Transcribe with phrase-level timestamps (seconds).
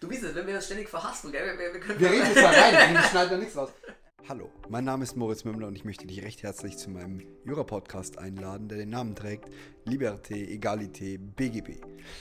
[0.00, 1.58] Du weißt es, wenn wir das ständig verhaspeln, gell?
[1.58, 3.70] Wir, wir, können Wir reden jetzt mal rein, wir schneiden da nichts raus.
[4.28, 8.18] Hallo, mein Name ist Moritz Mümmler und ich möchte dich recht herzlich zu meinem Jura-Podcast
[8.18, 9.48] einladen, der den Namen trägt
[9.86, 11.80] Liberté, Egalité, BGB.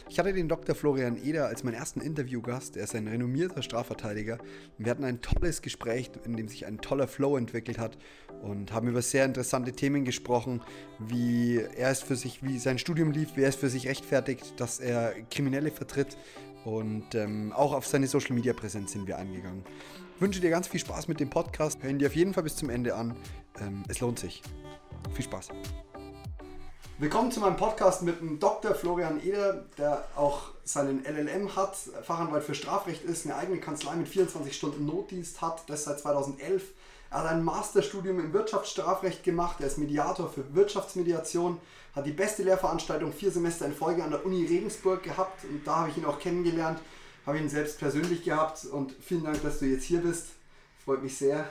[0.10, 0.74] Ich hatte den Dr.
[0.74, 2.78] Florian Eder als meinen ersten Interviewgast.
[2.78, 4.38] Er ist ein renommierter Strafverteidiger.
[4.78, 7.98] Wir hatten ein tolles Gespräch, in dem sich ein toller Flow entwickelt hat
[8.42, 10.64] und haben über sehr interessante Themen gesprochen,
[11.00, 14.60] wie er es für sich, wie sein Studium lief, wie er es für sich rechtfertigt,
[14.60, 16.18] dass er Kriminelle vertritt
[16.66, 19.64] und ähm, auch auf seine Social Media Präsenz sind wir eingegangen.
[20.16, 21.84] Ich wünsche dir ganz viel Spaß mit dem Podcast.
[21.84, 23.16] Hören dir auf jeden Fall bis zum Ende an.
[23.60, 24.42] Ähm, es lohnt sich.
[25.14, 25.50] Viel Spaß.
[27.00, 28.74] Willkommen zu meinem Podcast mit dem Dr.
[28.74, 34.08] Florian Eder, der auch seinen LLM hat, Fachanwalt für Strafrecht ist, eine eigene Kanzlei mit
[34.08, 36.74] 24 Stunden Notdienst hat, das seit 2011.
[37.12, 41.60] Er hat ein Masterstudium im Wirtschaftsstrafrecht gemacht, er ist Mediator für Wirtschaftsmediation,
[41.98, 45.78] hat die beste Lehrveranstaltung vier Semester in Folge an der Uni Regensburg gehabt und da
[45.78, 46.80] habe ich ihn auch kennengelernt,
[47.26, 50.28] habe ihn selbst persönlich gehabt und vielen Dank, dass du jetzt hier bist.
[50.86, 51.50] Freut mich sehr.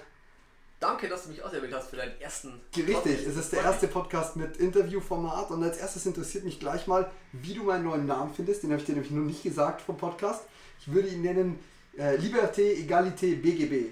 [0.79, 2.61] Danke, dass du mich auserwählt hast für deinen ersten.
[2.77, 7.11] Richtig, es ist der erste Podcast mit Interviewformat und als erstes interessiert mich gleich mal,
[7.33, 8.63] wie du meinen neuen Namen findest.
[8.63, 10.45] Den habe ich dir nämlich noch nicht gesagt vom Podcast.
[10.79, 11.59] Ich würde ihn nennen
[11.99, 13.91] äh, Liberté, Egalité, BGB.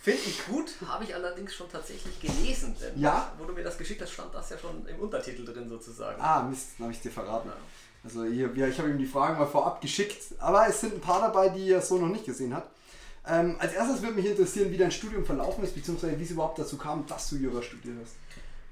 [0.00, 2.76] Finde ich gut, habe ich allerdings schon tatsächlich gelesen.
[2.80, 3.32] Denn Ja?
[3.36, 6.20] Wo du mir das geschickt hast, stand das ja schon im Untertitel drin sozusagen.
[6.20, 7.48] Ah, Mist, dann habe ich dir verraten.
[7.48, 7.56] Ja.
[8.04, 11.00] Also hier, ja, ich habe ihm die Fragen mal vorab geschickt, aber es sind ein
[11.00, 12.70] paar dabei, die er so noch nicht gesehen hat.
[13.26, 16.58] Ähm, als erstes würde mich interessieren, wie dein Studium verlaufen ist, beziehungsweise wie es überhaupt
[16.58, 18.14] dazu kam, dass du Jura studiert hast.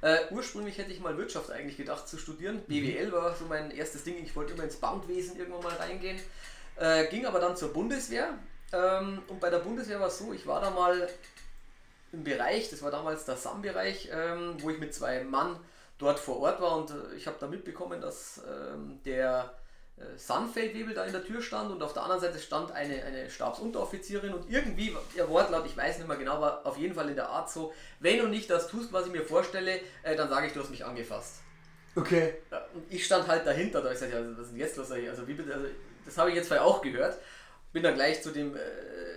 [0.03, 2.63] Äh, ursprünglich hätte ich mal Wirtschaft eigentlich gedacht zu studieren.
[2.67, 4.15] BWL war so mein erstes Ding.
[4.23, 6.19] Ich wollte immer ins Bankwesen irgendwann mal reingehen.
[6.77, 8.39] Äh, ging aber dann zur Bundeswehr.
[8.73, 11.09] Ähm, und bei der Bundeswehr war es so, ich war da mal
[12.13, 15.59] im Bereich, das war damals der SAM-Bereich, ähm, wo ich mit zwei Mann
[15.99, 19.55] dort vor Ort war und äh, ich habe da mitbekommen, dass ähm, der
[19.97, 23.31] äh, Sandfeldwebel da in der Tür stand und auf der anderen Seite stand eine, eine
[23.31, 27.17] Stabsunteroffizierin und irgendwie, ihr Wortlaut, ich weiß nicht mehr genau, war auf jeden Fall in
[27.17, 30.49] der Art so, wenn du nicht das tust, was ich mir vorstelle, äh, dann sage
[30.49, 31.37] ich, du hast mich angefasst.
[31.95, 32.35] Okay.
[32.51, 34.91] Ja, und ich stand halt dahinter, da ich gesagt, ja, was ist denn jetzt los?
[34.91, 35.67] Also, wie bitte, also
[36.05, 37.17] das habe ich jetzt vorher auch gehört.
[37.77, 38.61] Bin dann gleich zu dem äh,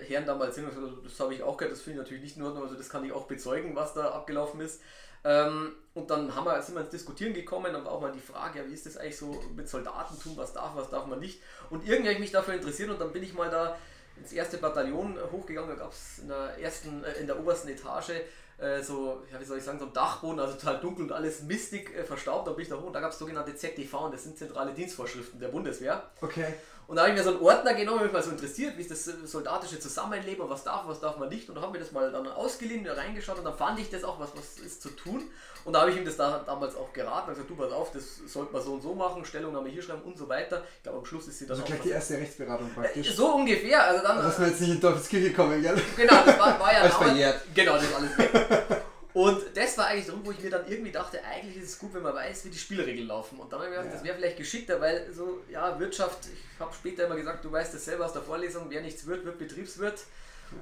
[0.05, 2.43] Herrn damals hin also, das habe ich auch gehört, das finde ich natürlich nicht in
[2.43, 4.81] Ordnung, also das kann ich auch bezeugen, was da abgelaufen ist.
[5.23, 8.59] Ähm, und dann haben wir, sind wir ins Diskutieren gekommen und auch mal die Frage,
[8.59, 11.41] ja, wie ist das eigentlich so mit Soldatentum, was darf, was darf man nicht.
[11.69, 13.77] Und irgendwie habe ich mich dafür interessiert und dann bin ich mal da
[14.17, 18.11] ins erste Bataillon hochgegangen, da gab es in der äh, in der obersten Etage
[18.57, 21.43] äh, so, ja, wie soll ich sagen, so ein Dachboden, also total dunkel und alles
[21.43, 22.45] mistig äh, verstaubt.
[22.45, 24.73] Da bin ich da hoch und da gab es sogenannte ZDV und das sind zentrale
[24.73, 26.03] Dienstvorschriften der Bundeswehr.
[26.19, 26.55] Okay.
[26.89, 28.89] Und da habe ich mir so einen Ordner genommen, mich mal so interessiert, wie ist
[28.89, 31.47] das äh, soldatische Zusammenleben und was darf, was darf man nicht.
[31.47, 34.19] Und da haben wir das mal dann ausgeliehen, reingeschaut und dann fand ich das auch,
[34.19, 35.21] was, was ist zu tun.
[35.65, 37.91] Und da habe ich ihm das da, damals auch geraten und gesagt, du pass auf,
[37.91, 40.63] das sollte man so und so machen, Stellungnahme hier schreiben und so weiter.
[40.77, 43.13] Ich glaube, am Schluss ist sie dann Also gleich die erste Rechtsberatung praktisch.
[43.15, 44.17] so ungefähr, also dann.
[44.17, 45.79] Dass wir jetzt nicht in Teufelskirche kommen, gell?
[45.95, 47.41] Genau, das war, war ja Alles damals- verjährt.
[47.53, 48.31] Genau, das ist alles weg.
[49.19, 51.93] Und das war eigentlich so, wo ich mir dann irgendwie dachte, eigentlich ist es gut,
[51.93, 53.37] wenn man weiß, wie die Spielregeln laufen.
[53.39, 53.93] Und dann habe ich gedacht, Ja.
[53.93, 57.73] das wäre vielleicht geschickter, weil so, ja, Wirtschaft, ich habe später immer gesagt, du weißt
[57.73, 60.05] das selber aus der Vorlesung, wer nichts wird, wird Betriebswirt.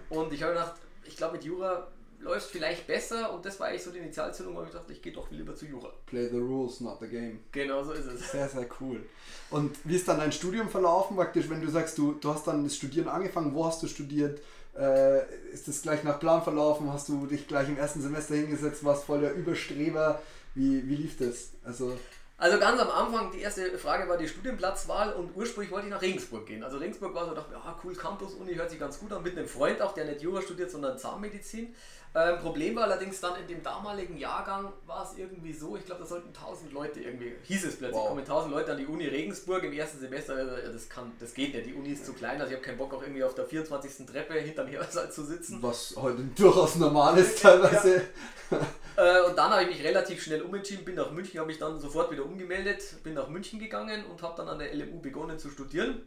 [0.10, 0.74] Und ich habe gedacht,
[1.06, 1.88] ich glaube, mit Jura
[2.20, 3.32] läuft vielleicht besser.
[3.32, 5.66] Und das war eigentlich so die Initialzündung, wo ich dachte, ich gehe doch lieber zu
[5.68, 5.94] Jura.
[6.08, 7.42] Play the rules, not the game.
[7.52, 8.32] Genau so ist es.
[8.32, 9.06] Sehr, sehr cool.
[9.52, 12.64] Und wie ist dann dein Studium verlaufen praktisch, wenn du sagst, du, du hast dann
[12.64, 14.42] das Studieren angefangen, wo hast du studiert?
[14.78, 16.92] Äh, ist das gleich nach Plan verlaufen?
[16.94, 20.22] Hast du dich gleich im ersten Semester hingesetzt, warst voll der Überstreber?
[20.54, 21.52] Wie, wie lief das?
[21.64, 21.98] Also,
[22.38, 26.02] Also ganz am Anfang, die erste Frage war die Studienplatzwahl und ursprünglich wollte ich nach
[26.04, 26.64] Regensburg gehen.
[26.64, 29.36] Also Regensburg war so, dachte mir, ja cool, Campus-Uni hört sich ganz gut an, mit
[29.36, 31.74] einem Freund auch, der nicht Jura studiert, sondern Zahnmedizin.
[32.16, 36.02] Ähm, Problem war allerdings dann in dem damaligen Jahrgang war es irgendwie so, ich glaube,
[36.02, 38.08] da sollten 1000 Leute irgendwie, hieß es plötzlich, Wow.
[38.10, 41.34] kommen 1000 Leute an die Uni Regensburg im ersten Semester, also, ja, das kann, das
[41.36, 43.36] geht nicht, die Uni ist zu klein, also ich habe keinen Bock auch irgendwie auf
[43.36, 44.08] der 24.
[44.08, 45.62] Treppe hinterm Hörsaal zu sitzen.
[45.62, 48.02] was heute durchaus normal ist teilweise.
[49.00, 51.80] Äh, und dann habe ich mich relativ schnell umentschieden, bin nach München, habe mich dann
[51.80, 55.52] sofort wieder umgemeldet, bin nach München gegangen und habe dann an der LMU begonnen zu
[55.52, 56.02] studieren.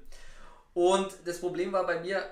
[0.75, 2.25] Und das Problem war bei mir,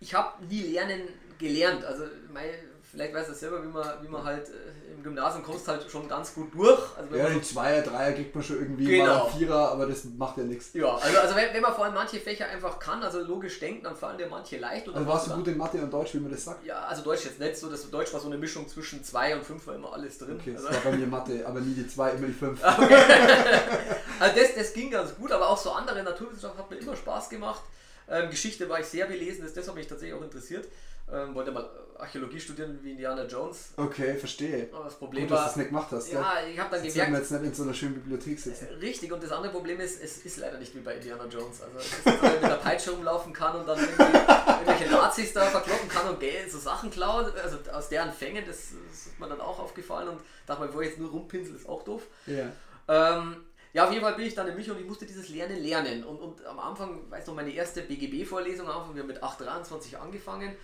[0.00, 1.08] ich habe nie lernen
[1.38, 1.82] gelernt.
[1.86, 2.50] Also mein,
[2.92, 6.06] vielleicht weiß er selber, wie man, wie man halt äh, im Gymnasium kommst halt schon
[6.06, 6.78] ganz gut durch.
[6.96, 9.04] Also wenn Ja, den Zweier, Dreier kriegt man schon irgendwie Genau.
[9.06, 10.68] mal einen Vierer, aber das macht ja nichts.
[10.74, 13.82] ja, also, also wenn, wenn man vor allem manche Fächer einfach kann, also logisch denken,
[13.84, 14.86] dann fallen dir manche leicht.
[14.88, 16.64] Und Also warst du gut in Mathe und Deutsch, wie man das sagt?
[16.66, 19.44] Ja, also Deutsch jetzt nicht so, das Deutsch war so eine Mischung zwischen 2 und
[19.44, 20.38] 5 war immer alles drin.
[20.38, 22.60] Okay, das also, war bei mir Mathe, aber nie die zwei, immer die fünf.
[24.20, 27.28] Also das, das ging ganz gut, aber auch so andere Naturwissenschaften hat mir immer Spaß
[27.28, 27.62] gemacht.
[28.08, 30.68] Ähm, Geschichte war ich sehr belesen, das, das hat mich tatsächlich auch interessiert.
[31.12, 31.68] Ähm, wollte mal
[31.98, 33.74] Archäologie studieren wie Indiana Jones.
[33.76, 34.68] Okay, verstehe.
[34.72, 35.44] Aber das Problem Gut, war.
[35.44, 36.10] dass du das nicht gemacht hast.
[36.10, 37.12] Ja, ich habe dann Jetzt gemerkt.
[37.12, 38.66] wir jetzt nicht in so einer schönen Bibliothek sitzen.
[38.80, 41.60] Richtig, und das andere Problem ist, es ist leider nicht wie bei Indiana Jones.
[41.62, 46.08] Also, dass man mit einer Peitsche rumlaufen kann und dann irgendwelche Nazis da verkloppen kann
[46.08, 49.58] und Geld, so Sachen klauen, also aus deren Fängen, das, das ist mir dann auch
[49.60, 52.02] aufgefallen und dachte mir, bevor ich jetzt nur rumpinsel, ist auch doof.
[52.26, 52.50] Ja.
[52.88, 53.36] Ähm,
[53.74, 56.04] ja, auf jeden Fall bin ich dann in mich und ich musste dieses Lernen lernen.
[56.04, 59.98] Und, und am Anfang, weiß noch, meine erste BGB-Vorlesung, am Anfang, wir haben mit 823
[59.98, 60.54] angefangen.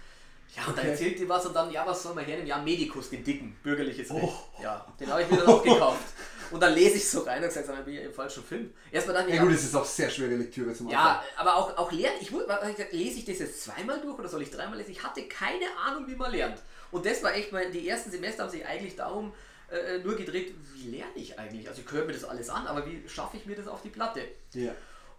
[0.57, 0.93] Ja, und dann Okay.
[0.93, 2.47] erzählt die was und dann, ja, was soll man hernehmen?
[2.47, 4.23] Ja, Medikus, den dicken, bürgerliches Recht.
[4.25, 4.63] Oh.
[4.63, 6.03] Ja, den habe ich mir dann auch gekauft.
[6.51, 8.73] Und dann lese ich so rein und gesagt, dann bin ich im falschen Film.
[8.91, 11.93] Erstmal dann, Ja gut, es ist auch sehr schwere Lektüre zum ja, aber auch, auch
[11.93, 12.17] lernen.
[12.23, 14.93] Ich lese ich das jetzt zweimal durch oder soll ich dreimal lesen?
[14.93, 16.63] Ich hatte keine Ahnung, wie man lernt.
[16.91, 19.35] Und das war echt mal, die ersten Semester haben sich eigentlich darum
[19.71, 21.69] äh, nur gedreht, wie lerne ich eigentlich?
[21.69, 23.91] Also ich höre mir das alles an, aber wie schaffe ich mir das auf die
[23.91, 24.23] Platte?
[24.55, 24.73] Ja.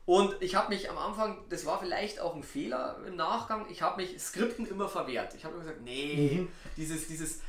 [0.10, 3.84] Und ich habe mich am Anfang, das war vielleicht auch ein Fehler im Nachgang, ich
[3.84, 5.36] habe mich Skripten immer verwehrt.
[5.36, 6.48] Ich habe immer gesagt, nee,
[6.78, 7.42] dieses, dieses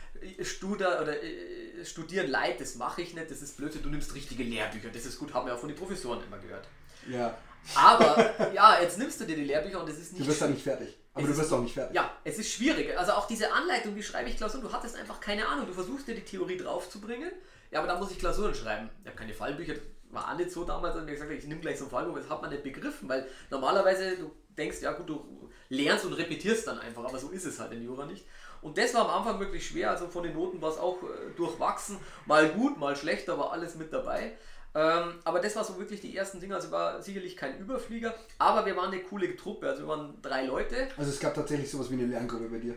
[0.43, 4.43] Studer oder äh, Studieren leid, das mache ich nicht, das ist Blödsinn, du nimmst richtige
[4.43, 6.69] Lehrbücher, das ist gut, haben wir auch von den Professoren immer gehört.
[7.11, 7.35] ja.
[7.75, 10.47] Aber ja, jetzt nimmst du dir die Lehrbücher und es ist nicht Du wirst ja
[10.49, 10.99] nicht fertig.
[11.15, 11.97] Aber Es du wirst auch nicht fertig.
[11.97, 12.95] Ja, es ist schwierig.
[12.99, 15.67] Also auch diese Anleitung, wie schreibe ich Klausuren, du hattest einfach keine Ahnung.
[15.67, 17.31] Du versuchst dir die Theorie draufzubringen,
[17.71, 18.91] ja, aber dann muss ich Klausuren schreiben.
[19.01, 21.47] Ich habe keine Fallbücher, das war auch nicht so damals, als mir gesagt habe, ich
[21.47, 24.93] nehme gleich so ein Fallbuch, das hat man nicht begriffen, weil normalerweise du denkst, ja
[24.93, 28.27] gut, du lernst und repetierst dann einfach, aber so ist es halt in Jura nicht.
[28.63, 31.07] Und das war am Anfang wirklich schwer, also von den Noten war es auch äh,
[31.37, 31.97] durchwachsen,
[32.27, 34.33] mal gut, mal schlecht, da war alles mit dabei.
[34.75, 38.15] Ähm, aber das war so wirklich die ersten Dinge, also ich war sicherlich kein Überflieger,
[38.39, 40.89] aber wir waren eine coole Truppe, also wir waren drei Leute.
[40.97, 42.75] Also es gab tatsächlich sowas wie eine Lerngruppe bei dir.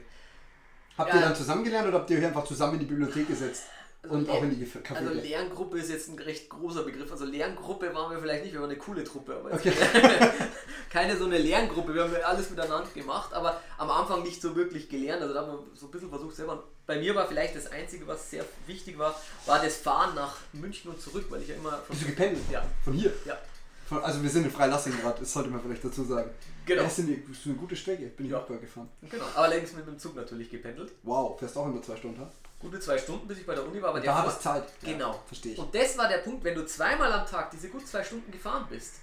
[0.98, 1.20] Habt Ja.
[1.20, 3.64] ihr dann zusammen gelernt oder habt ihr euch einfach zusammen in die Bibliothek gesetzt?
[4.04, 4.96] Also und auch in die Café?
[4.96, 7.10] Also Lerngruppe ist jetzt ein recht großer Begriff.
[7.10, 9.72] Also Lerngruppe waren wir vielleicht nicht, wir waren eine coole Truppe, aber Okay.
[10.90, 11.96] keine so eine Lerngruppe.
[11.96, 15.22] Wir haben alles miteinander gemacht, aber am Anfang nicht so wirklich gelernt.
[15.22, 16.64] Also da haben wir so ein bisschen versucht selber.
[16.86, 20.92] Bei mir war vielleicht das Einzige, was sehr wichtig war, war das Fahren nach München
[20.92, 22.44] und zurück, weil ich ja immer von Bist du gependelt?
[22.52, 23.14] Ja, Von hier?
[23.26, 23.38] ja.
[23.88, 26.30] Von, also wir sind in Freilassing gerade, das sollte man vielleicht dazu sagen.
[26.66, 26.84] Genau.
[26.84, 28.40] Das ist eine, das ist eine gute Strecke, bin ich Ja.
[28.40, 28.90] auch mal gefahren.
[29.10, 29.26] Genau.
[29.36, 30.94] Aber allerdings mit dem Zug natürlich gependelt.
[31.04, 32.32] Wow, fährst auch immer zwei Stunden, ha?
[32.60, 33.90] Gute zwei Stunden, bis ich bei der Uni war.
[33.90, 34.64] Aber Und der da Vor- hattest Zeit.
[34.82, 35.12] Genau.
[35.12, 35.60] Ja, verstehe ich.
[35.60, 38.66] Und das war der Punkt, wenn du zweimal am Tag diese gut zwei Stunden gefahren
[38.70, 38.94] bist,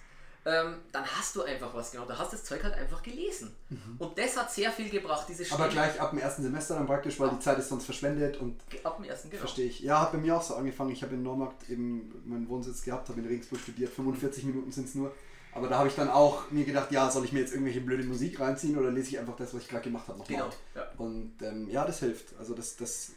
[0.45, 2.07] ähm, dann hast du einfach was genau.
[2.07, 3.55] Da hast du das Zeug halt einfach gelesen.
[3.99, 5.53] Und das hat sehr viel gebracht, diese Mhm.
[5.53, 8.61] Aber gleich ab dem ersten Semester dann praktisch, weil die Zeit ist sonst verschwendet und
[8.83, 9.41] Ab dem ersten, genau.
[9.41, 9.81] verstehe ich.
[9.81, 10.91] Ja, hat bei mir auch so angefangen.
[10.91, 13.93] Ich habe in Neumarkt eben meinen Wohnsitz gehabt, habe in Regensburg studiert.
[13.93, 15.13] 45 Minuten sind es nur.
[15.53, 18.05] Aber da habe ich dann auch mir gedacht, ja, soll ich mir jetzt irgendwelche blöde
[18.05, 20.39] Musik reinziehen oder lese ich einfach das, was ich gerade gemacht habe, nochmal?
[20.39, 20.89] Genau, ja.
[20.97, 22.39] Und ähm, ja, das hilft.
[22.39, 23.13] Also das, das äh,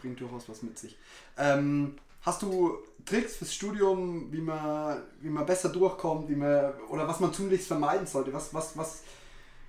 [0.00, 0.98] bringt durchaus was mit sich.
[1.38, 2.76] Ähm, hast du
[3.08, 7.66] Tricks fürs Studium, wie man, wie man besser durchkommt, wie man, oder was man tunlichst
[7.66, 8.32] vermeiden sollte?
[8.32, 9.02] Was, was, was,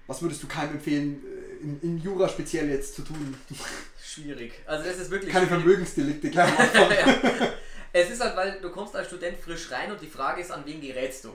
[0.08, 3.36] was würdest du keinem empfehlen, äh, in, in Jura speziell jetzt zu tun?
[4.02, 4.54] Schwierig.
[4.66, 5.64] Also das ist wirklich Keine schwierig.
[5.64, 6.92] Vermögensdelikte, Anfang.
[7.42, 7.54] ja.
[7.94, 10.64] Es ist halt, weil du kommst als Student frisch rein und die Frage ist, an
[10.66, 11.30] wen gerätst du?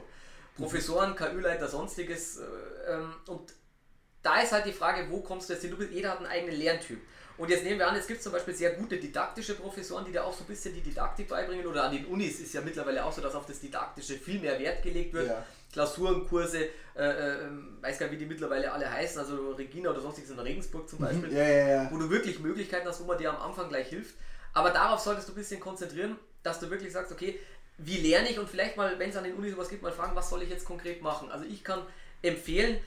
[0.57, 2.39] Professoren, KÜ-Leiter, sonstiges.
[2.39, 3.53] Äh, ähm, und
[4.23, 5.71] da ist halt die Frage, wo kommst du jetzt hin?
[5.71, 7.01] Du bist, jeder hat einen eigenen Lerntyp.
[7.37, 10.23] Und jetzt nehmen wir an, es gibt zum Beispiel sehr gute didaktische Professoren, die da
[10.23, 11.67] auch so ein bisschen die Didaktik beibringen.
[11.67, 14.59] Oder an den Unis ist ja mittlerweile auch so, dass auf das Didaktische viel mehr
[14.61, 15.29] Wert gelegt wird.
[15.29, 15.45] Ja.
[15.73, 17.37] Klausurenkurse, äh, äh,
[17.81, 21.01] weiß gar nicht, wie die mittlerweile alle heißen, also Regina oder sonstiges in Regensburg zum
[21.01, 21.89] Beispiel Ja, ja, ja.
[21.91, 24.15] wo du wirklich Möglichkeiten hast, wo man dir am Anfang gleich hilft.
[24.53, 27.41] Aber darauf solltest du ein bisschen konzentrieren, dass du wirklich sagst, okay,
[27.79, 30.15] wie lerne ich und vielleicht mal, wenn es an den Unis sowas gibt, mal fragen,
[30.15, 31.29] was soll ich jetzt konkret machen.
[31.33, 31.83] Also ich kann
[32.23, 32.79] empfehlen,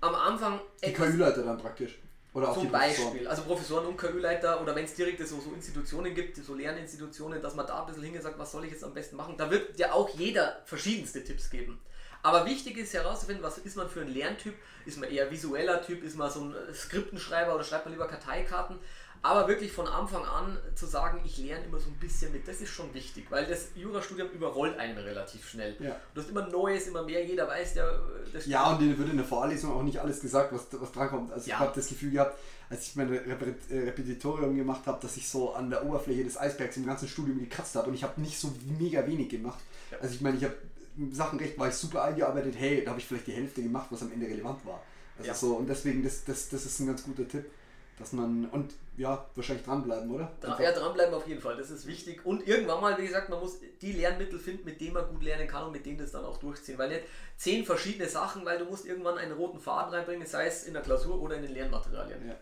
[0.00, 1.98] am Anfang Die KÜ-Leiter dann praktisch.
[2.32, 2.70] Oder zum.
[2.70, 7.42] Beispiel, also Professoren und KÜ-Leiter oder wenn es direkt so, so Institutionen gibt, so Lerninstitutionen,
[7.42, 9.34] dass man da ein bisschen hingeht und sagt, was soll ich jetzt am besten machen.
[9.36, 11.80] Da wird ja auch jeder verschiedenste Tipps geben.
[12.22, 14.54] Aber wichtig ist herauszufinden, was ist man für ein Lerntyp?
[14.84, 16.04] Ist man eher visueller Typ?
[16.04, 18.78] Ist man so ein Skriptenschreiber oder schreibt man lieber Karteikarten?
[19.22, 22.62] Aber wirklich von Anfang an zu sagen, ich lerne immer so ein bisschen mit, das
[22.62, 25.76] ist schon wichtig, weil das Jurastudium überrollt einen relativ schnell.
[25.78, 25.94] Ja.
[26.14, 27.98] Du hast immer Neues, immer mehr, jeder weiß ja, äh,
[28.32, 31.32] das Ja, und denen wird in der Vorlesung auch nicht alles gesagt, was, was drankommt.
[31.32, 31.56] Also Ja.
[31.56, 32.38] ich habe das Gefühl gehabt,
[32.70, 36.78] als ich mein Repet Repetitorium gemacht habe, dass ich so an der Oberfläche des Eisbergs
[36.78, 39.58] im ganzen Studium gekratzt habe und ich habe nicht so mega wenig gemacht.
[39.90, 39.98] Ja.
[39.98, 40.54] Also ich meine, ich habe
[41.12, 44.12] Sachenrecht war ich super eingearbeitet, hey, da habe ich vielleicht die Hälfte gemacht, was am
[44.12, 44.82] Ende relevant war.
[45.18, 45.34] Also Ja.
[45.34, 47.44] so, und deswegen, das, das, das ist ein ganz guter Tipp,
[48.00, 50.32] dass man, und ja, wahrscheinlich dranbleiben, oder?
[50.40, 52.24] Dra Einfach- ja, dranbleiben auf jeden Fall, das ist wichtig.
[52.24, 55.46] Und irgendwann mal, wie gesagt, man muss die Lernmittel finden, mit denen man gut lernen
[55.46, 56.78] kann und mit denen das dann auch durchziehen.
[56.78, 57.02] Weil nicht
[57.36, 60.82] zehn verschiedene Sachen, weil du musst irgendwann einen roten Faden reinbringen, sei es in der
[60.82, 62.26] Klausur oder in den Lernmaterialien.
[62.26, 62.34] Ja.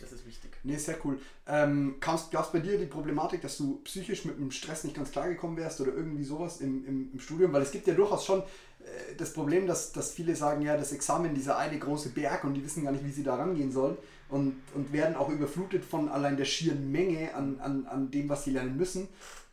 [0.00, 0.50] Das ist wichtig.
[0.64, 1.20] Nee, sehr cool.
[1.46, 5.12] Ähm, Gab es bei dir die Problematik, dass du psychisch mit dem Stress nicht ganz
[5.12, 7.52] klar gekommen wärst oder irgendwie sowas im, im, im Studium?
[7.52, 10.90] Weil es gibt ja durchaus schon äh, das Problem, dass, dass viele sagen, ja, das
[10.90, 13.96] Examen, dieser eine große Berg und die wissen gar nicht, wie sie da rangehen sollen
[14.28, 18.44] und, und werden auch überflutet von allein der schieren Menge an, an, an dem, was
[18.44, 19.08] sie lernen müssen.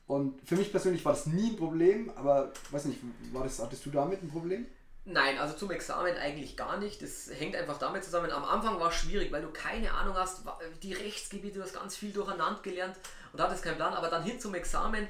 [0.08, 3.00] Und für mich persönlich war das nie ein Problem, aber weiß nicht,
[3.32, 4.66] war das, hattest du damit ein Problem?
[5.04, 7.02] Nein, also zum Examen eigentlich gar nicht.
[7.02, 8.30] Das hängt einfach damit zusammen.
[8.30, 10.44] Am Anfang war es schwierig, weil du keine Ahnung hast,
[10.84, 12.98] die Rechtsgebiete, du hast ganz viel durcheinander gelernt
[13.34, 13.94] und hattest keinen Plan.
[13.94, 15.08] Aber dann hin zum Examen,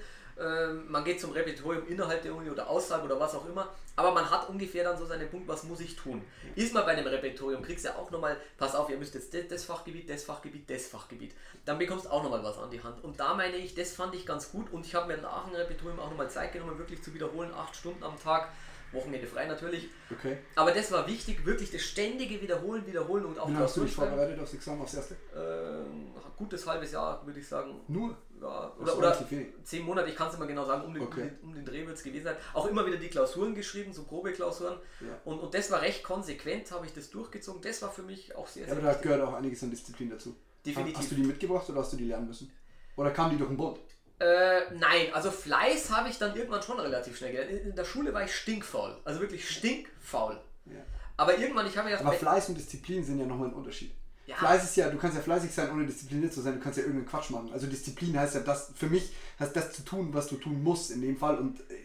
[0.88, 3.70] man geht zum Repetitorium innerhalb der Uni oder außerhalb oder was auch immer.
[3.96, 6.22] Aber man hat ungefähr dann so seinen Punkt, was muss ich tun.
[6.56, 9.34] Ist man bei einem Repetitorium, kriegst du ja auch nochmal, pass auf, ihr müsst jetzt
[9.34, 11.34] das, das Fachgebiet, das Fachgebiet, das Fachgebiet.
[11.66, 13.04] Dann bekommst du auch nochmal was an die Hand.
[13.04, 15.56] Und da meine ich, das fand ich ganz gut und ich habe mir nach dem
[15.56, 18.50] Repetitorium auch nochmal Zeit genommen, wirklich zu wiederholen, acht Stunden am Tag
[18.94, 19.90] Wochenende frei natürlich.
[20.12, 20.38] Okay.
[20.56, 23.94] Aber das war wichtig, wirklich das ständige Wiederholen, Wiederholen und auch Wie hast du dich
[23.94, 25.16] vorbereitet aufs Examen, aufs erste?
[25.36, 26.12] Ähm,
[26.42, 27.80] gutes halbes Jahr, würde ich sagen.
[27.88, 28.18] Nur?
[28.42, 29.28] Ja, oder, oder
[29.64, 31.32] zehn Monate, ich kann es immer genau sagen, um den, okay.
[31.44, 32.36] um den Dreh wird es gewesen sein.
[32.54, 34.80] Auch immer wieder die Klausuren geschrieben, so Probeklausuren.
[35.00, 35.20] Ja.
[35.26, 37.62] Und, und das war recht konsequent, habe ich das durchgezogen.
[37.62, 40.10] Das war für mich auch sehr, sehr ja, aber da gehört auch einiges an Disziplin
[40.10, 40.36] dazu.
[40.66, 40.98] Definitiv.
[40.98, 42.52] Hast du die mitgebracht oder hast du die lernen müssen?
[42.96, 43.80] Oder kam die durch den Bund?
[44.20, 47.52] Äh, nein, also Fleiß habe ich dann irgendwann schon relativ schnell gelernt.
[47.52, 48.98] In der Schule war ich stinkfaul.
[49.04, 50.40] Also wirklich stinkfaul.
[50.66, 50.82] Ja.
[51.18, 52.00] Aber irgendwann, ich habe ja.
[52.00, 53.92] Aber Fleiß und Disziplin sind ja nochmal ein Unterschied.
[54.32, 54.38] Ja.
[54.38, 56.84] Fleiß ist ja, du kannst ja fleißig sein, ohne diszipliniert zu sein, du kannst ja
[56.84, 57.52] irgendeinen Quatsch machen.
[57.52, 60.92] Also Disziplin heißt ja das, für mich heißt das zu tun, was du tun musst
[60.92, 61.76] in dem Fall und äh,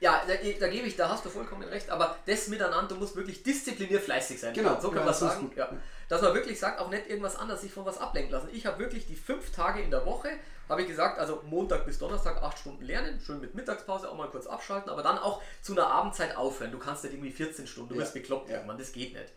[0.00, 3.14] ja, da, da, gebe ich, da hast du vollkommen recht, aber das miteinander, du musst
[3.14, 4.52] wirklich diszipliniert fleißig sein.
[4.52, 5.52] Genau, so kann ja, man sagen.
[5.54, 5.68] Ja.
[6.08, 8.48] Dass man wirklich sagt, auch nicht irgendwas anderes sich von was ablenken lassen.
[8.52, 10.30] Ich habe wirklich die fünf Tage in der Woche,
[10.68, 14.28] habe ich gesagt, also Montag bis Donnerstag acht Stunden lernen, schön mit Mittagspause auch mal
[14.28, 16.72] kurz abschalten, aber dann auch zu einer Abendzeit aufhören.
[16.72, 18.00] Du kannst nicht irgendwie 14 Stunden, du ja.
[18.00, 19.32] wirst bekloppt irgendwann, das geht nicht.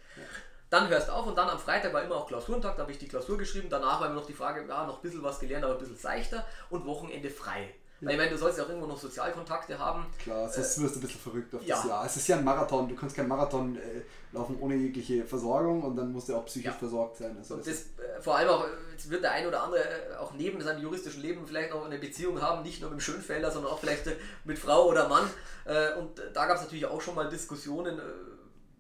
[0.72, 0.80] Ja.
[0.80, 2.98] Dann hörst du auf und dann am Freitag war immer auch Klausurentag, da habe ich
[2.98, 3.68] die Klausur geschrieben.
[3.70, 5.98] Danach war immer noch die Frage, ja, noch ein bisschen was gelernt, aber ein bisschen
[5.98, 7.74] seichter und Wochenende frei.
[8.02, 10.06] Weil ich meine, du sollst ja auch irgendwo noch Sozialkontakte haben.
[10.20, 11.76] Klar, sonst äh, wirst du ein bisschen verrückt auf ja.
[11.76, 12.06] das Jahr.
[12.06, 14.02] Es ist ja ein Marathon, du kannst kein Marathon äh,
[14.34, 16.78] laufen ohne jegliche Versorgung und dann musst du auch psychisch ja.
[16.78, 17.36] versorgt sein.
[17.38, 20.34] Also und das, äh, vor allem auch, jetzt wird der ein oder andere äh, auch
[20.34, 23.72] neben seinem juristischen Leben vielleicht noch eine Beziehung haben, nicht nur mit dem Schönfelder, sondern
[23.72, 25.28] auch vielleicht äh, mit Frau oder Mann.
[25.64, 28.00] Äh, und da gab es natürlich auch schon mal Diskussionen,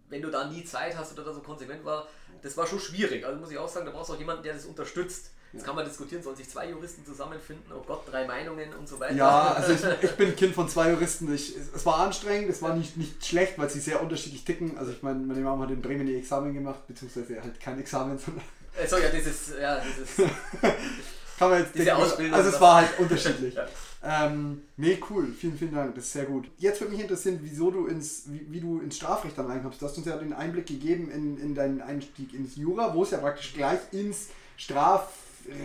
[0.09, 2.07] wenn du da nie Zeit hast oder da so konsequent war.
[2.41, 3.25] Das war schon schwierig.
[3.25, 5.31] Also muss ich auch sagen, da brauchst du auch jemanden, der das unterstützt.
[5.53, 7.71] Jetzt kann man diskutieren, sollen sich zwei Juristen zusammenfinden?
[7.73, 9.15] Oh Gott, drei Meinungen und so weiter.
[9.15, 11.33] Ja, also ich, ich bin Kind von zwei Juristen.
[11.33, 14.77] Ich, es war anstrengend, es war nicht, nicht schlecht, weil sie sehr unterschiedlich ticken.
[14.77, 18.17] Also ich meine, meine Mama hat in Bremen ihr Examen gemacht, beziehungsweise halt kein Examen,
[18.17, 18.43] sondern...
[18.85, 19.53] So, ja, dieses...
[19.57, 20.17] Ja, dieses
[21.39, 22.33] kann man jetzt diese denken, Ausbildung.
[22.37, 23.53] Also es war halt unterschiedlich.
[23.55, 23.65] ja.
[24.07, 25.33] Ähm, nee, cool.
[25.33, 25.95] Vielen, vielen Dank.
[25.95, 26.45] Das ist sehr gut.
[26.57, 29.81] Jetzt würde mich interessieren, wieso du ins, wie, wie, du ins Strafrecht dann reinkommst.
[29.81, 33.11] Du hast uns ja den Einblick gegeben in, in deinen Einstieg ins Jura, wo es
[33.11, 35.09] ja praktisch gleich ins Straf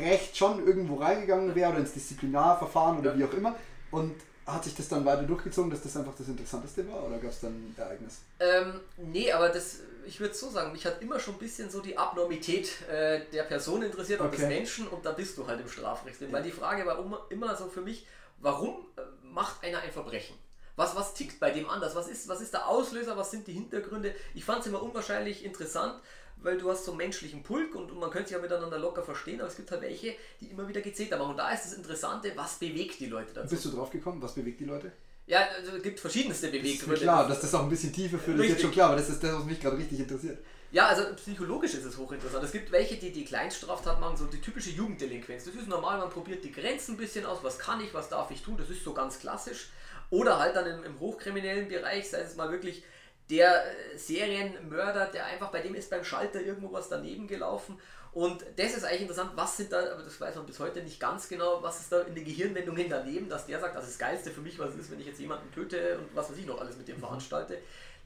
[0.02, 3.18] Recht schon irgendwo reingegangen wäre oder ins Disziplinarverfahren oder ja.
[3.18, 3.56] wie auch immer.
[3.90, 4.14] Und
[4.47, 7.40] hat sich das dann weiter durchgezogen, dass das einfach das Interessanteste war oder gab es
[7.40, 8.20] dann ein Ereignis?
[8.40, 11.80] Ähm, nee, aber das, ich würde so sagen, mich hat immer schon ein bisschen so
[11.80, 15.68] die Abnormität äh, der Person interessiert und des Menschen und da bist du halt im
[15.68, 16.20] Strafrecht.
[16.20, 16.32] Ja.
[16.32, 16.99] Weil die Frage war
[17.30, 18.06] immer so für mich,
[18.40, 20.37] warum äh, macht einer ein Verbrechen?
[20.76, 21.94] Was, was tickt bei dem anders?
[21.94, 23.16] Was ist, was ist der Auslöser?
[23.16, 24.14] Was sind die Hintergründe?
[24.35, 26.00] Ich fand es immer unwahrscheinlich interessant,
[26.37, 29.02] weil du hast so einen menschlichen Pulk und, und man könnte sich ja miteinander locker
[29.02, 31.32] verstehen, aber es gibt halt welche, die immer wieder gezielter machen.
[31.32, 33.50] Und da ist das Interessante, was bewegt die Leute dazu.
[33.50, 34.92] Bist du drauf gekommen, was bewegt die Leute?
[35.26, 36.94] Ja, also es gibt verschiedenste Beweggründe.
[36.94, 38.97] Ist klar, dass das auch ein bisschen tiefer für das ist jetzt schon klar, aber
[38.97, 40.38] das ist das, was mich gerade richtig interessiert.
[40.73, 42.45] Ja, also psychologisch ist es hochinteressant.
[42.45, 45.45] Es gibt welche, die die Kleinststraftat machen, so die typische Jugenddelinquenz.
[45.45, 48.31] Das ist normal, man probiert die Grenzen ein bisschen aus, was kann ich, was darf
[48.31, 49.71] ich tun, das ist so ganz klassisch.
[50.11, 52.85] Oder halt dann im, im hochkriminellen Bereich, sei es mal wirklich
[53.31, 57.79] der äh, Serienmörder, der einfach bei dem ist beim Schalter irgendwo was daneben gelaufen.
[58.12, 60.99] Und das ist eigentlich interessant, was sind da, aber das weiß man bis heute nicht
[60.99, 63.99] ganz genau, was ist da in den Gehirnwendungen daneben, dass der sagt, das ist das
[64.00, 66.47] Geilste für mich, was es ist, wenn ich jetzt jemanden töte und was weiß ich
[66.47, 67.03] noch alles mit dem mhm.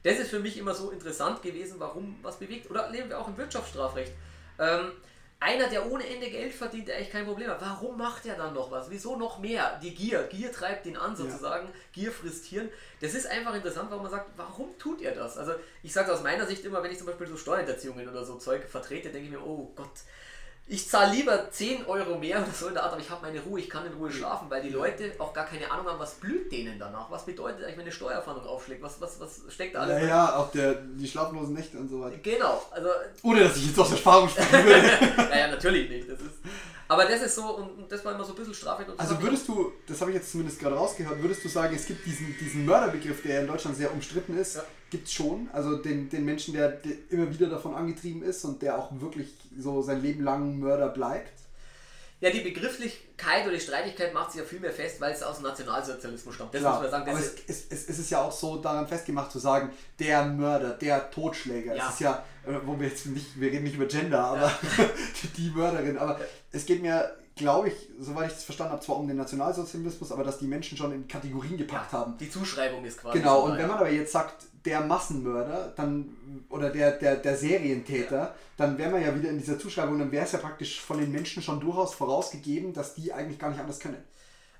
[0.05, 2.69] Das ist für mich immer so interessant gewesen, warum was bewegt.
[2.69, 4.11] Oder leben wir auch im Wirtschaftsstrafrecht.
[4.59, 4.91] Ähm,
[5.39, 7.59] einer, der ohne Ende Geld verdient, der eigentlich kein Problem hat.
[7.59, 8.91] Warum macht er dann noch was?
[8.91, 9.79] Wieso noch mehr?
[9.81, 10.21] Die Gier.
[10.27, 11.65] Gier treibt ihn an sozusagen.
[11.65, 11.73] Ja.
[11.91, 12.69] Gier frisst Hirn.
[13.01, 15.39] Das ist einfach interessant, warum man sagt, warum tut er das?
[15.39, 18.37] Also ich sage aus meiner Sicht immer, wenn ich zum Beispiel so Steuerhinterziehungen oder so
[18.37, 19.89] Zeug vertrete, denke ich mir, oh Gott,
[20.67, 23.39] ich zahle lieber 10 Euro mehr oder so in der Art, aber ich habe meine
[23.39, 26.15] Ruhe, ich kann in Ruhe schlafen, weil die Leute auch gar keine Ahnung haben, was
[26.15, 27.11] blüht denen danach.
[27.11, 28.81] Was bedeutet eigentlich, wenn eine Steuerfahndung aufschlägt?
[28.81, 32.01] Was, was, was steckt da alles Ja, ja, auch der, die schlaflosen Nächte und so
[32.01, 32.17] weiter.
[32.17, 32.63] Genau.
[32.71, 32.89] Also,
[33.21, 34.89] Ohne, dass ich jetzt aus Erfahrung sprechen würde.
[35.29, 36.09] naja, natürlich nicht.
[36.09, 36.39] Das ist,
[36.87, 38.89] aber das ist so, und das war immer so ein bisschen Strafrecht.
[38.97, 42.05] also würdest du, das habe ich jetzt zumindest gerade rausgehört, würdest du sagen, es gibt
[42.05, 44.63] diesen, diesen Mörderbegriff, der in Deutschland sehr umstritten ist, ja.
[44.91, 45.49] gibt es schon.
[45.51, 49.33] Also den, den Menschen, der, der immer wieder davon angetrieben ist und der auch wirklich
[49.57, 51.44] so sein Leben lang Mörder bleibt?
[52.21, 55.35] Ja, die Begrifflichkeit oder die Streitigkeit macht sich ja viel mehr fest, weil es aus
[55.35, 56.53] dem Nationalsozialismus stammt.
[56.53, 57.11] Das Klar, muss man sagen.
[57.11, 61.11] aber es, es, es, ist ja auch so daran festgemacht zu sagen, der Mörder, der
[61.11, 61.75] Totschläger.
[61.75, 61.87] Ja.
[61.87, 64.89] Es ist ja, äh, wo wir jetzt nicht, wir reden nicht über Gender, aber ja.
[65.37, 65.97] die Mörderin.
[65.97, 66.19] Aber
[66.51, 70.23] es geht mir glaube ich, soweit ich es verstanden habe, zwar um den Nationalsozialismus, aber
[70.23, 72.17] dass die Menschen schon in Kategorien gepackt ja, haben.
[72.17, 73.19] Die Zuschreibung ist quasi.
[73.19, 78.17] Genau, und wenn man aber jetzt sagt, der Massenmörder, dann oder der, der, der Serientäter,
[78.17, 78.35] ja.
[78.57, 81.11] dann wäre man ja wieder in dieser Zuschreibung, dann wäre es ja praktisch von den
[81.11, 84.03] Menschen schon durchaus vorausgegeben, dass die eigentlich gar nicht anders können.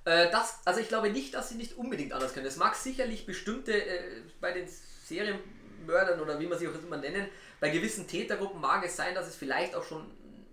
[0.05, 2.45] Äh, das, also ich glaube nicht, dass sie nicht unbedingt anders können.
[2.45, 4.67] Es mag sicherlich bestimmte äh, bei den
[5.05, 7.27] Serienmördern oder wie man sie auch immer nennen,
[7.59, 10.05] bei gewissen Tätergruppen mag es sein, dass es vielleicht auch schon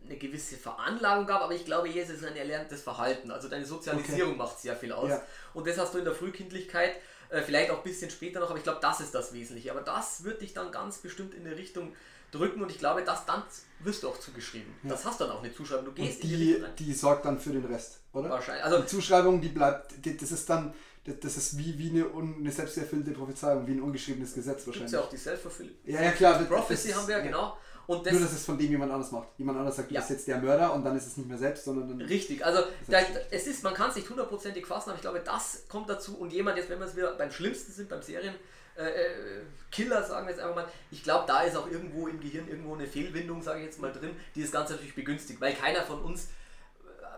[0.05, 3.31] eine gewisse Veranlagung gab, aber ich glaube, hier ist es ein erlerntes Verhalten.
[3.31, 4.39] Also deine Sozialisierung okay.
[4.39, 5.11] macht sehr viel aus.
[5.11, 5.23] Ja.
[5.55, 6.97] Und das hast du in der Frühkindlichkeit,
[7.41, 9.71] vielleicht auch ein bisschen später noch, aber ich glaube, das ist das Wesentliche.
[9.71, 11.95] Aber das wird dich dann ganz bestimmt in eine Richtung
[12.31, 13.43] drücken und ich glaube, das dann
[13.85, 14.73] wirst du auch zugeschrieben.
[14.83, 14.91] Ja.
[14.91, 15.87] Das hast dann auch eine Zuschreibung.
[15.87, 18.31] Du gehst und die, in die Richtung Die sorgt dann für den Rest, oder?
[18.31, 18.65] Wahrscheinlich.
[18.65, 20.75] Also die Zuschreibung, die bleibt, das ist dann
[21.05, 24.93] das ist wie, wie eine, eine selbsterfüllte Prophezeiung, wie ein ungeschriebenes Gesetz wahrscheinlich.
[24.93, 25.75] Gibt ja auch die Self-Fulfilling.
[25.85, 26.39] Ja, ja, klar.
[26.45, 27.57] Prophecy haben wir ja, genau.
[27.89, 29.29] Und das, Nur, dass es von dem jemand anders macht.
[29.39, 30.01] Jemand anders sagt, du ja.
[30.01, 32.01] bist jetzt der Mörder und dann ist es nicht mehr selbst, sondern dann.
[32.01, 32.99] Richtig, also da,
[33.33, 36.33] es ist, man kann es nicht hundertprozentig fassen, aber ich glaube, das kommt dazu und
[36.33, 38.35] jemand, jetzt wenn wir es wieder beim Schlimmsten sind, beim Serien.
[38.76, 42.21] Äh, äh Killer, sagen wir jetzt einfach mal, ich glaube, da ist auch irgendwo im
[42.21, 45.55] Gehirn irgendwo eine Fehlwindung, sage ich jetzt mal drin, die das Ganze natürlich begünstigt, weil
[45.55, 46.29] keiner von uns,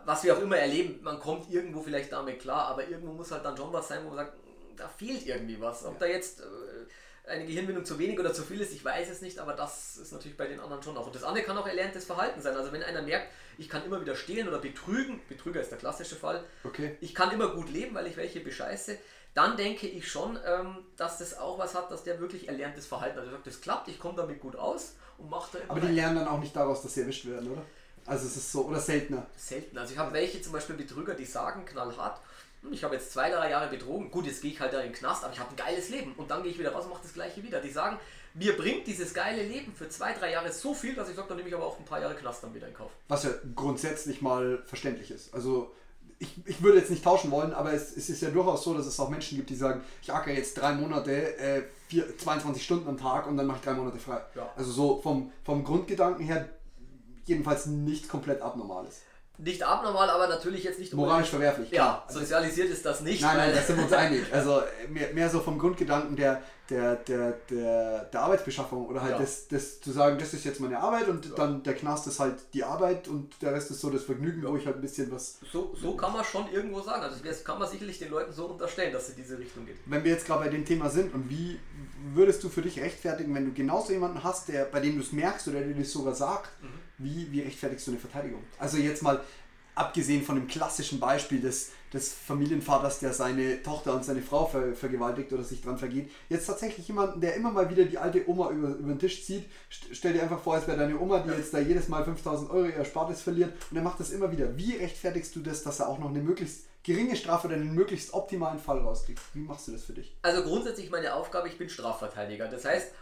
[0.05, 3.45] was wir auch immer erleben, man kommt irgendwo vielleicht damit klar, aber irgendwo muss halt
[3.45, 4.35] dann schon was sein, wo man sagt,
[4.77, 5.85] da fehlt irgendwie was.
[5.85, 6.01] Ob ja.
[6.01, 9.39] da jetzt äh, eine Gehirnwindung zu wenig oder zu viel ist, ich weiß es nicht,
[9.39, 11.07] aber das ist natürlich bei den anderen schon auch.
[11.07, 12.55] Und das andere kann auch erlerntes Verhalten sein.
[12.57, 16.17] Also wenn einer merkt, ich kann immer wieder stehlen oder betrügen, Betrüger ist der klassische
[16.17, 16.97] Fall, okay.
[17.01, 18.99] ich kann immer gut leben, weil ich welche bescheiße,
[19.35, 23.17] dann denke ich schon, ähm, dass das auch was hat, dass der wirklich erlerntes Verhalten
[23.17, 23.23] hat.
[23.23, 26.17] Also sagt, das klappt, ich komme damit gut aus und mache da Aber die lernen
[26.17, 27.63] dann auch nicht daraus, dass sie erwischt werden, oder?
[28.07, 29.27] Also es ist so, oder seltener?
[29.37, 29.77] Selten.
[29.79, 32.21] Also ich habe welche zum Beispiel Betrüger, die sagen knallhart,
[32.71, 34.95] ich habe jetzt zwei, drei Jahre betrogen, gut, jetzt gehe ich halt da in den
[34.95, 36.15] Knast, aber ich habe ein geiles Leben.
[36.15, 37.61] Und dann gehe ich wieder raus und mache das gleiche wieder.
[37.61, 37.99] Die sagen,
[38.35, 41.37] mir bringt dieses geile Leben für zwei, drei Jahre so viel, dass ich sage, dann
[41.37, 42.91] nehme ich aber auch ein paar Jahre Knast dann wieder in Kauf.
[43.09, 45.35] Was ja grundsätzlich mal verständlich ist.
[45.35, 45.75] Also
[46.25, 48.87] ich, ich würde jetzt nicht tauschen wollen, aber es, es ist ja durchaus so, dass
[48.87, 52.89] es auch Menschen gibt, die sagen, ich acker jetzt drei Monate, äh, vier, 22 Stunden
[52.89, 54.21] am Tag und dann mache ich drei Monate frei.
[54.35, 54.51] Ja.
[54.57, 56.49] Also so vom, vom Grundgedanken her
[57.27, 59.03] jedenfalls nichts komplett Abnormales
[59.39, 61.71] nicht abnormal, aber natürlich jetzt nicht moralisch verwerflich.
[61.73, 63.21] Ja, sozialisiert ist das nicht.
[63.21, 64.23] Nein, nein, da sind wir uns einig.
[64.33, 69.19] Also mehr, mehr so vom Grundgedanken der, der, der, der, der Arbeitsbeschaffung oder halt ja.
[69.19, 71.33] das, das zu sagen, das ist jetzt meine Arbeit und ja.
[71.37, 74.51] dann der Knast ist halt die Arbeit und der Rest ist so das Vergnügen, ja.
[74.51, 75.39] wo ich halt ein bisschen was.
[75.53, 77.03] So, so kann man schon irgendwo sagen.
[77.03, 79.77] Also das kann man sicherlich den Leuten so unterstellen, dass sie diese Richtung geht.
[79.85, 81.59] Wenn wir jetzt gerade bei dem Thema sind und wie
[82.15, 85.13] würdest du für dich rechtfertigen, wenn du genauso jemanden hast, der bei dem du es
[85.13, 86.69] merkst oder der dir das sogar sagt, mhm.
[86.99, 88.43] wie, wie rechtfertigst du eine Verteidigung?
[88.59, 89.21] Also jetzt mal
[89.75, 94.75] abgesehen von dem klassischen Beispiel des, des Familienvaters, der seine Tochter und seine Frau ver,
[94.75, 98.51] vergewaltigt oder sich dran vergeht, jetzt tatsächlich jemanden, der immer mal wieder die alte Oma
[98.51, 99.45] über, über den Tisch zieht.
[99.69, 102.67] Stell dir einfach vor, es wäre deine Oma, die jetzt da jedes Mal 5000 Euro
[102.67, 104.57] ihr Erspartes verliert und er macht das immer wieder.
[104.57, 108.13] Wie rechtfertigst du das, dass er auch noch eine möglichst geringe Strafe oder einen möglichst
[108.15, 109.21] optimalen Fall rauskriegt?
[109.33, 110.15] Wie machst du das für dich?
[110.23, 112.47] Also grundsätzlich meine Aufgabe, ich bin Strafverteidiger.
[112.47, 112.93] Das heißt,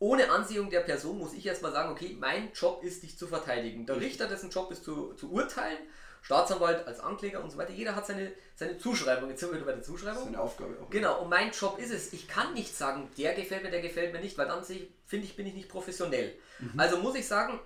[0.00, 3.86] ohne Ansehung der Person muss ich erstmal sagen, okay, mein Job ist, dich zu verteidigen.
[3.86, 5.78] Der Richter, dessen Job ist zu, zu urteilen,
[6.22, 7.72] Staatsanwalt als Ankläger und so weiter.
[7.72, 9.28] Jeder hat seine, seine Zuschreibung.
[9.28, 10.24] Jetzt sind wir wieder bei der Zuschreibung.
[10.24, 10.88] Seine Aufgabe auch.
[10.90, 14.12] Genau, und mein Job ist es, ich kann nicht sagen, der gefällt mir, der gefällt
[14.12, 16.34] mir nicht, weil dann finde ich, bin ich nicht professionell.
[16.58, 16.80] Mhm.
[16.80, 17.60] Also muss ich sagen,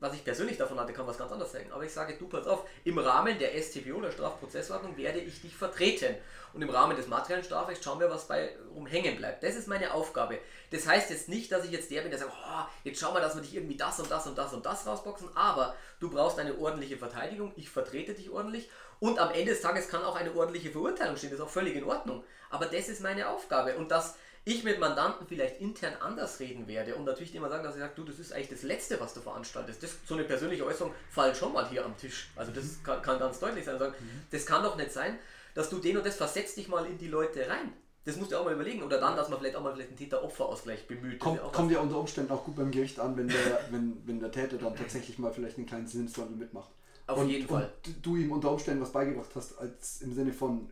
[0.00, 1.70] was ich persönlich davon hatte, kann was ganz anderes sagen.
[1.72, 5.54] Aber ich sage, du pass auf, im Rahmen der StPO, der Strafprozessordnung, werde ich dich
[5.54, 6.16] vertreten.
[6.52, 9.42] Und im Rahmen des materiellen Strafrechts schauen wir, was bei rum hängen bleibt.
[9.42, 10.38] Das ist meine Aufgabe.
[10.70, 13.20] Das heißt jetzt nicht, dass ich jetzt der bin, der sagt, oh, jetzt schau mal,
[13.20, 16.38] dass wir dich irgendwie das und das und das und das rausboxen, aber du brauchst
[16.38, 20.34] eine ordentliche Verteidigung, ich vertrete dich ordentlich und am Ende des Tages kann auch eine
[20.34, 22.24] ordentliche Verurteilung stehen, das ist auch völlig in Ordnung.
[22.50, 26.94] Aber das ist meine Aufgabe und das ich mit Mandanten vielleicht intern anders reden werde
[26.94, 29.20] und natürlich immer sagen, dass ich sage, du, das ist eigentlich das Letzte, was du
[29.20, 29.82] veranstaltest.
[29.82, 32.30] Das, so eine persönliche Äußerung fallen schon mal hier am Tisch.
[32.36, 32.82] Also das mhm.
[32.82, 33.78] kann, kann, ganz deutlich sein.
[33.78, 34.22] Sagen, mhm.
[34.30, 35.18] Das kann doch nicht sein,
[35.54, 37.72] dass du den und das versetzt dich mal in die Leute rein.
[38.04, 38.82] Das musst du auch mal überlegen.
[38.82, 41.20] Oder dann, dass man vielleicht auch mal vielleicht einen Täter-Opfer-Ausgleich bemüht.
[41.20, 43.36] Kommt, ja kommt ja unter Umständen auch gut beim Gericht an, wenn der,
[43.70, 46.70] wenn, wenn der Täter dann tatsächlich mal vielleicht einen kleinen Sinneswandel mitmacht.
[47.06, 47.70] Auf und, jeden Fall.
[47.86, 50.70] Und du ihm unter Umständen was beigebracht hast, als im Sinne von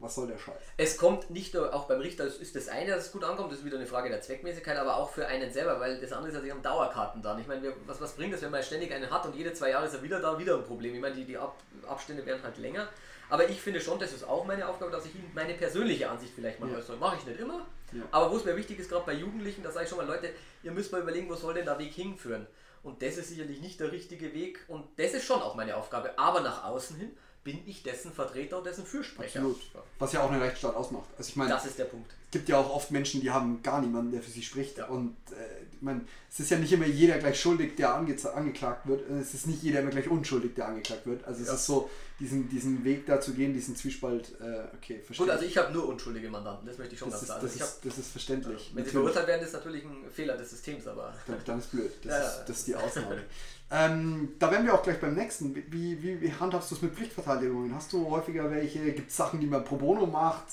[0.00, 0.56] was soll der Scheiß?
[0.76, 3.50] Es kommt nicht nur, auch beim Richter, das ist das eine, dass es gut ankommt,
[3.50, 6.28] das ist wieder eine Frage der Zweckmäßigkeit, aber auch für einen selber, weil das andere
[6.28, 7.40] ist ja, sie haben Dauerkarten dann.
[7.40, 9.86] Ich meine, was, was bringt das, wenn man ständig einen hat und jede zwei Jahre
[9.86, 10.94] ist er wieder da, wieder ein Problem.
[10.94, 12.88] Ich meine, die, die Ab, Abstände werden halt länger.
[13.30, 16.32] Aber ich finde schon, das ist auch meine Aufgabe, dass ich Ihnen meine persönliche Ansicht
[16.34, 16.78] vielleicht mal ja.
[16.78, 16.96] äußere.
[16.96, 18.02] Mache ich nicht immer, ja.
[18.10, 20.30] aber wo es mir wichtig ist, gerade bei Jugendlichen, da sage ich schon mal, Leute,
[20.62, 22.46] ihr müsst mal überlegen, wo soll denn der Weg hinführen?
[22.82, 26.18] Und das ist sicherlich nicht der richtige Weg und das ist schon auch meine Aufgabe.
[26.18, 27.16] Aber nach außen hin
[27.48, 29.38] bin ich dessen Vertreter und dessen Fürsprecher.
[29.38, 29.58] Absolut.
[29.98, 31.08] Was ja auch eine Rechtsstaat ausmacht.
[31.16, 32.10] Also ich meine, das ist der Punkt.
[32.26, 34.76] Es gibt ja auch oft Menschen, die haben gar niemanden, der für sie spricht.
[34.76, 34.88] Ja.
[34.88, 38.86] Und äh, ich meine, es ist ja nicht immer jeder gleich schuldig, der ange angeklagt
[38.86, 39.08] wird.
[39.08, 41.24] Es ist nicht jeder immer gleich unschuldig, der angeklagt wird.
[41.24, 41.54] Also es ja.
[41.54, 41.88] ist so,
[42.20, 45.26] diesen, diesen Weg da zu gehen, diesen Zwiespalt, äh, okay, verstehe.
[45.26, 47.42] Gut, also ich habe nur unschuldige Mandanten, das möchte ich schon das ganz sagen.
[47.42, 48.72] Das, ist, das ist verständlich.
[48.74, 51.14] Wenn sie verurteilt werden, ist natürlich ein Fehler des Systems, aber.
[51.26, 51.92] Dann, dann ist blöd.
[52.02, 53.22] Das, ja, ist, das ist die Ausnahme.
[53.70, 55.54] Ähm, da wären wir auch gleich beim nächsten.
[55.54, 57.74] Wie, wie, wie handhabst du es mit Pflichtverteidigungen?
[57.74, 58.92] Hast du häufiger welche?
[58.92, 60.46] Gibt es Sachen, die man pro bono macht?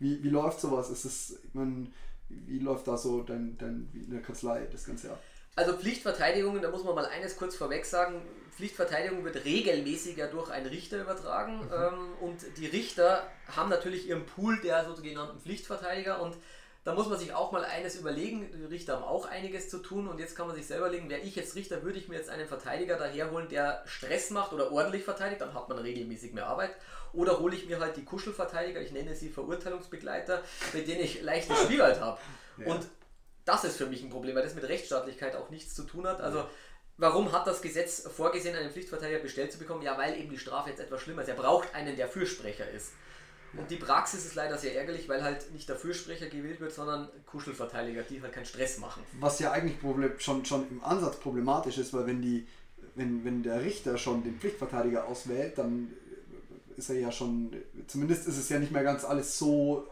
[0.00, 0.90] Wie, wie läuft sowas?
[0.90, 1.92] Ist es, mein,
[2.28, 5.22] wie läuft da so dein, dein, in der Kanzlei das Ganze ab?
[5.56, 8.22] Also Pflichtverteidigungen, da muss man mal eines kurz vorweg sagen.
[8.56, 11.72] Pflichtverteidigung wird regelmäßiger durch einen Richter übertragen mhm.
[11.72, 16.36] ähm, und die Richter haben natürlich ihren Pool der sogenannten Pflichtverteidiger und
[16.84, 18.50] da muss man sich auch mal eines überlegen.
[18.52, 21.22] Die Richter haben auch einiges zu tun und jetzt kann man sich selber überlegen, wäre
[21.22, 25.02] ich jetzt Richter, würde ich mir jetzt einen Verteidiger daherholen, der Stress macht oder ordentlich
[25.02, 26.70] verteidigt, dann hat man regelmäßig mehr Arbeit.
[27.14, 30.42] Oder hole ich mir halt die Kuschelverteidiger, ich nenne sie Verurteilungsbegleiter,
[30.74, 32.18] mit denen ich leichtes Spiel halt habe.
[32.58, 32.66] Ja.
[32.66, 32.86] Und
[33.44, 36.20] das ist für mich ein Problem, weil das mit Rechtsstaatlichkeit auch nichts zu tun hat.
[36.20, 36.44] Also
[36.96, 39.82] Warum hat das Gesetz vorgesehen, einen Pflichtverteidiger bestellt zu bekommen?
[39.82, 41.28] Ja, weil eben die Strafe jetzt etwas schlimmer ist.
[41.28, 42.92] Er braucht einen, der Fürsprecher ist.
[43.56, 47.08] Und die Praxis ist leider sehr ärgerlich, weil halt nicht der Fürsprecher gewählt wird, sondern
[47.26, 49.02] Kuschelverteidiger, die halt keinen Stress machen.
[49.20, 49.76] Was ja eigentlich
[50.18, 52.46] schon, schon im Ansatz problematisch ist, weil wenn, die,
[52.94, 55.92] wenn, wenn der Richter schon den Pflichtverteidiger auswählt, dann
[56.76, 57.54] ist er ja schon,
[57.86, 59.86] zumindest ist es ja nicht mehr ganz alles so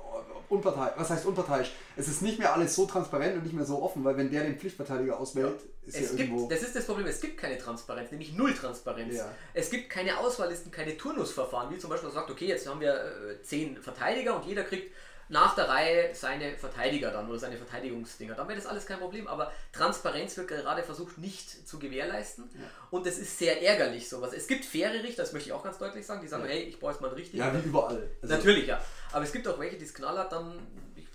[0.52, 0.92] unparteiisch.
[0.96, 1.72] Was heißt unparteiisch?
[1.96, 4.44] Es ist nicht mehr alles so transparent und nicht mehr so offen, weil wenn der
[4.44, 5.88] den Pflichtverteidiger auswählt, ja.
[5.88, 6.48] ist es ja gibt, irgendwo...
[6.48, 9.16] Das ist das Problem, es gibt keine Transparenz, nämlich null Transparenz.
[9.16, 9.30] Ja.
[9.54, 12.94] Es gibt keine Auswahllisten, keine Turnusverfahren, wie zum Beispiel man sagt, okay, jetzt haben wir
[12.94, 14.92] äh, zehn Verteidiger und jeder kriegt
[15.32, 18.34] nach der Reihe seine Verteidiger dann oder seine Verteidigungsdinger.
[18.34, 19.26] Dann wäre das alles kein Problem.
[19.26, 22.50] Aber Transparenz wird gerade versucht nicht zu gewährleisten.
[22.54, 22.60] Ja.
[22.90, 24.34] Und es ist sehr ärgerlich sowas.
[24.34, 26.50] Es gibt faire Richter, das möchte ich auch ganz deutlich sagen, die sagen, ja.
[26.50, 27.38] hey, ich brauche jetzt mal einen richtigen.
[27.38, 28.10] Ja, wie überall.
[28.20, 28.80] Also Natürlich, ja.
[29.10, 30.58] Aber es gibt auch welche, die es knallhart dann,
[30.94, 31.06] ich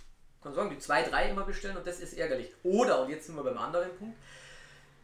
[0.41, 2.51] kann sagen, die zwei, drei immer bestellen und das ist ärgerlich.
[2.63, 4.17] Oder, und jetzt sind wir beim anderen Punkt,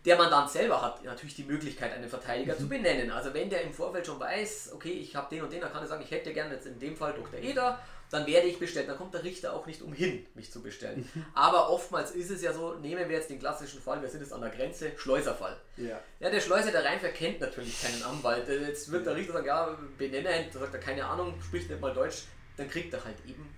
[0.06, 2.60] der Mandant selber hat natürlich die Möglichkeit, einen Verteidiger mhm.
[2.60, 3.12] zu benennen.
[3.12, 5.82] Also wenn der im Vorfeld schon weiß, okay, ich habe den und den, dann kann
[5.82, 7.40] er sagen, ich hätte gerne jetzt in dem Fall Dr.
[7.40, 7.80] Eder
[8.14, 8.88] dann werde ich bestellt.
[8.88, 11.10] Dann kommt der Richter auch nicht umhin, mich zu bestellen.
[11.14, 11.26] Mhm.
[11.34, 14.32] Aber oftmals ist es ja so, nehmen wir jetzt den klassischen Fall, wir sind jetzt
[14.32, 15.58] an der Grenze, Schleuserfall.
[15.78, 18.48] Ja, ja der Schleuser, der Rheinfeld kennt natürlich keinen Anwalt.
[18.48, 21.82] Äh, jetzt wird der Richter sagen, ja, benennen, da sagt er, keine Ahnung, spricht nicht
[21.82, 22.24] mal Deutsch.
[22.56, 23.50] Dann kriegt er halt eben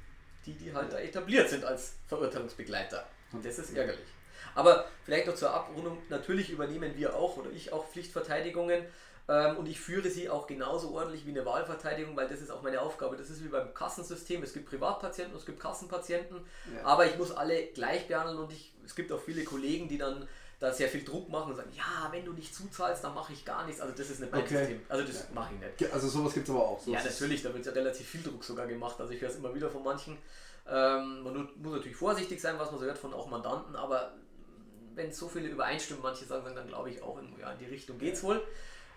[0.46, 3.06] die, die halt da etabliert sind als Verurteilungsbegleiter.
[3.34, 4.08] Und das ist ärgerlich.
[4.54, 8.86] Aber vielleicht noch zur Abrundung, natürlich übernehmen wir auch oder ich auch Pflichtverteidigungen.
[9.28, 12.62] Ähm, und ich führe sie auch genauso ordentlich wie eine Wahlverteidigung, weil das ist auch
[12.62, 13.18] meine Aufgabe.
[13.18, 14.44] Das ist wie beim Kassensystem.
[14.44, 16.42] Es gibt Privatpatienten, und es gibt Kassenpatienten,
[16.74, 16.84] ja.
[16.84, 20.28] aber ich muss alle gleich behandeln und ich, es gibt auch viele Kollegen, die dann
[20.60, 23.44] da sehr viel Druck machen und sagen, ja, wenn du nicht zuzahlst, dann mache ich
[23.44, 23.82] gar nichts.
[23.82, 24.58] Also das ist nicht mein okay.
[24.58, 24.82] System.
[24.88, 25.26] Also das ja.
[25.34, 25.94] mache ich nicht.
[25.94, 26.80] Also sowas gibt es aber auch.
[26.80, 28.96] So ja, natürlich, da wird ja relativ viel Druck sogar gemacht.
[29.00, 30.18] Also ich höre es immer wieder von manchen.
[30.68, 34.14] Ähm, man muss natürlich vorsichtig sein, was man so hört von auch Mandanten, aber
[34.96, 38.00] wenn so viele übereinstimmen, manche sagen, dann glaube ich auch in, ja, in die Richtung
[38.00, 38.42] geht es wohl.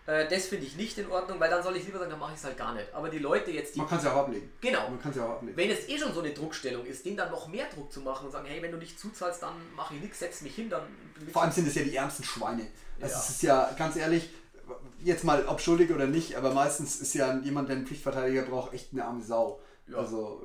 [0.08, 2.32] Äh, das finde ich nicht in Ordnung, weil dann soll ich lieber sagen, dann mache
[2.32, 2.86] ich es halt gar nicht.
[2.94, 3.74] Aber die Leute jetzt.
[3.74, 4.50] Die Man kann es ja auch ablegen.
[4.62, 4.88] Genau.
[4.88, 5.54] Man kann ja auch ablegen.
[5.54, 8.24] Wenn es eh schon so eine Druckstellung ist, denen dann noch mehr Druck zu machen
[8.24, 10.82] und sagen, hey, wenn du nicht zuzahlst, dann mache ich nichts, setz mich hin, dann.
[11.30, 12.66] Vor allem sind es ja die ärmsten Schweine.
[13.02, 13.20] Also ja.
[13.20, 14.30] es ist ja ganz ehrlich,
[15.04, 18.72] jetzt mal ob schuldig oder nicht, aber meistens ist ja jemand, der einen Pflichtverteidiger braucht,
[18.72, 19.60] echt eine arme Sau.
[19.88, 19.98] Ja.
[19.98, 20.42] Also,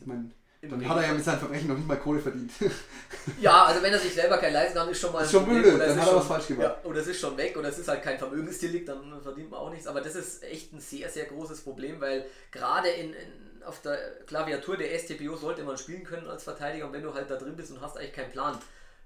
[0.00, 0.30] ich meine
[0.70, 2.50] dann hat er ja mit seinen Verbrechen noch nicht mal Kohle verdient.
[3.40, 5.80] ja, also wenn er sich selber kein leisten kann, ist schon mal ist schon blöd,
[5.80, 6.78] dann hat er was falsch gemacht.
[6.82, 9.60] Ja, oder es ist schon weg oder es ist halt kein Vermögensdelikt, dann verdient man
[9.60, 9.86] auch nichts.
[9.86, 13.96] Aber das ist echt ein sehr, sehr großes Problem, weil gerade in, in, auf der
[14.26, 17.56] Klaviatur der STPO sollte man spielen können als Verteidiger und wenn du halt da drin
[17.56, 18.58] bist und hast eigentlich keinen Plan,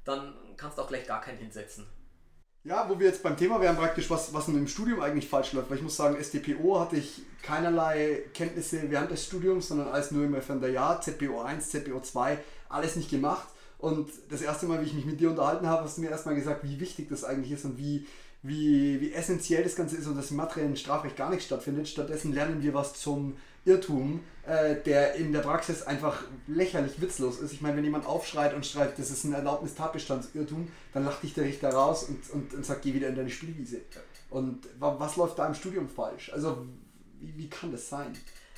[0.05, 1.87] dann kannst du auch gleich gar keinen hinsetzen.
[2.69, 5.71] Ja, wo wir jetzt beim Thema wären, praktisch, was, was im Studium eigentlich falsch läuft.
[5.71, 10.23] Weil ich muss sagen, STPO hatte ich keinerlei Kenntnisse während des Studiums, sondern alles nur
[10.23, 13.49] im Referendariat, ZPO 1, ZPO 2, alles nicht gemacht.
[13.79, 16.35] Und das erste Mal, wie ich mich mit dir unterhalten habe, hast du mir erstmal
[16.35, 18.07] gesagt, wie wichtig das eigentlich ist und wie,
[18.43, 21.89] wie, wie essentiell das Ganze ist und dass im materiellen Strafrecht gar nichts stattfindet.
[21.89, 27.53] Stattdessen lernen wir was zum Irrtum, äh, der in der Praxis einfach lächerlich witzlos ist.
[27.53, 31.45] Ich meine, wenn jemand aufschreit und schreit, das ist ein Erlaubnis-Tatbestandsirrtum, dann lacht dich der
[31.45, 33.83] Richter raus und, und, und sagt, geh wieder in deine Spielwiese.
[34.31, 36.33] Und was läuft da im Studium falsch?
[36.33, 36.67] Also,
[37.21, 38.17] wie, wie kann das sein?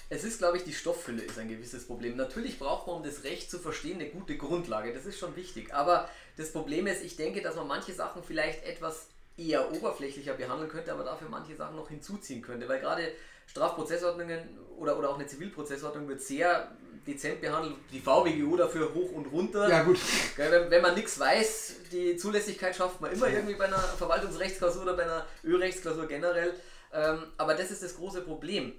[0.09, 2.16] Es ist, glaube ich, die Stofffülle ist ein gewisses Problem.
[2.16, 4.92] Natürlich braucht man, um das Recht zu verstehen, eine gute Grundlage.
[4.92, 5.74] Das ist schon wichtig.
[5.74, 10.70] Aber das Problem ist, ich denke, dass man manche Sachen vielleicht etwas eher oberflächlicher behandeln
[10.70, 12.68] könnte, aber dafür manche Sachen noch hinzuziehen könnte.
[12.68, 13.12] Weil gerade
[13.51, 16.71] Strafprozessordnungen oder, oder auch eine Zivilprozessordnung wird sehr
[17.07, 17.75] dezent behandelt.
[17.93, 19.69] Die VWGO dafür hoch und runter.
[19.69, 19.99] Ja, gut.
[20.37, 24.95] Wenn, wenn man nichts weiß, die Zulässigkeit schafft man immer irgendwie bei einer Verwaltungsrechtsklausur oder
[24.95, 26.55] bei einer Ö-Rechtsklausur generell.
[26.93, 28.75] Ähm, aber das ist das große Problem.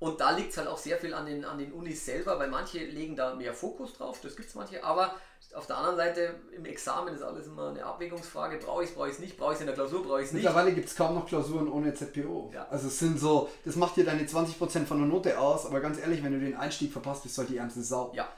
[0.00, 2.48] Und da liegt es halt auch sehr viel an den, an den Unis selber, weil
[2.48, 5.14] manche legen da mehr Fokus drauf, das gibt es manche, aber
[5.54, 9.08] auf der anderen Seite im Examen ist alles immer eine Abwägungsfrage, brauche ich es, brauche
[9.08, 10.42] ich es nicht, brauche ich es in der Klausur, brauche ich es nicht.
[10.42, 12.50] Mittlerweile gibt es kaum noch Klausuren ohne ZPO.
[12.52, 12.66] Ja.
[12.70, 15.98] Also es sind so, das macht dir deine 20% von der Note aus, aber ganz
[15.98, 18.12] ehrlich, wenn du den Einstieg verpasst, bist du halt die ärmste Sau.
[18.14, 18.28] Ja.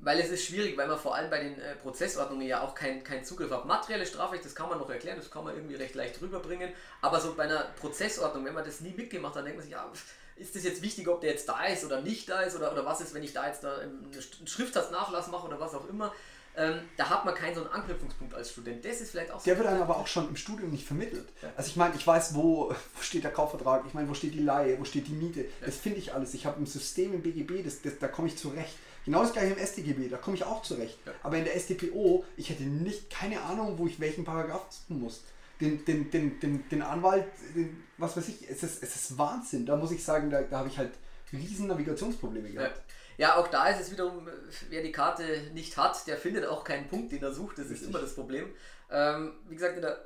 [0.00, 3.04] Weil es ist schwierig, weil man vor allem bei den äh, Prozessordnungen ja auch keinen
[3.04, 3.64] kein Zugriff hat.
[3.66, 6.70] Materielle Strafrecht, das kann man noch erklären, das kann man irgendwie recht leicht rüberbringen.
[7.00, 9.88] Aber so bei einer Prozessordnung, wenn man das nie mitgemacht hat, denkt man sich, ja,
[10.38, 12.84] ist das jetzt wichtig, ob der jetzt da ist oder nicht da ist oder, oder
[12.84, 14.10] was ist, wenn ich da jetzt da einen
[14.46, 16.12] Schriftsatznachlass mache oder was auch immer.
[16.56, 18.84] Ähm, da hat man keinen so einen Anknüpfungspunkt als Student.
[18.84, 21.28] Das ist vielleicht auch so Der wird einem aber auch schon im Studium nicht vermittelt.
[21.40, 21.52] Ja.
[21.56, 24.40] Also ich meine, ich weiß, wo, wo steht der Kaufvertrag, ich meine, wo steht die
[24.40, 25.42] Leihe, wo steht die Miete.
[25.42, 25.66] Ja.
[25.66, 26.34] Das finde ich alles.
[26.34, 28.74] Ich habe ein System im BGB, das, das, da komme ich zurecht.
[29.04, 30.98] Genau das gleiche im StGB, da komme ich auch zurecht.
[31.06, 31.12] Ja.
[31.22, 35.22] Aber in der StPO, ich hätte nicht keine Ahnung, wo ich welchen Paragraph suchen muss.
[35.60, 37.24] Den, den, den, den, den Anwalt,
[37.54, 39.66] den, was weiß ich, es ist, es ist Wahnsinn.
[39.66, 40.92] Da muss ich sagen, da, da habe ich halt
[41.32, 42.76] riesen Navigationsprobleme gehabt.
[42.76, 42.82] Ja.
[43.18, 44.28] Ja, auch da ist es wiederum,
[44.70, 47.58] wer die Karte nicht hat, der findet auch keinen Punkt, den er sucht.
[47.58, 47.82] Das Richtig.
[47.82, 48.46] ist immer das Problem.
[48.92, 49.98] Ähm, wie gesagt, in der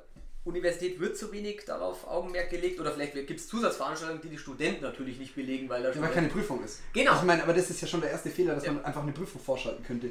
[0.45, 4.83] Universität wird zu wenig darauf Augenmerk gelegt oder vielleicht gibt es Zusatzveranstaltungen, die die Studenten
[4.83, 6.79] natürlich nicht belegen, weil da ja, weil keine Prüfung ist.
[6.91, 7.15] Genau.
[7.15, 8.71] Ich meine, aber das ist ja schon der erste Fehler, dass ja.
[8.71, 10.09] man einfach eine Prüfung vorschalten könnte.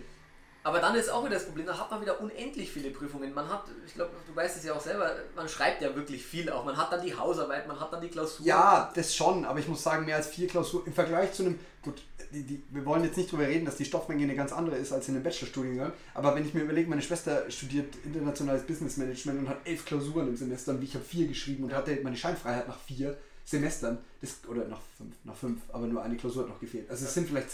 [0.65, 3.35] Aber dann ist auch wieder das Problem, da hat man wieder unendlich viele Prüfungen.
[3.35, 6.49] Man hat, ich glaube, du weißt es ja auch selber, man schreibt ja wirklich viel
[6.51, 6.65] auch.
[6.65, 8.47] Man hat dann die Hausarbeit, man hat dann die Klausur.
[8.47, 11.59] Ja, das schon, aber ich muss sagen, mehr als vier Klausuren im Vergleich zu einem,
[11.83, 14.77] gut, die, die, wir wollen jetzt nicht darüber reden, dass die Stoffmenge eine ganz andere
[14.77, 18.97] ist als in einem Bachelorstudiengang, aber wenn ich mir überlege, meine Schwester studiert internationales Business
[18.97, 22.17] Management und hat elf Klausuren im Semester und ich habe vier geschrieben und hatte meine
[22.17, 26.51] Scheinfreiheit nach vier Semestern, das, oder nach fünf, nach fünf, aber nur eine Klausur hat
[26.51, 26.89] noch gefehlt.
[26.89, 27.51] Also es sind vielleicht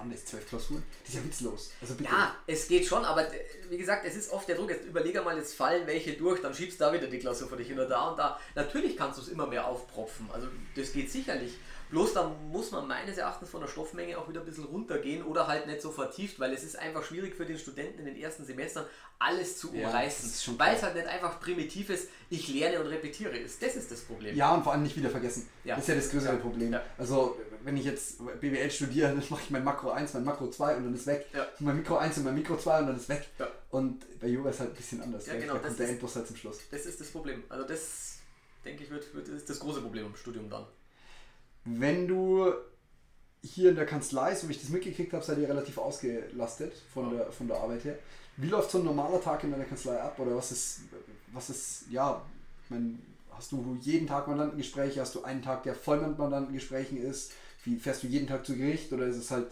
[0.00, 0.82] waren das, zwölf Klausuren?
[1.04, 1.70] Das ist ja witzlos.
[1.80, 2.10] Also bitte.
[2.10, 3.26] Ja, es geht schon, aber
[3.68, 4.70] wie gesagt, es ist oft der Druck.
[4.70, 7.58] Jetzt überlege mal, jetzt fallen welche durch, dann schiebst du da wieder die Klausur vor
[7.58, 8.40] dich hin oder da und da.
[8.54, 10.28] Natürlich kannst du es immer mehr aufpropfen.
[10.32, 11.58] Also das geht sicherlich.
[11.90, 15.48] Bloß da muss man meines Erachtens von der Stoffmenge auch wieder ein bisschen runtergehen oder
[15.48, 18.44] halt nicht so vertieft, weil es ist einfach schwierig für den Studenten in den ersten
[18.44, 18.84] Semestern
[19.18, 20.54] alles zu umreißen.
[20.54, 23.60] Ja, weil es halt nicht einfach primitives Ich lerne und repetiere ist.
[23.60, 24.36] Das ist das Problem.
[24.36, 25.48] Ja, und vor allem nicht wieder vergessen.
[25.64, 25.74] Ja.
[25.74, 26.38] Das ist ja das größere ja.
[26.38, 26.76] Problem.
[26.96, 30.76] Also, wenn ich jetzt BWL studiere, dann mache ich mein Makro 1, mein Makro 2
[30.76, 31.26] und dann ist weg.
[31.58, 33.28] Mein Mikro 1 und mein Mikro 2 und dann ist weg.
[33.70, 35.26] Und bei Yoga ist halt ein bisschen anders.
[35.26, 36.58] Ja, genau, da kommt der Endbus halt zum Schluss.
[36.70, 37.44] Das ist das Problem.
[37.48, 38.18] Also, das
[38.64, 40.66] denke ich, wird, wird ist das große Problem im Studium dann
[41.64, 42.52] wenn du
[43.42, 47.16] hier in der Kanzlei, so wie ich das mitgekriegt habe, seid ihr relativ ausgelastet von
[47.16, 47.98] der, von der Arbeit her.
[48.36, 50.18] Wie läuft so ein normaler Tag in deiner Kanzlei ab?
[50.18, 50.80] Oder was ist,
[51.32, 52.22] was ist, ja,
[52.64, 52.98] ich meine,
[53.32, 55.00] hast du jeden Tag Mandantengespräche?
[55.00, 57.32] Hast du einen Tag, der voll mit Mandantengesprächen ist?
[57.64, 58.92] Wie fährst du jeden Tag zu Gericht?
[58.92, 59.48] Oder ist es halt,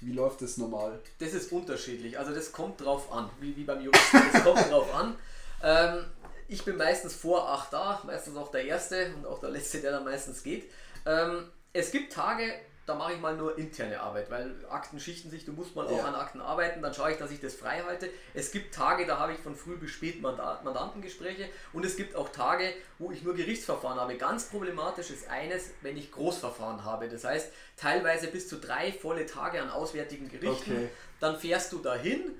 [0.00, 1.00] wie läuft das normal?
[1.18, 2.18] Das ist unterschiedlich.
[2.18, 4.20] Also das kommt drauf an, wie, wie beim Juristen.
[4.32, 5.16] Das kommt drauf an.
[5.62, 6.04] Ähm,
[6.48, 9.92] ich bin meistens vor 8 da, meistens auch der Erste und auch der Letzte, der
[9.92, 10.70] dann meistens geht.
[11.06, 12.52] Ähm, es gibt Tage,
[12.84, 15.92] da mache ich mal nur interne Arbeit, weil Akten schichten sich, du musst mal ja.
[15.92, 18.10] auch an Akten arbeiten, dann schaue ich, dass ich das frei halte.
[18.34, 22.30] Es gibt Tage, da habe ich von früh bis spät Mandantengespräche und es gibt auch
[22.30, 24.16] Tage, wo ich nur Gerichtsverfahren habe.
[24.16, 27.08] Ganz problematisch ist eines, wenn ich Großverfahren habe.
[27.08, 30.72] Das heißt, teilweise bis zu drei volle Tage an auswärtigen Gerichten.
[30.72, 30.88] Okay.
[31.20, 32.32] Dann fährst du dahin,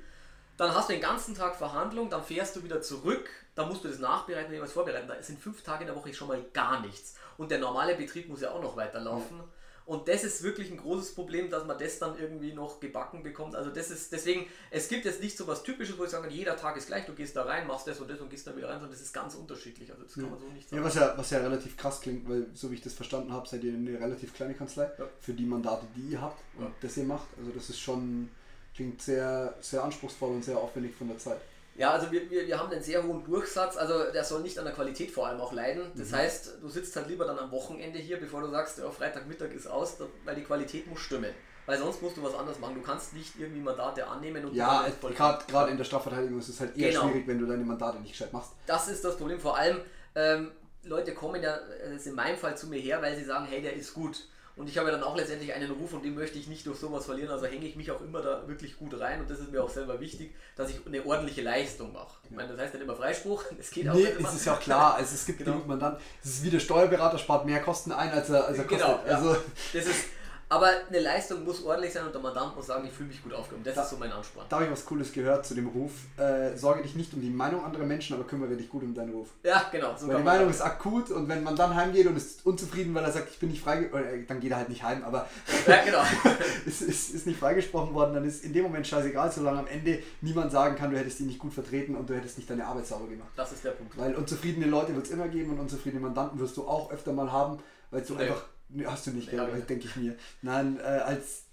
[0.57, 3.89] dann hast du den ganzen Tag Verhandlung, dann fährst du wieder zurück, dann musst du
[3.89, 5.07] das nachbereiten und jemals vorbereiten.
[5.07, 7.15] Da sind fünf Tage in der Woche schon mal gar nichts.
[7.37, 9.39] Und der normale Betrieb muss ja auch noch weiterlaufen.
[9.39, 9.45] Ja.
[9.85, 13.57] Und das ist wirklich ein großes Problem, dass man das dann irgendwie noch gebacken bekommt.
[13.57, 16.57] Also das ist deswegen, es gibt jetzt nicht so was Typisches, wo ich sage, jeder
[16.57, 18.69] Tag ist gleich, du gehst da rein, machst das und das und gehst dann wieder
[18.69, 19.91] rein, sondern das ist ganz unterschiedlich.
[19.91, 20.83] Also das kann man so nicht sagen.
[20.83, 23.49] Ja, was ja, was ja relativ krass klingt, weil so wie ich das verstanden habe,
[23.49, 25.09] seid ihr eine relativ kleine Kanzlei ja.
[25.21, 26.71] für die Mandate, die ihr habt und ja.
[26.81, 27.27] das ihr macht.
[27.39, 28.31] Also das ist schon,
[28.75, 31.41] klingt sehr, sehr anspruchsvoll und sehr aufwendig von der Zeit.
[31.83, 34.65] Ja, also wir, wir, wir haben einen sehr hohen Durchsatz, also der soll nicht an
[34.65, 35.91] der Qualität vor allem auch leiden.
[35.97, 36.17] Das mhm.
[36.17, 39.67] heißt, du sitzt halt lieber dann am Wochenende hier, bevor du sagst, ja, Freitagmittag ist
[39.67, 41.35] aus, weil die Qualität muss stimmen.
[41.67, 42.77] Weil sonst musst du was anderes machen.
[42.77, 46.77] Du kannst nicht irgendwie Mandate annehmen und Ja, gerade in der Strafverteidigung ist es halt
[46.77, 47.09] eher genau.
[47.09, 48.53] schwierig, wenn du deine Mandate nicht gescheit machst.
[48.67, 49.41] Das ist das Problem.
[49.41, 49.81] Vor allem,
[50.15, 50.53] ähm,
[50.85, 53.61] Leute kommen ja, das ist in meinem Fall zu mir her, weil sie sagen, hey,
[53.61, 54.29] der ist gut.
[54.55, 56.79] Und ich habe ja dann auch letztendlich einen Ruf und den möchte ich nicht durch
[56.79, 57.31] sowas verlieren.
[57.31, 59.71] Also hänge ich mich auch immer da wirklich gut rein und das ist mir auch
[59.71, 62.19] selber wichtig, dass ich eine ordentliche Leistung mache.
[62.25, 64.29] Ich meine, das heißt nicht immer Freispruch, es geht auch nee, nicht immer.
[64.29, 65.53] es ist ja klar, also es gibt genau.
[65.53, 68.65] genug Mandanten, es ist wie der Steuerberater, spart mehr Kosten ein, als er, als er
[68.65, 69.05] genau, kostet.
[69.07, 69.29] Genau, ja.
[69.31, 70.05] also, das ist,
[70.53, 73.33] aber eine Leistung muss ordentlich sein und der Mandant muss sagen, ich fühle mich gut
[73.33, 73.65] aufgehoben.
[73.65, 74.45] Das da, ist so mein Ansporn.
[74.51, 75.93] Da habe ich was Cooles gehört zu dem Ruf.
[76.19, 79.15] Äh, sorge dich nicht um die Meinung anderer Menschen, aber kümmere dich gut um deinen
[79.15, 79.31] Ruf.
[79.43, 79.97] Ja, genau.
[79.97, 83.03] So weil die Meinung ist akut und wenn man dann heimgeht und ist unzufrieden, weil
[83.03, 85.27] er sagt, ich bin nicht freigesprochen, äh, dann geht er halt nicht heim, aber
[85.67, 86.03] ja, genau.
[86.67, 90.01] es ist, ist nicht freigesprochen worden, dann ist in dem Moment scheißegal, solange am Ende
[90.21, 92.87] niemand sagen kann, du hättest ihn nicht gut vertreten und du hättest nicht deine Arbeit
[92.87, 93.31] sauber gemacht.
[93.37, 93.97] Das ist der Punkt.
[93.97, 97.33] Weil unzufriedene Leute wird es immer geben und unzufriedene Mandanten wirst du auch öfter mal
[97.33, 97.59] haben,
[97.91, 98.25] weil du nee.
[98.25, 98.45] einfach
[98.87, 100.17] hast du nicht, ja, denke ich mir.
[100.43, 101.45] Nein, äh, als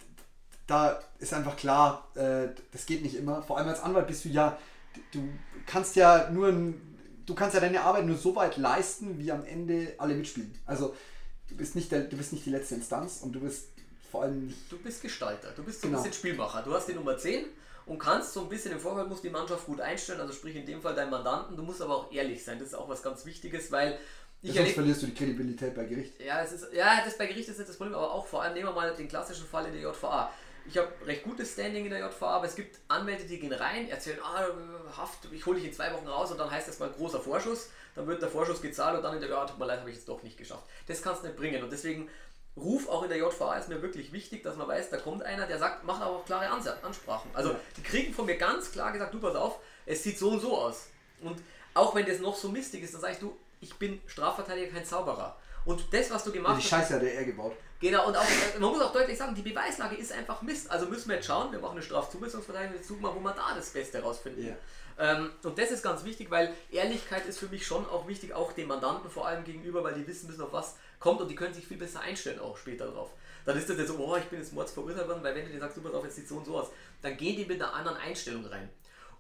[0.68, 3.42] da ist einfach klar, äh, das geht nicht immer.
[3.42, 4.58] Vor allem als Anwalt bist du ja,
[5.12, 5.28] du
[5.66, 6.52] kannst ja nur
[7.30, 10.54] du kannst ja deine Arbeit nur so weit leisten, wie am Ende alle mitspielen.
[10.66, 10.96] Also
[11.48, 13.70] du bist nicht der, du bist nicht die letzte Instanz und du bist
[14.12, 14.72] vor allem nicht.
[14.72, 16.00] Du bist Gestalter, du bist so genau.
[16.00, 16.64] ein bisschen Spielmacher.
[16.64, 17.46] Du hast die Nummer 10
[17.86, 20.66] und kannst so ein bisschen im Vorfeld muss die Mannschaft gut einstellen, also sprich in
[20.66, 23.26] dem Fall deinen Mandanten, du musst aber auch ehrlich sein, das ist auch was ganz
[23.26, 24.00] Wichtiges, weil
[24.42, 26.20] ich Sonst verlierst du die Kredibilität bei Gericht.
[26.22, 28.54] Ja, es ist, ja, das bei Gericht ist nicht das Problem, aber auch vor allem
[28.54, 30.32] nehmen wir mal den klassischen Fall in der JVA.
[30.68, 33.90] Ich habe recht gutes Standing in der JVA, aber es gibt Anwälte, die gehen rein,
[33.90, 34.46] erzählen, ah,
[34.96, 37.70] Haft, ich hole dich in zwei Wochen raus und dann heißt das mal großer Vorschuss,
[37.96, 39.98] dann wird der Vorschuss gezahlt und dann in der, ja, tut mir leid, habe ich
[39.98, 40.64] jetzt doch nicht geschafft.
[40.88, 42.10] Das kannst du nicht bringen und deswegen
[42.56, 45.48] Ruf auch in der JVA ist mir wirklich wichtig, dass man weiß, da kommt einer,
[45.48, 47.30] der sagt, macht aber auch klare Ansprachen.
[47.34, 50.42] Also die kriegen von mir ganz klar gesagt, du pass auf, es sieht so und
[50.42, 50.88] so aus.
[51.22, 51.42] Und
[51.74, 54.86] auch wenn das noch so mistig ist, dann sage ich, du, ich bin Strafverteidiger, kein
[54.86, 55.38] Zauberer.
[55.66, 56.64] Und das, was du gemacht hast.
[56.64, 57.54] Die Scheiße hat er gebaut.
[57.80, 60.70] Genau, und auch, äh, man muss auch deutlich sagen, die Beweislage ist einfach Mist.
[60.70, 63.56] Also müssen wir jetzt schauen, wir machen eine Strafzumessungsverteidigung, jetzt suchen wir, wo wir da
[63.56, 64.44] das Beste rausfinden.
[64.44, 64.58] Yeah.
[65.00, 68.52] Ähm, und das ist ganz wichtig, weil Ehrlichkeit ist für mich schon auch wichtig, auch
[68.52, 71.54] den Mandanten vor allem gegenüber, weil die wissen müssen, auf was kommt und die können
[71.54, 73.12] sich viel besser einstellen auch später drauf.
[73.46, 75.52] Dann ist das jetzt so, oh, ich bin jetzt Mords verurteilt worden, weil wenn du
[75.52, 76.68] dir sagst, du pass auf, jetzt sieht so und so aus,
[77.02, 78.70] dann gehen die mit einer anderen Einstellung rein.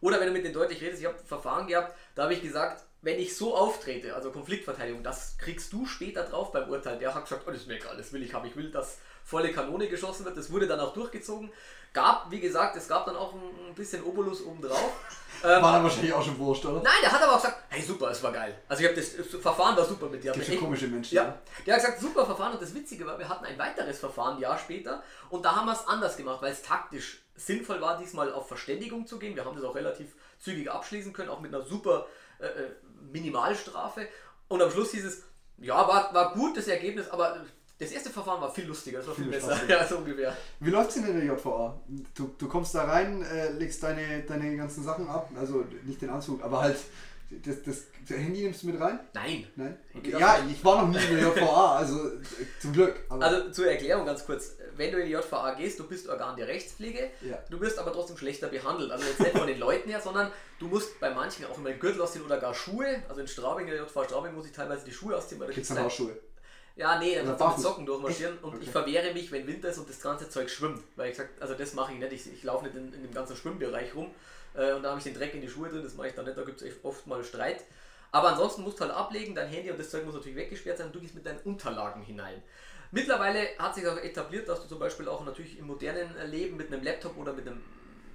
[0.01, 2.83] Oder wenn du mit denen deutlich redest, ich habe Verfahren gehabt, da habe ich gesagt,
[3.01, 6.97] wenn ich so auftrete, also Konfliktverteidigung, das kriegst du später drauf beim Urteil.
[6.99, 8.45] Der hat gesagt, oh, das ist mir egal, das will ich haben.
[8.47, 10.35] Ich will, dass volle Kanone geschossen wird.
[10.35, 11.51] Das wurde dann auch durchgezogen.
[11.93, 14.91] Gab, wie gesagt, es gab dann auch ein bisschen Obolus obendrauf.
[15.43, 16.81] Ähm, war dann wahrscheinlich auch schon wurscht, oder?
[16.81, 18.55] Nein, der hat aber auch gesagt, hey super, es war geil.
[18.67, 20.33] Also ich habe das, das, Verfahren war super mit dir.
[20.33, 21.15] Gibt schon komische Menschen.
[21.15, 23.97] Ja, ja, der hat gesagt, super Verfahren und das Witzige war, wir hatten ein weiteres
[23.97, 27.81] Verfahren ein Jahr später und da haben wir es anders gemacht, weil es taktisch sinnvoll
[27.81, 29.35] war, diesmal auf Verständigung zu gehen.
[29.35, 32.05] Wir haben das auch relativ zügig abschließen können, auch mit einer super
[32.39, 32.71] äh, äh
[33.11, 34.07] Minimalstrafe.
[34.47, 35.23] Und am Schluss hieß es,
[35.57, 37.45] ja, war, war gut das Ergebnis, aber
[37.77, 39.57] das erste Verfahren war viel lustiger, das war viel, viel besser.
[39.67, 40.35] Ja, so ungefähr.
[40.59, 41.79] Wie läuft es denn in der JVA?
[42.13, 46.09] Du, du kommst da rein, äh, legst deine, deine ganzen Sachen ab, also nicht den
[46.09, 46.77] Anzug, aber halt
[47.29, 48.99] das, das, das Handy nimmst du mit rein?
[49.13, 49.47] Nein.
[49.55, 49.77] Nein?
[49.95, 50.15] Okay.
[50.17, 52.11] Ja, ich war noch nie in der JVA, also
[52.59, 52.95] zum Glück.
[53.09, 54.57] also zur Erklärung ganz kurz.
[54.79, 57.37] Wenn du in die JVA gehst, du bist Organ der Rechtspflege, ja.
[57.49, 58.91] du wirst aber trotzdem schlechter behandelt.
[58.91, 61.79] Also jetzt nicht von den Leuten her, sondern du musst bei manchen auch immer den
[61.79, 63.03] Gürtel ausziehen oder gar Schuhe.
[63.09, 65.41] Also in Straubing, in der JVA Straubing muss ich teilweise die Schuhe ausziehen.
[65.41, 66.17] Gibt es dann auch Schuhe?
[66.77, 68.63] Ja, nee, dann kannst du mit Socken durchmarschieren und okay.
[68.63, 70.81] ich verwehre mich, wenn Winter ist und das ganze Zeug schwimmt.
[70.95, 73.13] Weil ich sage, also das mache ich nicht, ich, ich laufe nicht in, in dem
[73.13, 74.09] ganzen Schwimmbereich rum
[74.53, 76.23] äh, und da habe ich den Dreck in die Schuhe drin, das mache ich dann
[76.23, 77.65] nicht, da gibt es oft mal Streit.
[78.13, 80.87] Aber ansonsten musst du halt ablegen, dein Handy und das Zeug muss natürlich weggesperrt sein
[80.87, 82.41] und du gehst mit deinen Unterlagen hinein.
[82.91, 86.71] Mittlerweile hat sich auch etabliert, dass du zum Beispiel auch natürlich im modernen Leben mit
[86.71, 87.61] einem Laptop oder mit einem.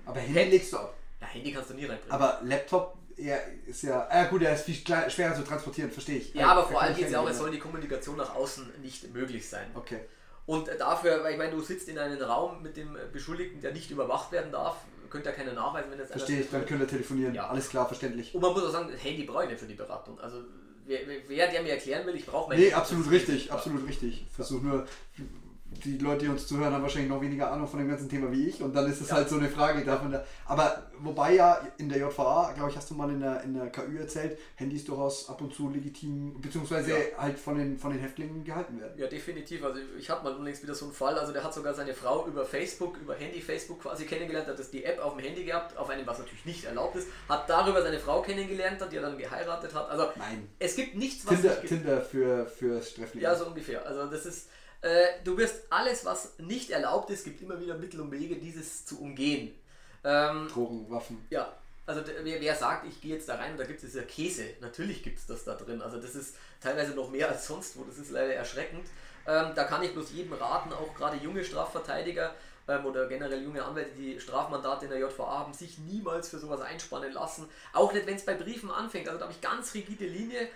[0.04, 0.94] Aber Handy Pad, legst du ab.
[1.20, 2.12] Ja, Handy kannst du nie reinbringen.
[2.12, 4.08] Aber Laptop ja, ist ja.
[4.10, 6.34] Ah, gut, er ist viel schwerer zu transportieren, verstehe ich.
[6.34, 9.12] Ja, aber vor allem geht es ja auch, es soll die Kommunikation nach außen nicht
[9.14, 9.66] möglich sein.
[9.74, 10.00] Okay.
[10.46, 13.90] Und dafür, weil ich meine, du sitzt in einem Raum mit dem Beschuldigten, der nicht
[13.90, 14.76] überwacht werden darf,
[15.08, 17.34] könnte ja keine nachweisen, wenn das Verstehe ich, dann könnt ihr telefonieren.
[17.34, 17.48] Ja.
[17.48, 18.34] Alles klar, verständlich.
[18.34, 20.18] Und man muss auch sagen, das Handy brauche ich nicht für die Beratung.
[20.20, 20.38] Also
[20.86, 24.26] wer, wer der mir erklären will, ich brauche mein Nee, absolut richtig, absolut richtig.
[24.34, 24.86] Versuch nur
[25.84, 28.48] die Leute, die uns zuhören, haben wahrscheinlich noch weniger Ahnung von dem ganzen Thema wie
[28.48, 28.62] ich.
[28.62, 29.16] Und dann ist es ja.
[29.16, 30.12] halt so eine Frage davon.
[30.12, 33.54] Da, aber wobei ja in der JVA, glaube ich, hast du mal in der, in
[33.54, 36.96] der KÜ erzählt, Handys durchaus ab und zu legitim, beziehungsweise ja.
[37.18, 38.98] halt von den, von den Häftlingen gehalten werden.
[38.98, 39.64] Ja, definitiv.
[39.64, 41.18] Also ich hatte mal unlängst wieder so einen Fall.
[41.18, 44.70] Also der hat sogar seine Frau über Facebook, über Handy Facebook quasi kennengelernt, hat das
[44.70, 47.82] die App auf dem Handy gehabt, auf einem, was natürlich nicht erlaubt ist, hat darüber
[47.82, 49.88] seine Frau kennengelernt, die er dann geheiratet hat.
[49.90, 50.48] Also Nein.
[50.58, 53.24] es gibt nichts, was Tinder, Tinder für, für Sträflinge.
[53.24, 53.86] Ja, so ungefähr.
[53.86, 54.48] Also das ist
[54.84, 58.84] äh, du wirst alles, was nicht erlaubt ist, gibt immer wieder Mittel und Wege, dieses
[58.84, 59.58] zu umgehen.
[60.04, 61.26] Ähm, Drogen, Waffen.
[61.30, 61.54] Ja,
[61.86, 64.44] also wer, wer, sagt, ich gehe jetzt da rein und da gibt es ja Käse,
[64.60, 65.80] natürlich gibt es das da drin.
[65.80, 68.86] Also das ist teilweise noch mehr als sonst wo, das ist leider erschreckend.
[69.26, 72.34] Ähm, da kann ich bloß jedem raten, auch gerade junge Strafverteidiger
[72.68, 76.60] ähm, oder generell junge Anwälte, die Strafmandate in der JVA haben, sich niemals für sowas
[76.60, 77.48] einspannen lassen.
[77.72, 79.08] Auch nicht, wenn es bei Briefen anfängt.
[79.08, 80.46] Also da habe ich ganz rigide Linie.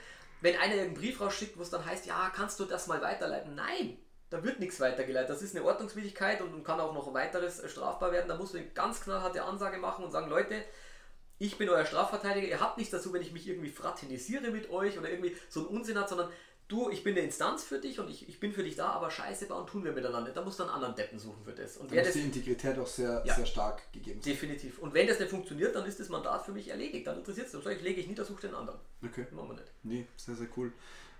[0.43, 3.55] Wenn einer einen Brief rausschickt, wo es dann heißt, ja, kannst du das mal weiterleiten?
[3.55, 3.97] Nein,
[4.31, 5.31] da wird nichts weitergeleitet.
[5.31, 8.29] Das ist eine Ordnungswidrigkeit und kann auch noch weiteres strafbar werden.
[8.29, 10.63] Da musst du eine ganz knallharte Ansage machen und sagen, Leute,
[11.39, 14.99] ich bin euer Strafverteidiger, ihr habt nichts dazu, wenn ich mich irgendwie fraternisiere mit euch
[14.99, 16.29] oder irgendwie so einen Unsinn hat, sondern
[16.67, 19.11] du, ich bin eine Instanz für dich und ich, ich bin für dich da, aber
[19.11, 20.33] Scheiße bauen tun wir miteinander.
[20.33, 21.77] Da musst du einen anderen Deppen suchen für das.
[21.79, 23.35] Und da das, die Integrität auch sehr, Ja.
[23.35, 24.33] sehr stark gegeben sein.
[24.33, 24.79] definitiv.
[24.81, 27.07] Und wenn das nicht funktioniert, dann ist das Mandat für mich erledigt.
[27.07, 27.67] Dann interessiert es mich.
[27.67, 28.81] Ich, lege ich nieder, suche den anderen.
[29.03, 29.27] Okay.
[29.31, 29.73] Machen wir nicht.
[29.85, 30.73] Nee, sehr, sehr cool.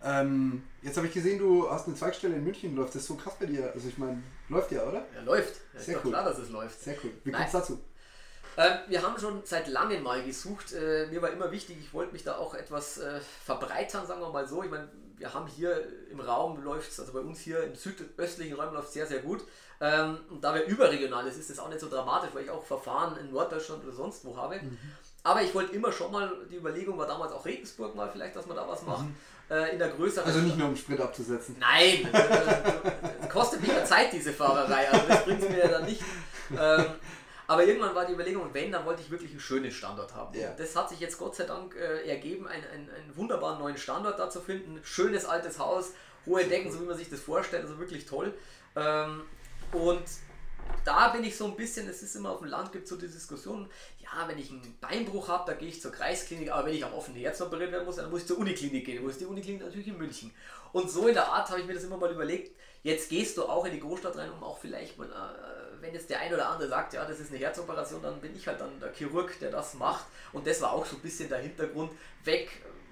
[0.03, 3.35] Ähm, jetzt habe ich gesehen, du hast eine Zweigstelle in München, läuft das so krass
[3.39, 3.73] bei dir?
[3.75, 5.05] Also ich meine, läuft ja, oder?
[5.15, 5.57] Ja, läuft.
[5.75, 6.13] Ja, Sehr ist doch cool.
[6.13, 6.81] klar, dass es läuft.
[6.81, 7.11] Sehr cool.
[7.25, 7.81] Wie kommst du dazu?
[8.57, 10.73] Ähm, wir haben schon seit langem mal gesucht.
[10.73, 14.31] Äh, mir war immer wichtig, ich wollte mich da auch etwas äh, verbreitern, sagen wir
[14.31, 14.63] mal so.
[14.63, 18.59] Ich meine, wir haben hier im Raum läuft es, also bei uns hier im südöstlichen
[18.59, 19.45] Raum läuft es sehr, sehr gut.
[19.81, 22.65] Ähm, und da wir überregional ist, ist das auch nicht so dramatisch, weil ich auch
[22.65, 24.61] Verfahren in Norddeutschland oder sonst wo habe.
[25.23, 28.47] Aber ich wollte immer schon mal, die Überlegung war damals auch Regensburg mal vielleicht, dass
[28.47, 29.05] man da was macht.
[29.51, 31.57] Äh, in der größeren Also nicht nur um Sprit abzusetzen.
[31.59, 34.91] Nein, äh, kostet mich ja Zeit, diese Fahrerei.
[34.91, 36.03] Also das bringt mir ja dann nicht.
[36.51, 36.85] Ähm,
[37.47, 40.39] aber irgendwann war die Überlegung, wenn, dann wollte ich wirklich einen schönen Standort haben.
[40.39, 40.51] Ja.
[40.53, 44.19] Das hat sich jetzt Gott sei Dank äh, ergeben, einen, einen, einen wunderbaren neuen Standort
[44.19, 44.81] da zu finden.
[44.83, 45.93] Schönes altes Haus,
[46.27, 48.35] hohe Decken, so wie man sich das vorstellt, also wirklich toll.
[48.77, 49.23] Ähm,
[49.73, 50.03] und
[50.85, 52.97] da bin ich so ein bisschen, es ist immer auf dem Land, gibt es so
[52.97, 53.71] die Diskussion,
[54.17, 56.95] ja, wenn ich einen Beinbruch habe, da gehe ich zur Kreisklinik, aber wenn ich am
[56.95, 59.03] offenen Herzen operiert werden muss, dann muss ich zur Uniklinik gehen.
[59.05, 59.63] Wo ist die Uniklinik?
[59.63, 60.33] Natürlich in München.
[60.73, 62.53] Und so in der Art habe ich mir das immer mal überlegt,
[62.83, 66.11] jetzt gehst du auch in die Großstadt rein, um auch vielleicht mal, äh, wenn jetzt
[66.11, 68.79] der ein oder andere sagt, ja, das ist eine Herzoperation, dann bin ich halt dann
[68.81, 70.07] der Chirurg, der das macht.
[70.33, 71.91] Und das war auch so ein bisschen der Hintergrund,
[72.25, 72.51] weg.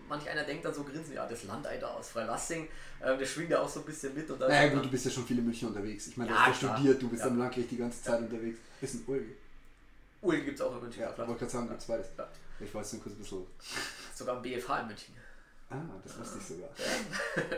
[0.09, 2.69] Manch einer denkt dann so grinsen, ja, das Landei da aus Freilassing,
[3.01, 4.31] äh, das schwingt ja auch so ein bisschen mit.
[4.31, 6.07] Und dann Naja gut, du bist ja schon viele München unterwegs.
[6.07, 7.29] Ich meine, du Ja, hast ja studiert, du bist Ja.
[7.29, 8.59] am Landgericht die ganze Zeit unterwegs.
[8.81, 9.35] Ist ein Ulge.
[10.23, 11.27] Uli gibt es auch in München, Ja, klar.
[11.29, 12.07] wollte gerade sagen, gibt's beides.
[12.17, 12.29] Ja.
[12.61, 13.47] Ich weiß nur kurz ein bisschen.
[14.15, 15.15] Sogar ein BFH in München.
[15.71, 16.69] Ah, das wusste ich sogar.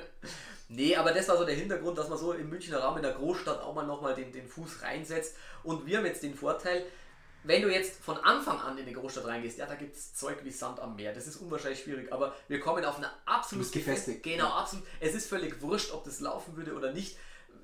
[0.71, 3.13] Nee, aber das war so der Hintergrund, dass man so im Münchner Raum in der
[3.15, 5.35] Großstadt auch mal nochmal den, den Fuß reinsetzt.
[5.63, 6.85] Und wir haben jetzt den Vorteil,
[7.45, 10.37] wenn du jetzt von Anfang an in die Großstadt reingehst, ja, da gibt es Zeug
[10.45, 11.15] wie Sand am Meer.
[11.15, 14.23] Das ist unwahrscheinlich schwierig, aber wir kommen auf eine absolut gefestigt.
[14.23, 14.85] Genau, absolut.
[15.01, 17.17] Es ist völlig wurscht, ob das laufen würde oder nicht.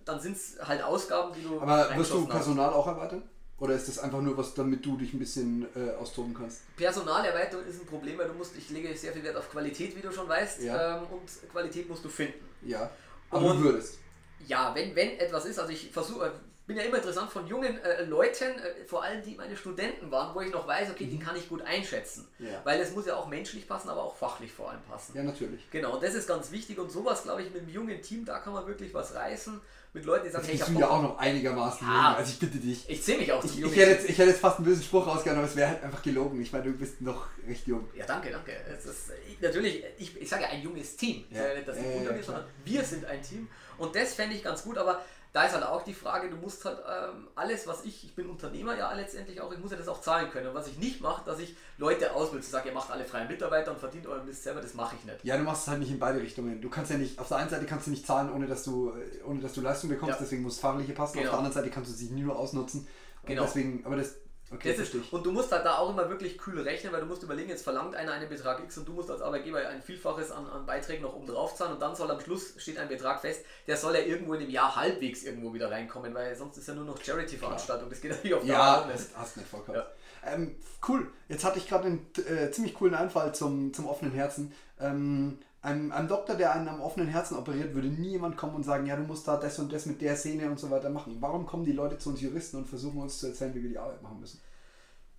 [0.07, 1.61] Dann sind es halt Ausgaben, die du.
[1.61, 2.30] Aber wirst du reingeschossen hast.
[2.36, 3.22] Personal auch erweitern?
[3.59, 6.62] Oder ist das einfach nur was, damit du dich ein bisschen äh, austoben kannst?
[6.76, 10.00] Personalerweiterung ist ein Problem, weil du musst, ich lege sehr viel Wert auf Qualität, wie
[10.00, 10.62] du schon weißt.
[10.62, 10.98] Ja.
[10.98, 12.44] Ähm, und Qualität musst du finden.
[12.62, 12.90] Ja.
[13.30, 13.98] Aber Und- du würdest.
[14.46, 16.30] Ja, wenn, wenn etwas ist, also ich versuche,
[16.66, 20.34] bin ja immer interessant von jungen äh, Leuten, äh, vor allem die meine Studenten waren,
[20.34, 22.26] wo ich noch weiß, okay, die kann ich gut einschätzen.
[22.38, 22.46] Mhm.
[22.48, 22.61] Ja.
[22.64, 25.16] Weil es muss ja auch menschlich passen, aber auch fachlich vor allem passen.
[25.16, 25.70] Ja, natürlich.
[25.70, 28.38] Genau, und das ist ganz wichtig und sowas, glaube ich, mit einem jungen Team, da
[28.40, 29.61] kann man wirklich was reißen.
[29.95, 31.92] Mit Leuten, die sagen, hey, ich du ja auch noch einigermaßen Ja.
[32.11, 32.84] jung, also ich bitte dich.
[32.90, 34.64] Ich zähle mich auch Ich, zum ich, jungen hätte jetzt, ich hätte jetzt fast einen
[34.66, 36.40] bösen Spruch rausgehauen, aber es wäre halt einfach gelogen.
[36.42, 37.88] Ich meine, du bist noch recht jung.
[37.95, 38.53] Ja, danke, danke.
[38.76, 41.24] Es ist, ich, natürlich, ich, ich sage ja ein junges Team.
[41.30, 41.45] Ich Ja.
[41.45, 42.22] sage nicht, dass ich ja, ist, klar.
[42.24, 43.49] sondern wir sind ein Team.
[43.78, 45.01] Und das fände ich ganz gut, aber
[45.35, 48.30] da ist halt auch die Frage, du musst halt ähm, alles, was ich, ich bin
[48.30, 50.47] Unternehmer ja letztendlich auch, ich muss ja das auch zahlen können.
[50.47, 53.72] Und was ich nicht mache, dass ich Leute ausbilde, sage, ihr macht alle freien Mitarbeiter
[53.72, 55.24] und verdient euren Mist selber, das mache ich nicht.
[55.24, 56.61] Ja, du machst es halt nicht in beide Richtungen.
[56.62, 58.93] Du kannst ja nicht, auf der einen Seite kannst du nicht zahlen, ohne dass du,
[59.26, 60.18] ohne dass du Leistung bekommst, Ja.
[60.20, 61.14] deswegen muss Fachliche passen.
[61.18, 61.26] Genau.
[61.26, 62.87] Auf der anderen Seite kannst du sie nur ausnutzen.
[63.26, 63.43] Genau.
[63.43, 64.14] deswegen, aber das,
[64.55, 67.07] okay, Das ist, und du musst halt da auch immer wirklich kühl rechnen, weil du
[67.07, 70.30] musst überlegen, jetzt verlangt einer einen Betrag X und du musst als Arbeitgeber ein Vielfaches
[70.30, 73.20] an, an Beiträgen noch oben drauf zahlen und dann soll am Schluss steht ein Betrag
[73.20, 76.68] fest, der soll ja irgendwo in dem Jahr halbwegs irgendwo wieder reinkommen, weil sonst ist
[76.68, 77.90] ja nur noch Charity-Veranstaltung.
[77.90, 79.82] Das geht natürlich auf Ja, das hast du nicht vollkommen.
[80.26, 80.57] Ähm,
[80.88, 81.11] cool.
[81.28, 84.52] Jetzt hatte ich gerade einen äh, ziemlich coolen Einfall zum, zum offenen Herzen.
[84.80, 88.64] Ähm, einem, einem Doktor, der einen am offenen Herzen operiert, würde nie jemand kommen und
[88.64, 91.16] sagen, ja, du musst da das und das mit der Szene und so weiter machen.
[91.20, 93.78] Warum kommen die Leute zu uns Juristen und versuchen uns zu erzählen, wie wir die
[93.78, 94.40] Arbeit machen müssen?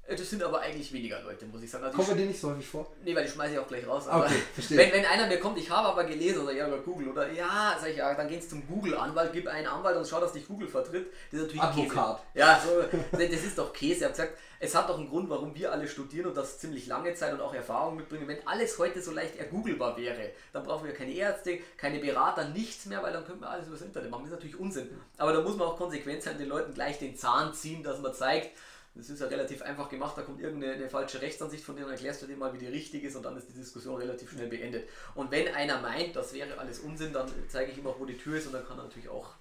[0.07, 1.83] Äh, Das sind aber eigentlich weniger Leute, muss ich sagen.
[1.85, 2.91] Also Kommen wir dir nicht so häufig vor?
[3.03, 4.07] nee, weil die schmeiße ich auch gleich raus.
[4.07, 4.77] Aber okay, verstehe.
[4.77, 7.77] wenn, wenn einer mir kommt, ich habe aber gelesen, oder ja, über Google, oder ja,
[7.79, 10.67] sag ich, ja, dann geht's zum Google-Anwalt, gib einen Anwalt und schau, dass dich Google
[10.67, 11.07] vertritt.
[11.31, 12.17] Das ist natürlich Advokat.
[12.17, 12.39] Käse.
[12.39, 13.95] Ja, so, das ist doch Käse.
[13.99, 16.87] Ich habe gesagt, es hat doch einen Grund, warum wir alle studieren und das ziemlich
[16.87, 18.27] lange Zeit und auch Erfahrung mitbringen.
[18.27, 22.85] Wenn alles heute so leicht ergooglebar wäre, dann brauchen wir keine Ärzte, keine Berater, nichts
[22.85, 24.23] mehr, weil dann könnten wir alles übers Internet machen.
[24.23, 24.89] Das ist natürlich Unsinn.
[25.17, 28.13] Aber da muss man auch konsequent sein, den Leuten gleich den Zahn ziehen, dass man
[28.13, 28.51] zeigt,
[28.95, 31.91] das ist ja relativ einfach gemacht, da kommt irgendeine eine falsche Rechtsansicht von dir und
[31.91, 34.47] erklärst du dir mal, wie die richtig ist und dann ist die Diskussion relativ schnell
[34.47, 34.87] beendet.
[35.15, 38.17] Und wenn einer meint, das wäre alles Unsinn, dann zeige ich ihm auch, wo die
[38.17, 39.31] Tür ist und dann kann er natürlich auch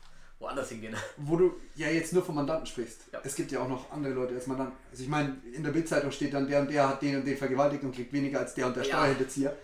[0.41, 0.95] woanders hingehen.
[1.17, 3.03] Wo du ja jetzt nur vom Mandanten sprichst.
[3.13, 3.21] Ja.
[3.23, 4.77] Es gibt ja auch noch andere Leute als Mandanten.
[4.91, 7.37] Also ich meine, in der Bildzeitung steht dann, der und der hat den und den
[7.37, 8.99] vergewaltigt und kriegt weniger als der und der Ja.
[8.99, 9.57] Steuerhinterzieher.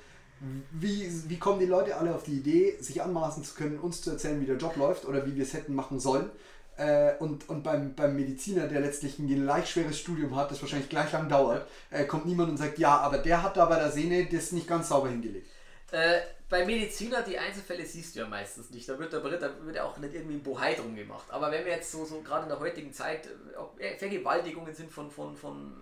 [0.70, 4.10] Wie, wie kommen die Leute alle auf die Idee, sich anmaßen zu können, uns zu
[4.10, 6.30] erzählen, wie der Job läuft oder wie wir es hätten machen sollen?
[6.76, 10.88] Äh, und und beim, beim Mediziner, der letztlich ein gleich schweres Studium hat, das wahrscheinlich
[10.88, 13.90] gleich lang dauert, äh, kommt niemand und sagt, ja, aber der hat da bei der
[13.90, 15.46] Sehne das nicht ganz sauber hingelegt.
[15.92, 18.88] Äh, bei Mediziner, die Einzelfälle siehst du ja meistens nicht.
[18.88, 21.26] Da wird, der, da wird ja auch nicht irgendwie ein Bohai drum gemacht.
[21.28, 23.28] Aber wenn wir jetzt so, so gerade in der heutigen Zeit,
[23.98, 25.72] Vergewaltigungen sind von, von, von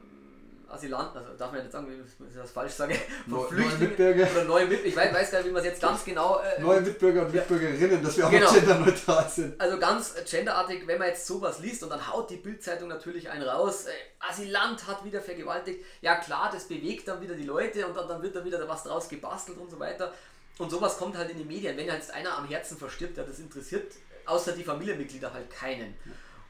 [0.70, 2.94] Asylanten, also darf man nicht sagen, wenn ich das falsch sage,
[3.28, 4.28] von Flüchtlingen neue Mitbürger.
[4.32, 6.40] oder neue Mitbürger, ich weiß, weiß gar nicht, wie man es jetzt ganz genau...
[6.40, 8.52] Äh, Neue Mitbürger und Mitbürgerinnen, dass wir auch Genau.
[8.52, 9.60] genderneutral sind.
[9.60, 13.42] Also ganz genderartig, wenn man jetzt sowas liest und dann haut die Bildzeitung natürlich einen
[13.48, 13.90] raus, äh,
[14.20, 15.84] Asylant hat wieder vergewaltigt.
[16.02, 18.82] Ja klar, das bewegt dann wieder die Leute und dann, dann wird da wieder was
[18.84, 20.12] draus gebastelt und so weiter.
[20.58, 21.76] Und sowas kommt halt in die Medien.
[21.76, 23.92] Wenn jetzt einer am Herzen verstirbt, ja, das interessiert
[24.26, 25.94] außer die Familienmitglieder halt keinen.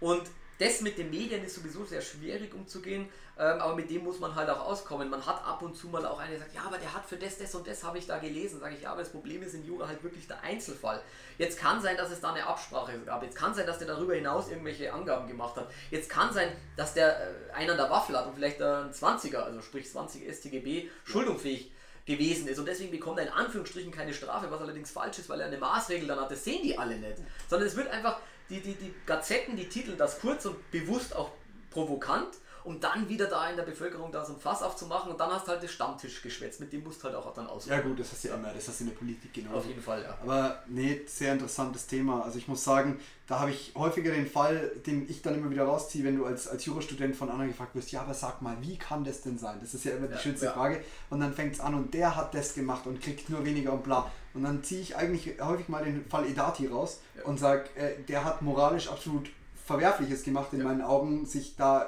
[0.00, 0.22] Und
[0.58, 4.34] das mit den Medien ist sowieso sehr schwierig umzugehen, ähm, aber mit dem muss man
[4.34, 5.08] halt auch auskommen.
[5.08, 7.16] Man hat ab und zu mal auch einen, der sagt, ja, aber der hat für
[7.16, 8.58] das, das und das habe ich da gelesen.
[8.58, 11.00] Sage ich, ja, aber das Problem ist in Jura halt wirklich der Einzelfall.
[11.38, 13.22] Jetzt kann sein, dass es da eine Absprache gab.
[13.22, 15.70] Jetzt kann sein, dass der darüber hinaus irgendwelche Angaben gemacht hat.
[15.92, 19.36] Jetzt kann sein, dass der äh, einen an der Waffel hat und vielleicht ein 20er,
[19.36, 21.70] also sprich 20 StGB, schuldunfähig
[22.08, 25.40] gewesen ist und deswegen bekommt er in Anführungsstrichen keine Strafe, was allerdings falsch ist, weil
[25.40, 26.30] er eine Maßregel dann hat.
[26.30, 27.18] Das sehen die alle nicht.
[27.48, 28.18] Sondern es wird einfach,
[28.50, 31.30] die, die, die Gazetten, die titeln das kurz und bewusst auch
[31.70, 32.28] provokant,
[32.64, 35.46] um dann wieder da in der Bevölkerung da so ein Fass aufzumachen und dann hast
[35.46, 37.66] du halt das Stammtischgeschwätz, mit dem musst du halt auch dann aus.
[37.66, 39.52] Ja gut, das hast du ja immer, das hast du in der Politik genau.
[39.56, 40.18] Auf jeden Fall, ja.
[40.22, 42.22] Aber nee, sehr interessantes Thema.
[42.22, 45.64] Also ich muss sagen, da habe ich häufiger den Fall, den ich dann immer wieder
[45.64, 48.76] rausziehe, wenn du als, als Jurastudent von anderen gefragt wirst, ja, aber sag mal, wie
[48.76, 49.58] kann das denn sein?
[49.60, 50.52] Das ist ja immer die Ja, schönste ja.
[50.52, 50.84] Frage.
[51.10, 53.84] Und dann fängt es an und der hat das gemacht und kriegt nur weniger und
[53.84, 54.10] bla.
[54.38, 57.24] Und dann ziehe ich eigentlich häufig mal den Fall Edati raus Ja.
[57.24, 59.28] und sage, äh, der hat moralisch absolut
[59.66, 60.64] Verwerfliches gemacht in Ja.
[60.66, 61.86] meinen Augen, sich da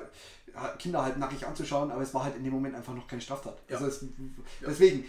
[0.80, 3.56] Kinder halt nackig anzuschauen, aber es war halt in dem Moment einfach noch keine Straftat.
[3.68, 3.76] Ja.
[3.76, 4.04] Also es,
[4.66, 5.04] deswegen,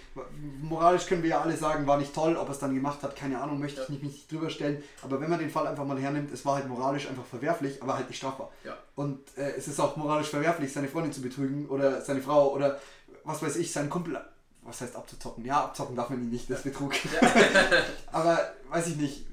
[0.62, 3.16] moralisch können wir ja alle sagen, war nicht toll, ob er es dann gemacht hat,
[3.16, 4.84] keine Ahnung, möchte ich nicht, mich nicht drüber stellen.
[5.02, 7.96] Aber wenn man den Fall einfach mal hernimmt, es war halt moralisch einfach verwerflich, aber
[7.96, 8.52] halt nicht strafbar.
[8.96, 12.80] Und äh, es ist auch moralisch verwerflich, seine Freundin zu betrügen oder seine Frau oder
[13.24, 14.20] was weiß ich, seinen Kumpel,
[14.64, 15.44] was heißt abzuzocken?
[15.46, 16.94] Ja, abzocken darf man ihn nicht, das ist Betrug.
[18.12, 19.26] aber weiß ich nicht,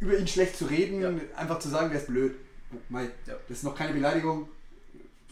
[0.00, 1.10] über ihn schlecht zu reden, Ja.
[1.38, 2.34] einfach zu sagen, der ist blöd.
[2.88, 3.34] Mei, Ja.
[3.48, 4.48] Das ist noch keine Beleidigung.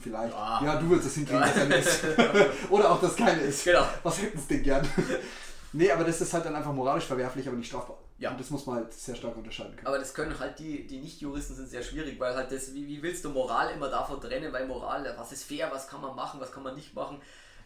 [0.00, 0.32] Vielleicht.
[0.32, 0.60] Ja.
[0.64, 1.46] Ja, du willst es hinkriegen, Ja.
[1.48, 2.04] dass er nicht ist.
[2.70, 3.64] Oder auch, dass keine ist.
[3.64, 3.86] Genau.
[4.02, 4.88] Was hätten sie denn gern?
[5.72, 7.98] nee, aber das ist halt dann einfach moralisch verwerflich, aber nicht strafbar.
[8.18, 8.30] Ja.
[8.30, 9.86] Und das muss man halt sehr stark unterscheiden können.
[9.86, 13.02] Aber das können halt die, die Nicht-Juristen sind sehr schwierig, weil halt das, wie, wie
[13.02, 16.40] willst du Moral immer davon trennen, weil Moral, was ist fair, was kann man machen,
[16.40, 17.20] was kann man nicht machen.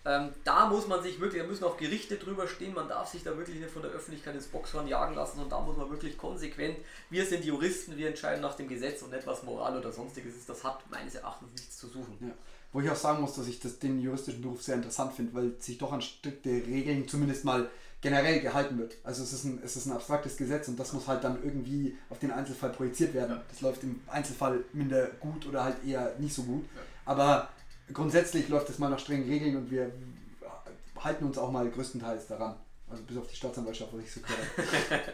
[0.07, 3.25] Ähm, da muss man sich wirklich, da müssen auch Gerichte drüber stehen, man darf sich
[3.25, 6.17] da wirklich nicht von der Öffentlichkeit ins Boxhorn jagen lassen und da muss man wirklich
[6.17, 6.79] konsequent,
[7.11, 10.49] wir sind Juristen, wir entscheiden nach dem Gesetz und nicht was Moral oder sonstiges ist,
[10.49, 12.17] das hat meines Erachtens nichts zu suchen.
[12.21, 12.29] Ja.
[12.73, 15.53] Wo ich auch sagen muss, dass ich das, den juristischen Beruf sehr interessant finde, weil
[15.59, 17.69] sich doch an strikte Regeln zumindest mal
[18.01, 18.95] generell gehalten wird.
[19.03, 21.99] Also es ist, ein, es ist ein abstraktes Gesetz und das muss halt dann irgendwie
[22.11, 23.33] auf den Einzelfall projiziert werden.
[23.33, 23.43] Ja.
[23.49, 26.65] Das läuft im Einzelfall minder gut oder halt eher nicht so gut.
[26.77, 26.83] Ja.
[27.07, 27.49] Aber
[27.93, 29.93] grundsätzlich läuft es mal nach strengen Regeln und wir
[30.99, 32.57] halten uns auch mal größtenteils daran.
[32.89, 35.03] Also bis auf die Staatsanwaltschaft, was ich so habe.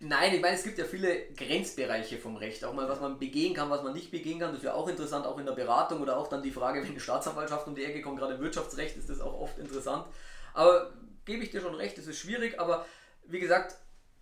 [0.00, 2.64] Nein, ich meine, es gibt ja viele Grenzbereiche vom Recht.
[2.64, 4.54] Auch mal, was man begehen kann, was man nicht begehen kann.
[4.54, 7.00] Das wäre auch interessant, auch in der Beratung oder auch dann die Frage, wenn die
[7.00, 10.06] Staatsanwaltschaft um die Ecke kommt, gerade im Wirtschaftsrecht ist das auch oft interessant.
[10.54, 10.92] Aber
[11.24, 12.86] gebe ich dir schon recht, es ist schwierig, aber
[13.26, 13.76] wie gesagt,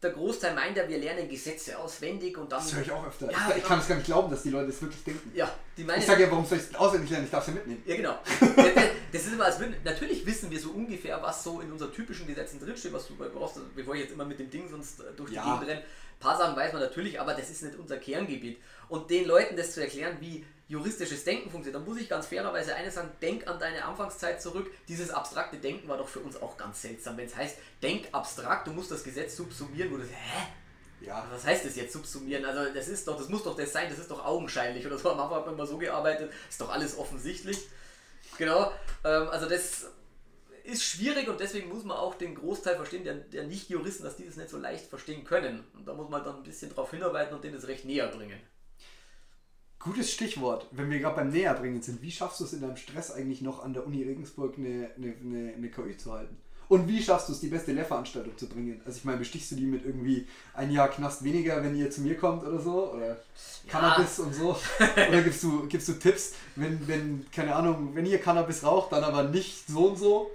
[0.06, 2.62] der Großteil meint ja, wir lernen Gesetze auswendig und dann.
[2.62, 3.30] Das höre ich auch öfter.
[3.30, 3.66] Ja, ich, genau.
[3.66, 5.32] kann es gar nicht glauben, dass die Leute das wirklich denken.
[5.34, 5.98] Ja, die meinen.
[5.98, 7.24] Ich sage ja, warum soll ich es auswendig lernen?
[7.26, 7.82] Ich darf es ja mitnehmen.
[7.84, 8.18] Ja, genau.
[9.12, 12.26] Das- ist immer, als würden, natürlich wissen wir so ungefähr, was so in unseren typischen
[12.26, 15.30] Gesetzen drinsteht, was du brauchst, bevor ich jetzt immer mit dem Ding sonst äh, durch
[15.30, 15.44] die Ja.
[15.44, 15.80] Gegend renne.
[15.80, 18.58] Ein paar Sachen weiß man natürlich, aber das ist nicht unser Kerngebiet.
[18.88, 22.74] Und den Leuten das zu erklären, wie juristisches Denken funktioniert, da muss ich ganz fairerweise
[22.74, 24.70] eines sagen, denk an deine Anfangszeit zurück.
[24.88, 27.16] Dieses abstrakte Denken war doch für uns auch ganz seltsam.
[27.16, 30.46] Wenn es heißt, denk abstrakt, du musst das Gesetz subsumieren, wo du sagst, hä?
[31.02, 32.44] Ja, Was heißt das jetzt subsumieren?
[32.44, 35.10] Also das ist doch, das muss doch das sein, das ist doch augenscheinlich oder so.
[35.10, 37.58] Am Anfang hat man immer so gearbeitet, ist doch alles offensichtlich.
[38.38, 38.72] Genau.
[39.04, 39.86] Ähm, also das
[40.64, 44.26] ist schwierig und deswegen muss man auch den Großteil verstehen, der, der Nicht-Juristen, dass die
[44.26, 45.64] das nicht so leicht verstehen können.
[45.74, 48.40] Und da muss man dann ein bisschen drauf hinarbeiten und denen das Recht näher bringen.
[49.78, 52.02] Gutes Stichwort, wenn wir gerade beim Näherbringen sind.
[52.02, 55.14] Wie schaffst du es in deinem Stress eigentlich noch an der Uni Regensburg eine, eine,
[55.22, 56.36] eine, eine KÜ zu halten?
[56.68, 58.80] Und wie schaffst du es, die beste Lehrveranstaltung zu bringen?
[58.84, 62.00] Also ich meine, bestichst du die mit irgendwie ein Jahr Knast weniger, wenn ihr zu
[62.00, 62.92] mir kommt oder so?
[62.92, 63.18] Oder
[63.68, 64.58] Cannabis und so?
[64.80, 69.04] Oder gibst du, gibst du Tipps, wenn, wenn, keine Ahnung, wenn ihr Cannabis raucht, dann
[69.04, 70.32] aber nicht so und so?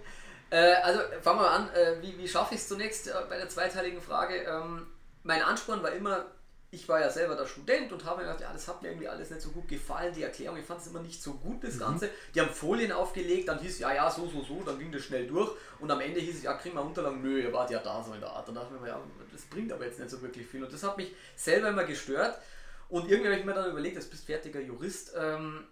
[0.51, 3.37] Äh, also fangen wir mal an, äh, wie, wie schaffe ich es zunächst äh, bei
[3.37, 4.35] der zweiteiligen Frage?
[4.35, 4.87] Ähm,
[5.23, 6.25] mein Ansporn war immer,
[6.73, 9.09] ich war ja selber der Student und habe mir gedacht, ja, das hat mir irgendwie
[9.09, 11.77] alles nicht so gut gefallen, die Erklärung, ich fand es immer nicht so gut, das
[11.77, 12.09] Ganze.
[12.33, 15.03] Die haben Folien aufgelegt, dann hieß es, ja, ja, so, so, so, dann ging das
[15.03, 15.51] schnell durch
[15.81, 18.13] und am Ende hieß es, ja, kriegen wir Unterlagen, nö, ihr wart ja da, so
[18.13, 18.47] in der Art.
[18.47, 19.01] Dann dachte ich mir, ja,
[19.33, 22.39] das bringt aber jetzt nicht so wirklich viel und das hat mich selber immer gestört
[22.87, 25.65] und irgendwie habe ich mir dann überlegt, jetzt bist fertiger Jurist, ähm,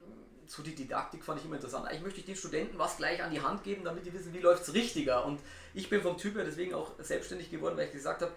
[0.47, 1.85] so die Didaktik fand ich immer interessant.
[1.85, 4.39] Eigentlich möchte ich den Studenten was gleich an die Hand geben, damit die wissen, wie
[4.39, 5.23] läuft es richtiger.
[5.25, 5.39] Und
[5.73, 8.31] ich bin vom Typ her deswegen auch selbstständig geworden, weil ich gesagt habe,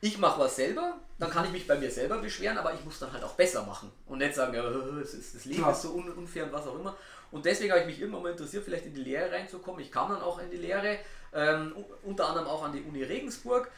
[0.00, 2.98] ich mache was selber, dann kann ich mich bei mir selber beschweren, aber ich muss
[2.98, 3.90] dann halt auch besser machen.
[4.06, 6.96] Und nicht sagen, ja, das, ist, das Leben ist so unfair und was auch immer.
[7.30, 9.80] Und deswegen habe ich mich irgendwann mal interessiert, vielleicht in die Lehre reinzukommen.
[9.80, 10.98] Ich kam dann auch in die Lehre,
[11.32, 13.70] ähm, unter anderem auch an die Uni Regensburg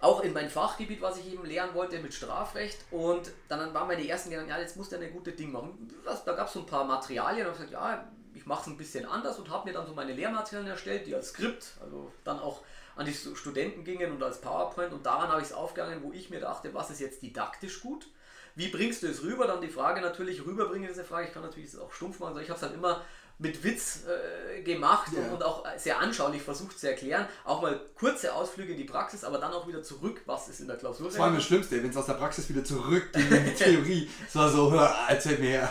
[0.00, 2.78] auch in mein Fachgebiet, was ich eben lernen wollte mit Strafrecht.
[2.90, 5.90] Und dann waren meine ersten Gedanken, ja, jetzt musst du eine gute Ding machen.
[6.04, 8.76] Da gab es so ein paar Materialien und ich gesagt, ja, ich mache es ein
[8.76, 12.38] bisschen anders und habe mir dann so meine Lehrmaterialien erstellt, die als Skript, also dann
[12.38, 12.62] auch
[12.96, 14.92] an die Studenten gingen und als PowerPoint.
[14.92, 18.08] Und daran habe ich es aufgegangen, wo ich mir dachte, was ist jetzt didaktisch gut?
[18.54, 19.46] Wie bringst du es rüber?
[19.46, 21.26] Dann die Frage natürlich, rüberbringen ist eine Frage.
[21.26, 23.02] Ich kann natürlich auch stumpf machen, sondern ich habe es halt immer
[23.38, 25.22] mit Witz äh, gemacht ja.
[25.22, 27.26] und, und, auch sehr anschaulich versucht zu erklären.
[27.44, 30.68] Auch mal kurze Ausflüge in die Praxis, aber dann auch wieder zurück, was ist in
[30.68, 31.08] der Klausur.
[31.08, 34.10] Das war immer das Schlimmste, wenn es aus der Praxis wieder zurückging in die Theorie.
[34.26, 34.72] Es war so,
[35.08, 35.68] erzähl mir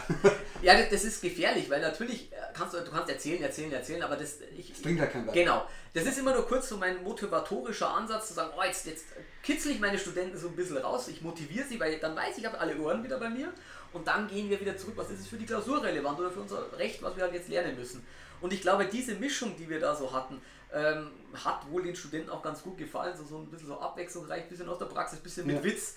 [0.64, 4.16] ja, das ist gefährlich, weil natürlich äh, kannst du, du kannst erzählen, erzählen, erzählen, aber
[4.16, 5.36] das, ich, das bringt ja keinen Wert.
[5.36, 5.68] Genau.
[5.94, 9.06] Das ist immer nur kurz so mein motivatorischer Ansatz zu sagen, oh, jetzt, jetzt
[9.44, 12.40] kitzel ich meine Studenten so ein bisschen raus, ich motiviere sie, weil dann weiß ich,
[12.40, 13.54] ich habe alle Ohren wieder bei mir
[13.94, 16.42] und dann gehen wir wieder zurück, was ist es für die Klausur relevant oder für
[16.42, 18.06] unser Recht, was wir halt jetzt lernen müssen.
[18.42, 20.42] Und ich glaube, diese Mischung, die wir da so hatten,
[20.74, 23.16] ähm, hat wohl den Studenten auch ganz gut gefallen.
[23.16, 25.64] So, so ein bisschen so abwechslungsreich, ein bisschen aus der Praxis, ein bisschen mit ja.
[25.64, 25.96] Witz,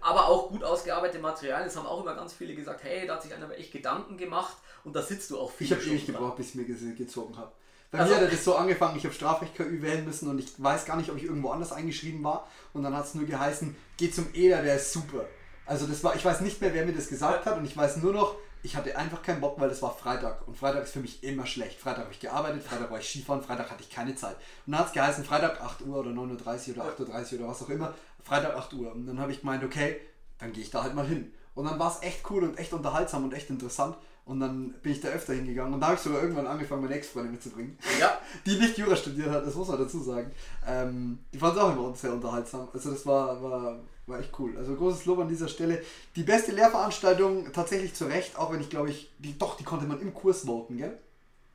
[0.00, 1.68] aber auch gut ausgearbeitete Materialien.
[1.68, 4.56] Es haben auch immer ganz viele gesagt, hey, da hat sich einer echt Gedanken gemacht
[4.84, 5.66] und da sitzt du auch viel.
[5.66, 7.52] Ich habe ewig gebraucht, bis ich mir gezogen habe.
[7.90, 10.62] Bei also, mir hat das so angefangen, ich habe Strafrecht KÜ wählen müssen und ich
[10.62, 12.46] weiß gar nicht, ob ich irgendwo anders eingeschrieben war.
[12.72, 15.26] Und dann hat es nur geheißen, geh zum EDA, der ist super.
[15.70, 17.98] Also das war, ich weiß nicht mehr, wer mir das gesagt hat und ich weiß
[17.98, 20.98] nur noch, ich hatte einfach keinen Bock, weil das war Freitag und Freitag ist für
[20.98, 21.78] mich immer schlecht.
[21.78, 24.34] Freitag habe ich gearbeitet, Freitag war ich Skifahren, Freitag hatte ich keine Zeit.
[24.66, 27.48] Und dann hat es geheißen, Freitag 8 Uhr oder 9.30 Uhr oder 8.30 Uhr oder
[27.50, 27.94] was auch immer,
[28.24, 28.92] Freitag 8 Uhr.
[28.92, 30.00] Und dann habe ich gemeint, okay,
[30.40, 31.32] dann gehe ich da halt mal hin.
[31.54, 33.94] Und dann war es echt cool und echt unterhaltsam und echt interessant.
[34.24, 36.96] Und dann bin ich da öfter hingegangen und da habe ich sogar irgendwann angefangen, meine
[36.96, 37.78] Ex-Freundin mitzubringen.
[38.00, 38.18] Ja.
[38.44, 40.32] Die nicht Jura studiert hat, das muss man dazu sagen.
[40.66, 42.68] Ähm, die fand es auch immer sehr unterhaltsam.
[42.72, 43.78] Also das war, war,
[44.10, 44.56] war echt cool.
[44.58, 45.82] Also großes Lob an dieser Stelle.
[46.16, 49.86] Die beste Lehrveranstaltung tatsächlich zu Recht, auch wenn ich glaube ich, die, doch, die konnte
[49.86, 50.98] man im Kurs voten, gell?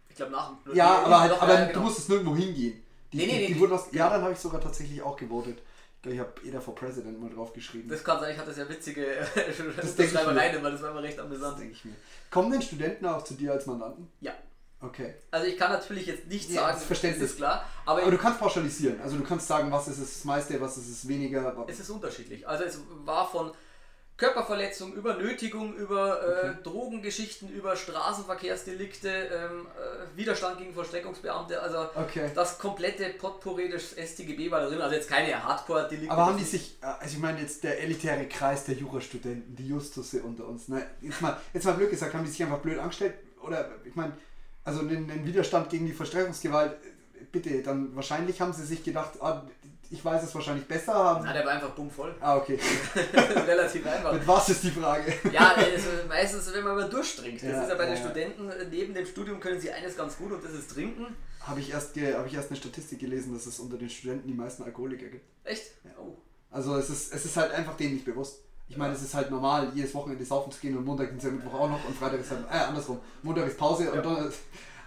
[0.09, 0.53] Ich glaube nach.
[0.73, 1.73] Ja, aber, halt, aber ja, genau.
[1.73, 2.81] du musstest nirgendwo hingehen.
[3.11, 5.15] Die, nee, nee, die, die, die wurden aus, Ja, dann habe ich sogar tatsächlich auch
[5.15, 5.59] gewotet.
[6.07, 7.89] Ich habe Eda for President mal drauf geschrieben.
[7.89, 9.05] Das kann sein, ich hatte sehr witzige
[10.11, 11.59] Schreibereien immer, das war immer recht amüsant.
[11.59, 11.95] denke ich mir.
[12.29, 14.07] Kommen denn Studenten auch zu dir als Mandanten?
[14.21, 14.33] Ja.
[14.81, 15.15] Okay.
[15.31, 17.65] Also ich kann natürlich jetzt nicht ja, sagen, das, das ist klar.
[17.85, 18.99] Aber, aber du kannst pauschalisieren.
[19.01, 21.65] Also du kannst sagen, was ist das meiste, was ist es weniger.
[21.67, 22.47] Es ist unterschiedlich.
[22.47, 23.51] Also es war von
[24.17, 26.57] Körperverletzung, über Nötigung, über äh, okay.
[26.63, 32.31] Drogengeschichten, über Straßenverkehrsdelikte, ähm, äh, Widerstand gegen Vollstreckungsbeamte, also okay.
[32.33, 36.09] das komplette Potpourri des StGB war da drin, also jetzt keine Hardcore-Delikte.
[36.09, 39.67] Aber haben die sich, äh, also ich meine jetzt der elitäre Kreis der Jurastudenten, die
[39.67, 40.85] Justusse unter uns, ne?
[41.01, 43.15] jetzt, mal, jetzt mal blöd gesagt, haben die sich einfach blöd angestellt?
[43.41, 44.13] Oder ich meine,
[44.65, 49.43] also den, Widerstand gegen die Vollstreckungsgewalt, äh, bitte, dann wahrscheinlich haben sie sich gedacht, ah,
[49.91, 51.23] ich weiß es wahrscheinlich besser haben.
[51.23, 52.15] Na, der war einfach bummvoll.
[52.19, 52.59] Ah, okay.
[53.47, 54.13] Relativ einfach.
[54.13, 55.13] Mit was ist die Frage?
[55.31, 57.43] ja, also meistens, wenn man mal durchtrinkt.
[57.43, 60.31] Das ja, ist ja bei den Studenten, neben dem Studium können sie eines ganz gut
[60.31, 61.15] und das ist trinken.
[61.41, 64.33] Habe ich, erst hab ich erst eine Statistik gelesen, dass es unter den Studenten die
[64.33, 65.25] meisten Alkoholiker gibt.
[65.43, 65.65] Echt?
[65.83, 65.91] Ja.
[65.99, 66.17] Oh.
[66.49, 68.39] Also es ist, es ist halt einfach denen nicht bewusst.
[68.67, 71.53] Ich meine, es ist halt normal, jedes Wochenende saufen zu gehen und Montag ja Mittwoch
[71.53, 72.99] auch noch und Freitag ist halt, äh, andersrum.
[73.21, 74.31] Montag ist Pause und dann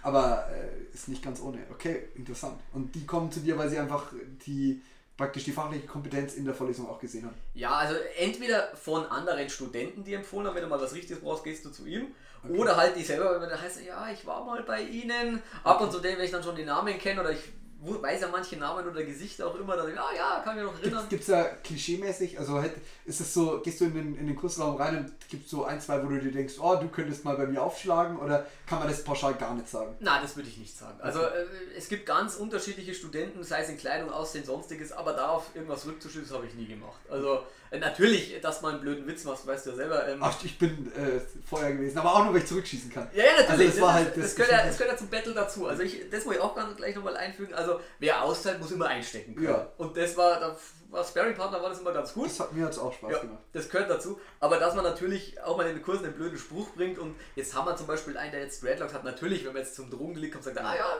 [0.01, 1.59] aber äh, ist nicht ganz ohne.
[1.71, 2.59] Okay, interessant.
[2.73, 4.11] Und die kommen zu dir, weil sie einfach
[4.45, 4.81] die
[5.19, 7.35] praktisch die fachliche Kompetenz in der Vorlesung auch gesehen haben.
[7.53, 11.43] Ja, also entweder von anderen Studenten, die empfohlen haben, wenn du mal was Richtiges brauchst,
[11.43, 12.07] gehst du zu ihm.
[12.41, 12.57] Okay.
[12.57, 15.41] Oder halt die selber, wenn man da heißt, ja, ich war mal bei ihnen.
[15.65, 17.51] Ab und zu, wenn ich dann schon die Namen kenne oder ich
[17.81, 21.05] weiß ja manche Namen oder Gesichter auch immer, dann ah ja, kann mich noch erinnern.
[21.09, 22.63] Gibt es da klischeemäßig, also
[23.05, 25.63] ist es so, gehst du in den, in den Kursraum rein und gibt es so
[25.63, 28.79] ein, zwei, wo du dir denkst, oh, du könntest mal bei mir aufschlagen oder kann
[28.79, 29.95] man das pauschal gar nicht sagen?
[29.99, 30.99] Nein, das würde ich nicht sagen.
[31.01, 31.45] Also äh,
[31.77, 36.35] es gibt ganz unterschiedliche Studenten, sei es in Kleidung, Aussehen, sonstiges, aber darauf irgendwas rückzuschließen,
[36.35, 36.99] habe ich nie gemacht.
[37.09, 37.43] Also
[37.77, 40.07] natürlich, dass man einen blöden Witz macht, weißt du ja selber.
[40.07, 43.07] Ähm, Ach, ich bin äh, vorher gewesen, aber auch nur, weil ich zurückschießen kann.
[43.13, 43.49] Ja, ja natürlich.
[43.49, 45.67] Also das, war halt das, das, gehört ja, das gehört ja zum Battle dazu.
[45.67, 47.53] Also ich, das muss ich auch ganz gleich nochmal einfügen.
[47.53, 49.47] Also wer austeilt, muss immer einstecken können.
[49.47, 49.67] Ja.
[49.77, 50.57] Und das war, da
[50.91, 52.27] war Sparring-Partner war das immer ganz gut.
[52.27, 53.43] Das hat mir jetzt auch Spaß ja, gemacht.
[53.53, 54.19] Das gehört dazu.
[54.39, 57.53] Aber dass man natürlich auch mal in den Kursen einen blöden Spruch bringt und jetzt
[57.53, 60.31] haben wir zum Beispiel einen, der jetzt Dreadlocks hat, natürlich, wenn man jetzt zum Drogendelik
[60.31, 60.97] kommt, sagt er, ah ja,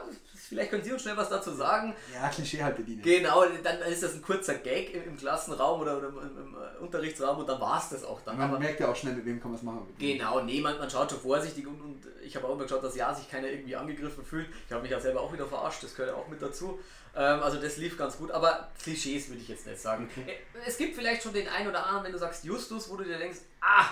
[0.50, 1.94] vielleicht können Sie uns schnell was dazu sagen.
[2.12, 3.00] Ja, Klischee halt bedienen.
[3.02, 6.82] Genau, dann ist das ein kurzer Gag im, im Klassenraum oder, oder im, im, äh,
[6.82, 8.36] Unterrichtsraum und dann war es das auch dann.
[8.36, 9.86] Man Aber, merkt ja auch schnell, mit wem kann man es machen.
[9.98, 12.96] Genau, nee, man, man schaut schon vorsichtig und, und ich habe auch immer geschaut, dass
[12.96, 14.48] ja sich keiner irgendwie angegriffen fühlt.
[14.66, 16.80] Ich habe mich ja selber auch wieder verarscht, das gehört ja auch mit dazu.
[17.14, 20.10] Ähm, also das lief ganz gut, aber Klischees würde ich jetzt nicht sagen.
[20.10, 20.30] Okay.
[20.30, 23.04] Äh, es gibt vielleicht schon den einen oder anderen, wenn du sagst Justus, wo du
[23.04, 23.86] dir denkst, ah,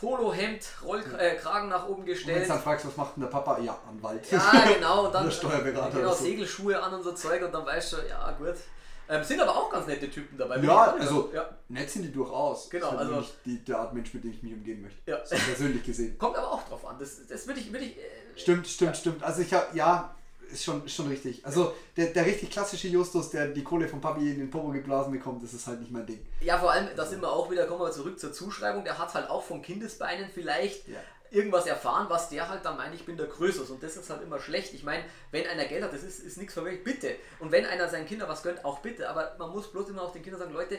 [0.00, 2.36] Polohemd, Rollkragen äh, nach oben gestellt.
[2.36, 3.58] Und wenn du dann fragst, was macht denn der Papa?
[3.58, 4.30] Ja, Anwalt.
[4.30, 5.06] Ja, genau.
[5.06, 5.98] Und dann Steuerberater.
[5.98, 6.24] Genau, so.
[6.24, 8.56] Segelschuhe an und so Zeug und dann weißt du, ja gut.
[9.06, 10.58] Ähm, sind aber auch ganz nette Typen dabei.
[10.60, 11.48] Ja, also ja.
[11.68, 12.70] nett sind die durchaus.
[12.70, 14.98] Genau, das also nicht die, der Art Mensch, mit dem ich mich umgeben möchte.
[15.10, 15.24] Ja.
[15.24, 16.16] So persönlich gesehen.
[16.16, 16.96] Kommt aber auch drauf an.
[16.98, 17.98] Das, das würde ich, würd ich.
[17.98, 18.00] Äh,
[18.34, 18.94] stimmt, stimmt, ja.
[18.94, 19.22] stimmt.
[19.22, 20.14] Also ich habe, ja,
[20.52, 21.44] ist schon, schon richtig.
[21.44, 25.12] Also der, der richtig klassische Justus, der die Kohle vom Papi in den Popo geblasen
[25.12, 26.24] bekommt, das ist halt nicht mein Ding.
[26.40, 29.14] Ja, vor allem, da sind wir auch wieder, kommen wir zurück zur Zuschreibung, der hat
[29.14, 30.98] halt auch von Kindesbeinen vielleicht ja.
[31.30, 33.72] irgendwas erfahren, was der halt dann meint, ich bin der Größere.
[33.72, 34.74] Und das ist halt immer schlecht.
[34.74, 37.14] Ich meine, wenn einer Geld hat, das ist, ist nichts für mich, bitte.
[37.38, 39.08] Und wenn einer seinen Kindern was gönnt, auch bitte.
[39.08, 40.78] Aber man muss bloß immer auch den Kindern sagen, Leute,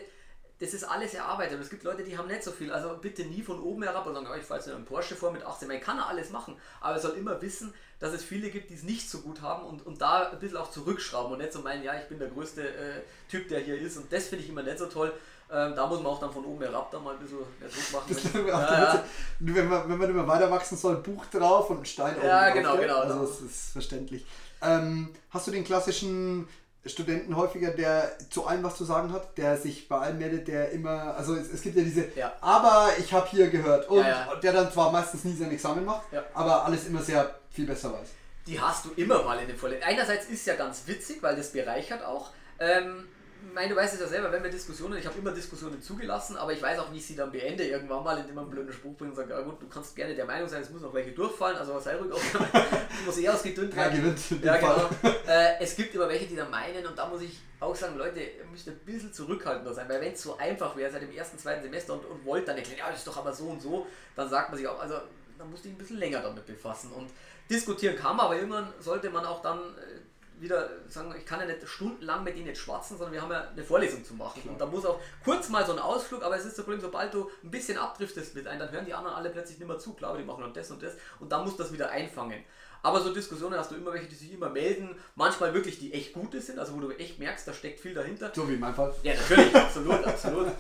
[0.60, 1.56] das ist alles erarbeitet.
[1.56, 2.72] Und es gibt Leute, die haben nicht so viel.
[2.72, 5.16] Also bitte nie von oben herab und sagen, oh, ich fahre jetzt in einem Porsche
[5.16, 5.68] vor mit 18.
[5.68, 8.84] Man kann alles machen, aber er soll immer wissen, dass es viele gibt, die es
[8.84, 11.84] nicht so gut haben und, und da ein bisschen auch zurückschrauben und nicht so meinen,
[11.84, 13.98] ja, ich bin der größte äh, Typ, der hier ist.
[13.98, 15.14] Und das finde ich immer nicht so toll.
[15.52, 17.94] Ähm, da muss man auch dann von oben herab da mal ein bisschen mehr Druck
[17.94, 18.06] machen.
[18.10, 19.04] Das wenn, ja, ja.
[19.40, 22.50] wenn, man, wenn man immer weiter wachsen soll, ein Buch drauf und ein Stein Ja,
[22.50, 23.00] genau, drauf, genau.
[23.00, 24.26] Also das ist verständlich.
[24.62, 26.48] Ähm, hast du den klassischen
[26.86, 30.72] Studenten häufiger, der zu allem was zu sagen hat, der sich bei allem meldet, der
[30.72, 32.34] immer, also es, es gibt ja diese, ja.
[32.42, 34.36] aber ich habe hier gehört und ja, ja.
[34.36, 38.08] der dann zwar meistens nie sein Examen macht, aber alles immer sehr viel besser weiß.
[38.48, 39.88] Die hast du immer mal in den Vorlesungen.
[39.88, 42.30] Einerseits ist ja ganz witzig, weil das bereichert auch.
[42.60, 43.08] Ähm,
[43.54, 46.54] meine, du weißt es ja selber, wenn wir Diskussionen, ich habe immer Diskussionen zugelassen, aber
[46.54, 48.96] ich weiß auch, wie ich sie dann beende, irgendwann mal, indem man einen blöden Spruch
[48.96, 51.12] bringt und sagt, ja gut, du kannst gerne der Meinung sein, es muss noch welche
[51.12, 53.96] durchfallen, also sei ruhig, ich muss eher ausgedünnt werden.
[53.96, 54.44] Ja, gewinnt.
[54.44, 54.90] Ja, genau.
[55.28, 58.20] Äh, es gibt immer welche, die da meinen und da muss ich auch sagen, Leute,
[58.20, 61.38] ihr müsst ein bisschen zurückhaltender sein, weil wenn es so einfach wäre seit dem ersten,
[61.38, 63.88] zweiten Semester und, und wollt dann erklären, ja, das ist doch aber so und so,
[64.16, 64.96] dann sagt man sich auch, also
[65.38, 67.10] dann musste ich ein bisschen länger damit befassen und
[67.50, 70.00] diskutieren kann man, aber irgendwann sollte man auch dann äh,
[70.40, 73.50] wieder sagen, ich kann ja nicht stundenlang mit ihnen jetzt schwatzen, sondern wir haben ja
[73.50, 74.42] eine Vorlesung zu machen.
[74.42, 74.54] Klar.
[74.54, 77.14] Und da muss auch kurz mal so ein Ausflug, aber es ist das Problem, sobald
[77.14, 79.94] du ein bisschen abdriftest mit einem, dann hören die anderen alle plötzlich nicht mehr zu.
[79.94, 82.44] Klar, die machen dann das und das und dann muss das wieder einfangen.
[82.86, 86.14] Aber so Diskussionen hast du immer welche, die sich immer melden, manchmal wirklich, die echt
[86.14, 88.32] gute sind, also wo du echt merkst, da steckt viel dahinter.
[88.36, 88.94] So wie in meinem Fall.
[89.02, 90.48] Ja, natürlich, absolut, absolut.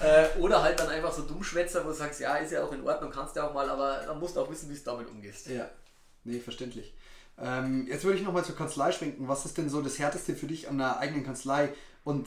[0.00, 2.86] Äh, oder halt dann einfach so Dummschwätzer, wo du sagst, ja, ist ja auch in
[2.86, 5.48] Ordnung, kannst du auch mal, aber dann musst du auch wissen, wie es damit umgehst.
[5.48, 5.68] Ja,
[6.22, 6.94] nee, verständlich.
[7.42, 9.28] Ähm, jetzt würde ich nochmal zur Kanzlei schwenken.
[9.28, 11.70] Was ist denn so das Härteste für dich an der eigenen Kanzlei?
[12.04, 12.26] Und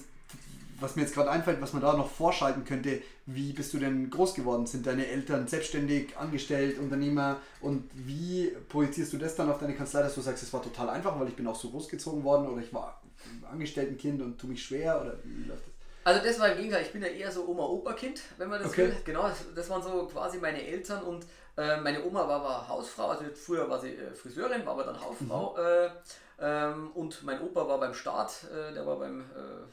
[0.80, 4.09] was mir jetzt gerade einfällt, was man da noch vorschalten könnte, wie bist du denn
[4.09, 4.66] groß geworden?
[4.66, 7.39] Sind deine Eltern selbstständig, angestellt, Unternehmer?
[7.62, 10.89] Und wie projizierst du das dann auf deine Kanzlei, dass du sagst, es war total
[10.89, 13.01] einfach, weil ich bin auch so großgezogen worden oder ich war
[13.51, 14.99] Angestelltenkind und tue mich schwer?
[15.01, 15.74] Oder wie läuft das?
[16.03, 18.88] Also das war im Gegenteil, ich bin ja eher so Oma-Opa-Kind, wenn man das okay.
[18.88, 18.95] will.
[19.05, 21.28] Genau, das waren so quasi meine Eltern und
[21.58, 24.99] äh, meine Oma war, war Hausfrau, also früher war sie äh, Friseurin, war aber dann
[24.99, 25.56] Hausfrau.
[25.58, 25.64] Mhm.
[25.64, 25.89] Äh,
[26.43, 29.24] ähm, und mein Opa war beim Staat, äh, der war beim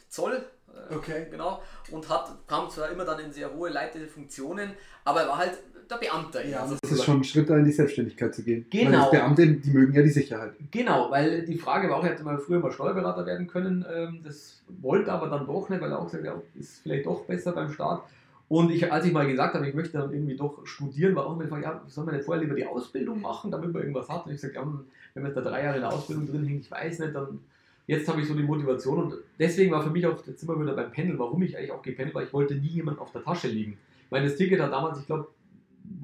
[0.08, 0.44] Zoll.
[0.90, 1.26] okay.
[1.30, 1.62] Genau.
[1.90, 4.72] Und hat, kam zwar immer dann in sehr hohe leitende Funktionen,
[5.04, 5.58] aber er war halt
[5.90, 6.46] der Beamte.
[6.46, 8.66] Ja, also das ist schon ein Schritt, da in die Selbstständigkeit zu gehen.
[8.70, 9.04] Genau.
[9.04, 10.52] Weil Beamte, die mögen ja die Sicherheit.
[10.70, 13.84] Genau, weil die Frage war auch, hätte man früher mal Steuerberater werden können.
[13.90, 17.24] Ähm, das wollte aber dann doch nicht, weil er auch gesagt hat, ist vielleicht doch
[17.24, 18.02] besser beim Staat.
[18.48, 21.34] Und ich, als ich mal gesagt habe, ich möchte dann irgendwie doch studieren, war auch
[21.34, 24.08] immer die Frage, ja, soll man nicht vorher lieber die Ausbildung machen, damit man irgendwas
[24.08, 24.26] hat?
[24.26, 24.66] Und ich sage, ja,
[25.14, 27.40] wenn man da drei Jahre in der Ausbildung drin hängt, ich weiß nicht, dann
[27.86, 30.60] jetzt habe ich so die Motivation und deswegen war für mich auch, jetzt sind wir
[30.60, 33.22] wieder beim Pendeln, warum ich eigentlich auch gependelt war, ich wollte nie jemand auf der
[33.22, 33.78] Tasche liegen.
[34.10, 35.28] Meine, das Ticket hat damals, ich glaube,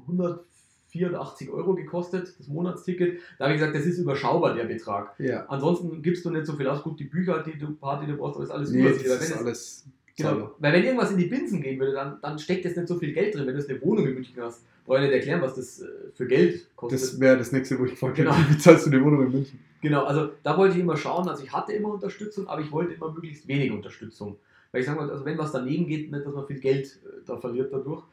[0.01, 3.19] 184 Euro gekostet, das Monatsticket.
[3.37, 5.19] Da habe ich gesagt, das ist überschaubar, der Betrag.
[5.19, 5.45] Ja.
[5.47, 6.83] Ansonsten gibst du nicht so viel aus.
[6.83, 9.85] Gut, die Bücher, die du, Party, du brauchst, ist alles nee, Das ist alles
[10.17, 12.97] Genau, weil wenn irgendwas in die Binsen gehen würde, dann, dann steckt jetzt nicht so
[12.97, 13.45] viel Geld drin.
[13.45, 16.25] Wenn du eine Wohnung in München hast, brauche ich nicht erklären, was das äh, für
[16.25, 17.01] Geld kostet.
[17.01, 18.33] Das wäre das nächste, wo ich frage, genau.
[18.49, 19.59] wie zahlst du eine Wohnung in München?
[19.81, 22.93] Genau, also da wollte ich immer schauen, also ich hatte immer Unterstützung, aber ich wollte
[22.93, 24.37] immer möglichst wenig Unterstützung.
[24.71, 27.21] Weil ich sage mal, also wenn was daneben geht, nicht, dass man viel Geld äh,
[27.25, 28.03] da verliert dadurch.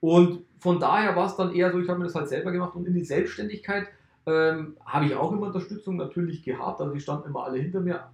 [0.00, 2.74] Und von daher war es dann eher so, ich habe mir das halt selber gemacht
[2.74, 3.88] und in die Selbstständigkeit
[4.26, 8.08] ähm, habe ich auch immer Unterstützung natürlich gehabt, also die standen immer alle hinter mir,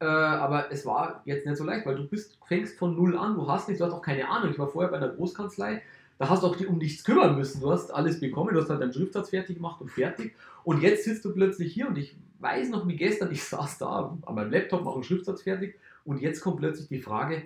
[0.00, 3.34] äh, aber es war jetzt nicht so leicht, weil du bist, fängst von null an,
[3.34, 4.50] du hast nichts, du hast auch keine Ahnung.
[4.50, 5.82] Ich war vorher bei einer Großkanzlei,
[6.18, 7.60] da hast du auch um nichts kümmern müssen.
[7.60, 10.34] Du hast alles bekommen, du hast halt deinen Schriftsatz fertig gemacht und fertig.
[10.62, 14.16] Und jetzt sitzt du plötzlich hier und ich weiß noch wie gestern, ich saß da
[14.22, 17.42] an meinem Laptop, mache einen Schriftsatz fertig und jetzt kommt plötzlich die Frage,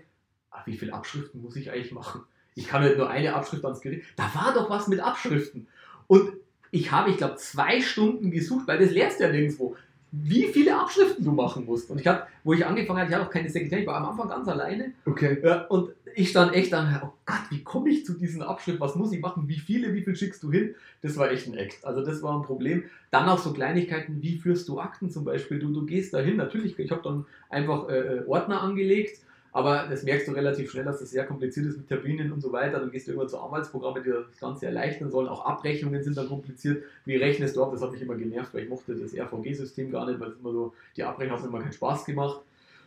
[0.51, 2.23] ach, wie viele Abschriften muss ich eigentlich machen?
[2.55, 4.05] Ich kann nicht nur eine Abschrift ans Gericht.
[4.17, 5.69] Da war doch was mit Abschriften.
[6.09, 6.33] Und
[6.71, 9.77] ich habe, ich glaube, zwei Stunden gesucht, weil das lehrst du ja nirgendwo
[10.11, 11.91] wie viele Abschriften du machen musst.
[11.91, 14.11] Und ich habe, wo ich angefangen habe, ich hatte auch keine Sekretärin, ich war am
[14.11, 14.93] Anfang ganz alleine.
[15.05, 15.39] Okay.
[15.43, 18.81] Ja, und ich stand echt dann, oh Gott, wie komme ich zu diesen Abschriften?
[18.81, 19.49] Was muss ich machen?
[19.49, 20.75] Wie viele, wie viel schickst du hin?
[21.03, 21.85] Das war echt ein Act.
[21.85, 22.85] Also das war ein Problem.
[23.11, 25.59] Dann auch so Kleinigkeiten, wie führst du Akten zum Beispiel?
[25.59, 29.21] Du, du gehst da hin, natürlich, ich habe dann einfach äh, Ordner angelegt
[29.53, 32.53] Aber das merkst du relativ schnell, dass das sehr kompliziert ist mit Terminen und so
[32.53, 32.81] weiter.
[32.81, 35.27] Dann gehst du irgendwann zu Arbeitsprogrammen, die das Ganze erleichtern sollen.
[35.29, 36.85] Auch Abrechnungen sind dann kompliziert.
[37.07, 37.71] Wie rechnest du ab?
[37.73, 40.53] Das hat mich immer genervt, weil ich mochte das RVG-System gar nicht, weil es immer
[40.53, 42.41] so, die Abrechnung hat immer keinen Spaß gemacht.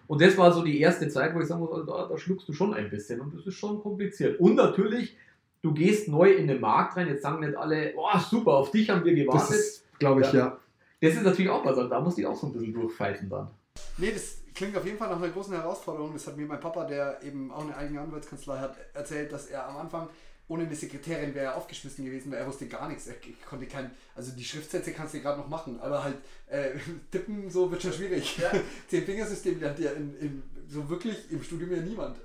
[0.08, 2.54] Und das war so die erste Zeit, wo ich sagen muss, da, da schluckst du
[2.54, 4.40] schon ein bisschen und das ist schon kompliziert.
[4.40, 5.16] Und natürlich,
[5.62, 8.90] du gehst neu in den Markt rein, jetzt sagen nicht alle, oh super, auf dich
[8.90, 9.84] haben wir gewartet.
[10.00, 10.40] Glaube ich, ja.
[10.40, 10.60] ja.
[11.00, 13.48] Das ist natürlich auch was, da musst du auch so ein bisschen durchfalten dann.
[13.98, 16.14] Nee, das klingt auf jeden Fall nach einer großen Herausforderung.
[16.14, 19.68] Das hat mir mein Papa, der eben auch eine eigene Anwaltskanzlei hat, erzählt, dass er
[19.68, 20.10] am Anfang
[20.52, 23.08] ohne eine Sekretärin wäre er aufgeschmissen gewesen, weil er wusste gar nichts.
[23.08, 23.16] Er
[23.50, 26.18] konnte kein, also die Schriftsätze kannst du gerade noch machen, aber halt
[26.48, 26.72] äh,
[27.12, 28.38] tippen so wird schon schwierig.
[28.38, 28.52] Ja.
[28.90, 32.18] Zehn-Fingersystem lernt ja in, in, so wirklich im Studium ja niemand.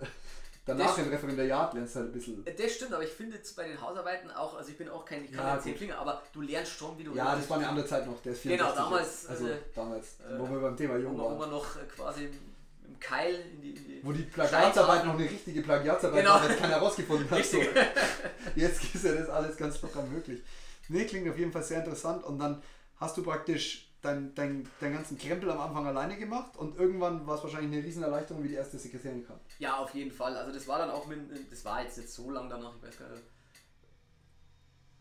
[0.66, 2.44] Danach im Referendariat lernst du halt ein bisschen.
[2.44, 5.24] Das stimmt, aber ich finde jetzt bei den Hausarbeiten auch, also ich bin auch kein,
[5.24, 7.14] ich kann ja, zehn Finger, aber du lernst schon, wie du.
[7.14, 9.28] Ja, das war eine andere Zeit noch, der ist Genau, damals.
[9.28, 11.34] Also, äh, damals, äh, wo wir beim Thema jung waren.
[11.34, 13.70] Wo man noch äh, quasi im Keil in die.
[13.70, 16.34] In die wo die Plagiatsarbeit noch eine richtige Plagiatsarbeit genau.
[16.34, 17.44] war, jetzt keiner herausgefunden hat.
[17.44, 17.58] So.
[18.56, 20.42] Jetzt ist ja das alles ganz locker möglich.
[20.88, 22.60] Nee, klingt auf jeden Fall sehr interessant und dann
[22.96, 27.36] hast du praktisch deinen dein, dein ganzen Krempel am Anfang alleine gemacht und irgendwann war
[27.36, 29.40] es wahrscheinlich eine Riesenerleichterung, wie die erste Sekretärin kam.
[29.58, 30.36] Ja, auf jeden Fall.
[30.36, 31.18] Also das war dann auch mit,
[31.50, 33.22] das war jetzt nicht so lang danach, ich weiß gar nicht.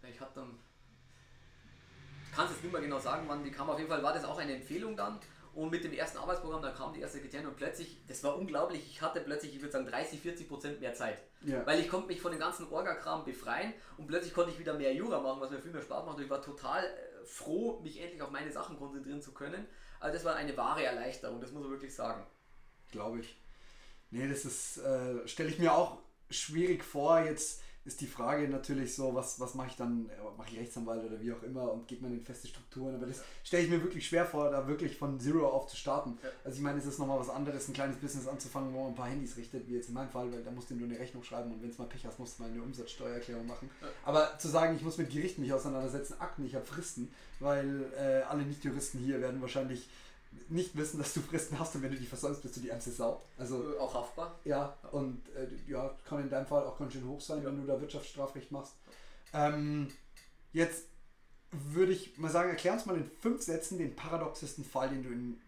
[0.09, 0.59] Ich hatte dann,
[2.35, 3.69] kann es jetzt nicht mehr genau sagen, wann die kam.
[3.69, 5.19] Auf jeden Fall war das auch eine Empfehlung dann.
[5.55, 8.85] Und mit dem ersten Arbeitsprogramm, da kam die erste Sekretärin und plötzlich, das war unglaublich,
[8.91, 11.17] ich hatte plötzlich, ich würde sagen, 30, 40 Prozent mehr Zeit.
[11.45, 11.65] Ja.
[11.65, 14.93] Weil ich konnte mich von dem ganzen Orga-Kram befreien und plötzlich konnte ich wieder mehr
[14.93, 16.17] Jura machen, was mir viel mehr Spaß macht.
[16.17, 19.65] Und ich war total äh, froh, mich endlich auf meine Sachen konzentrieren zu können.
[19.99, 22.25] Also das war eine wahre Erleichterung, das muss man wirklich sagen.
[22.91, 23.37] Glaube ich.
[24.11, 25.97] Nee, das ist, äh, stelle ich mir auch
[26.29, 30.59] schwierig vor, jetzt ist die Frage natürlich so, was, was mache ich dann, mache ich
[30.59, 33.69] Rechtsanwalt oder wie auch immer und geht man in feste Strukturen, aber das stelle ich
[33.69, 36.17] mir wirklich schwer vor, da wirklich von Zero auf zu starten.
[36.43, 38.95] Also ich meine, es ist nochmal was anderes, ein kleines Business anzufangen, wo man ein
[38.95, 41.23] paar Handys richtet, wie jetzt in meinem Fall, weil da musst du nur eine Rechnung
[41.23, 43.69] schreiben und wenn es mal Pech hast, musst du mal eine Umsatzsteuererklärung machen.
[44.03, 48.23] Aber zu sagen, ich muss mit Gerichten mich auseinandersetzen, Akten, ich habe Fristen, weil äh,
[48.23, 49.89] alle Nicht-Juristen hier werden wahrscheinlich
[50.49, 52.91] nicht wissen, dass du Fristen hast und wenn du die versäumst, bist du die ärmste
[52.91, 53.21] Sau.
[53.37, 54.39] Also, äh, auch haftbar?
[54.43, 57.45] Ja, und äh, ja, kann in deinem Fall auch ganz schön hoch sein, ja.
[57.45, 58.73] wenn du da Wirtschaftsstrafrecht machst.
[59.33, 59.89] Ähm,
[60.53, 60.85] jetzt
[61.51, 65.09] würde ich mal sagen, erklär uns mal in fünf Sätzen den paradoxesten Fall, den du
[65.09, 65.41] in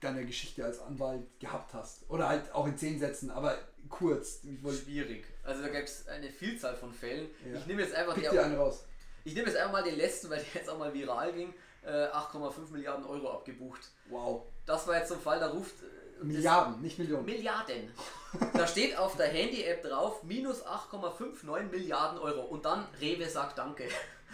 [0.00, 2.08] deiner Geschichte als Anwalt gehabt hast.
[2.08, 3.58] Oder halt auch in zehn Sätzen, aber
[3.88, 4.40] kurz.
[4.84, 5.24] Schwierig.
[5.42, 7.28] Also da gibt es eine Vielzahl von Fällen.
[7.50, 7.58] Ja.
[7.58, 8.84] Ich nehme jetzt einfach Pick dir einen raus.
[9.24, 11.52] Ich nehme jetzt einfach mal den letzten, weil der jetzt auch mal viral ging.
[11.90, 13.80] 8,5 äh, Milliarden Euro abgebucht.
[14.10, 14.42] Wow.
[14.64, 15.74] Das war jetzt so ein Fall, da ruft.
[15.82, 17.24] Äh, Milliarden, nicht Millionen.
[17.24, 17.92] Milliarden.
[18.54, 22.42] da steht auf der Handy-App drauf, minus 8,59 Milliarden Euro.
[22.42, 23.88] Und dann Rewe sagt Danke.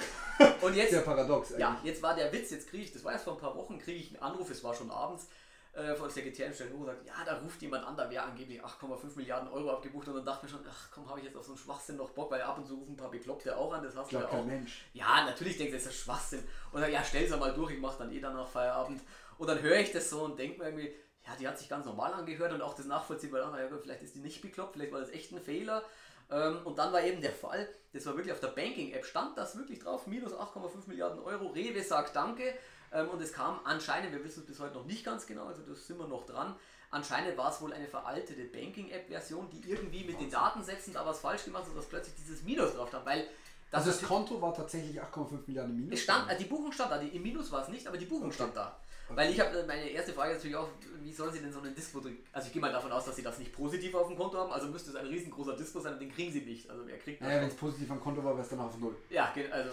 [0.63, 0.91] Und jetzt.
[0.91, 1.61] Sehr paradox eigentlich.
[1.61, 3.79] Ja, jetzt war der Witz, jetzt kriege ich, das war erst vor ein paar Wochen,
[3.79, 5.27] kriege ich einen Anruf, es war schon abends
[5.75, 9.17] äh, von Sekretärin stellt und sagt, ja, da ruft jemand an, da wäre angeblich 8,5
[9.17, 11.45] Milliarden Euro abgebucht und dann dachte ich mir schon, ach komm, habe ich jetzt auf
[11.45, 13.83] so einen Schwachsinn noch Bock, weil ab und zu rufen ein paar Bekloppte auch an,
[13.83, 14.45] das hast du ja auch.
[14.45, 14.85] Mensch.
[14.93, 16.45] Ja, natürlich denkst du, das ist Schwachsinn.
[16.73, 19.01] Und dann, ja, stell's mal durch, ich mache dann eh danach Feierabend.
[19.39, 20.95] Und dann höre ich das so und denke mir irgendwie,
[21.27, 24.21] ja, die hat sich ganz normal angehört und auch das nachvollziehbar, ja, vielleicht ist die
[24.21, 25.83] nicht bekloppt, vielleicht war das echt ein Fehler.
[26.31, 29.57] Ähm, und dann war eben der Fall, das war wirklich auf der Banking-App, stand das
[29.57, 32.55] wirklich drauf, minus 8,5 Milliarden Euro, Rewe sagt Danke.
[32.93, 35.63] Ähm, und es kam anscheinend, wir wissen es bis heute noch nicht ganz genau, also
[35.63, 36.55] das sind wir noch dran,
[36.91, 41.45] anscheinend war es wohl eine veraltete Banking-App-Version, die irgendwie mit den Datensätzen da was falsch
[41.45, 43.27] gemacht hat, dass plötzlich dieses Minus drauf stand, weil
[43.71, 45.95] das also das Konto war tatsächlich 8,5 Milliarden Minus?
[45.95, 48.05] Es stand, äh, die Buchung stand da, die, im Minus war es nicht, aber die
[48.05, 48.35] Buchung okay.
[48.35, 48.77] stand da.
[49.09, 50.69] Weil ich habe meine erste Frage natürlich auch,
[51.03, 52.01] wie sollen sie denn so einen Dispo
[52.33, 54.53] Also ich gehe mal davon aus, dass sie das nicht positiv auf dem Konto haben,
[54.53, 56.71] also müsste es ein riesengroßer Dispo sein, den kriegen sie nicht.
[56.71, 57.29] Also wer kriegt das?
[57.29, 58.97] Naja, wenn es positiv am Konto war, wäre es dann auf null.
[59.11, 59.71] Ja, also,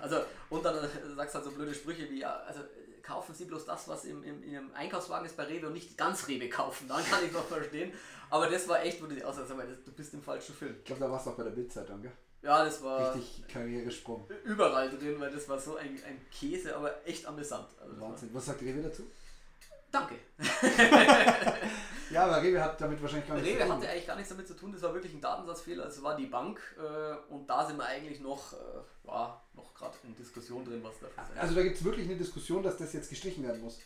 [0.00, 0.16] also
[0.50, 2.60] und dann äh, sagst du halt so blöde Sprüche wie, ja, also
[3.02, 6.28] kaufen Sie bloß das, was im, im, im Einkaufswagen ist bei Rewe und nicht ganz
[6.28, 6.88] Rewe kaufen.
[6.88, 7.92] Dann kann ich noch verstehen.
[8.30, 10.76] Aber das war echt, wo du dir aussagst, du bist im falschen Film.
[10.78, 12.12] Ich glaube, da warst du auch bei der Bildzeitung, gell?
[12.42, 13.14] Ja, das war.
[13.14, 14.28] Richtig Karrieresprung.
[14.44, 17.68] Überall drin, weil das war so ein, ein Käse, aber echt amüsant.
[17.80, 18.30] Also Wahnsinn.
[18.32, 19.04] Was sagt Rewe dazu?
[19.92, 20.14] Danke.
[22.10, 23.76] ja, aber Rewe hat damit wahrscheinlich gar nichts Rewe zu tun.
[23.76, 25.86] hatte eigentlich gar nichts damit zu tun, das war wirklich ein Datensatzfehler.
[25.86, 28.56] Es war die Bank äh, und da sind wir eigentlich noch, äh,
[29.06, 32.16] ja, noch gerade in Diskussion drin, was dafür sein Also da gibt es wirklich eine
[32.16, 33.78] Diskussion, dass das jetzt gestrichen werden muss.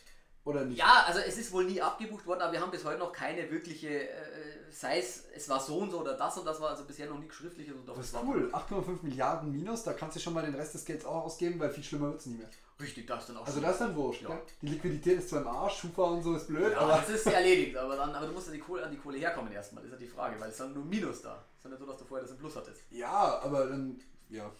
[0.47, 0.79] Oder nicht?
[0.79, 3.51] Ja, also es ist wohl nie abgebucht worden, aber wir haben bis heute noch keine
[3.51, 6.85] wirkliche, äh, sei es, es war so und so oder das und das war also
[6.85, 7.75] bisher noch nichts schriftliches.
[7.85, 11.03] das ist cool, 8,5 Milliarden minus, da kannst du schon mal den Rest des Gelds
[11.03, 12.49] auch ausgeben, weil viel schlimmer wird es nicht mehr.
[12.79, 13.45] Richtig, das ist dann auch.
[13.45, 14.21] Also das ist dann wurscht.
[14.21, 14.39] Ja.
[14.61, 16.93] Die Liquidität ist zwar im Arsch, Schufa und so ist blöd, ja, aber.
[16.93, 19.51] Das ist erledigt, aber dann, aber du musst ja die Kohle, an die Kohle herkommen
[19.51, 21.43] erstmal, ist ja die Frage, weil es dann nur Minus da.
[21.51, 22.83] Es ist ja nicht so, dass du vorher das im Plus hattest.
[22.91, 23.99] Ja, aber dann.
[24.29, 24.51] Ja.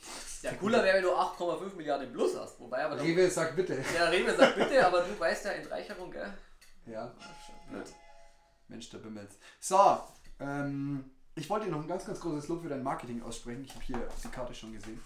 [0.42, 2.60] Ja, cooler wäre, wenn du 8,5 Milliarden im Plus hast.
[2.60, 3.02] Wobei aber.
[3.02, 3.84] Rewe sagt bitte.
[3.96, 6.34] Ja, Rewe sagt bitte, aber du weißt ja Entreicherung, gell?
[6.86, 7.14] Ja.
[7.70, 7.86] Blöd.
[8.70, 9.38] Mensch, der Bimmels.
[9.60, 10.00] So,
[10.40, 13.64] Ähm, ich wollte dir noch ein ganz, ganz großes Lob für dein Marketing aussprechen.
[13.66, 15.02] Ich habe hier die Karte schon gesehen.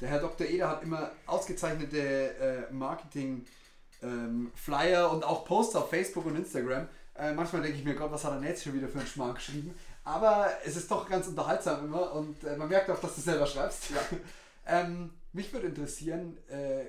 [0.00, 0.46] Der Herr Dr.
[0.46, 3.46] Eder hat immer ausgezeichnete äh, Marketing
[4.02, 6.88] ähm, und auch Posts auf Facebook und Instagram.
[7.14, 9.06] Äh, manchmal denke ich mir, Gott, was hat er denn jetzt schon wieder für einen
[9.06, 9.74] Schmarrn geschrieben?
[10.06, 13.44] Aber es ist doch ganz unterhaltsam immer und äh, man merkt auch, dass du selber
[13.44, 13.90] schreibst.
[13.90, 13.96] Ja.
[14.68, 16.84] ähm, mich würde interessieren, äh,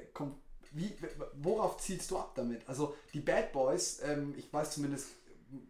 [0.71, 0.95] wie,
[1.33, 2.61] worauf zielst du ab damit?
[2.69, 5.07] Also die Bad Boys, ähm, ich weiß zumindest,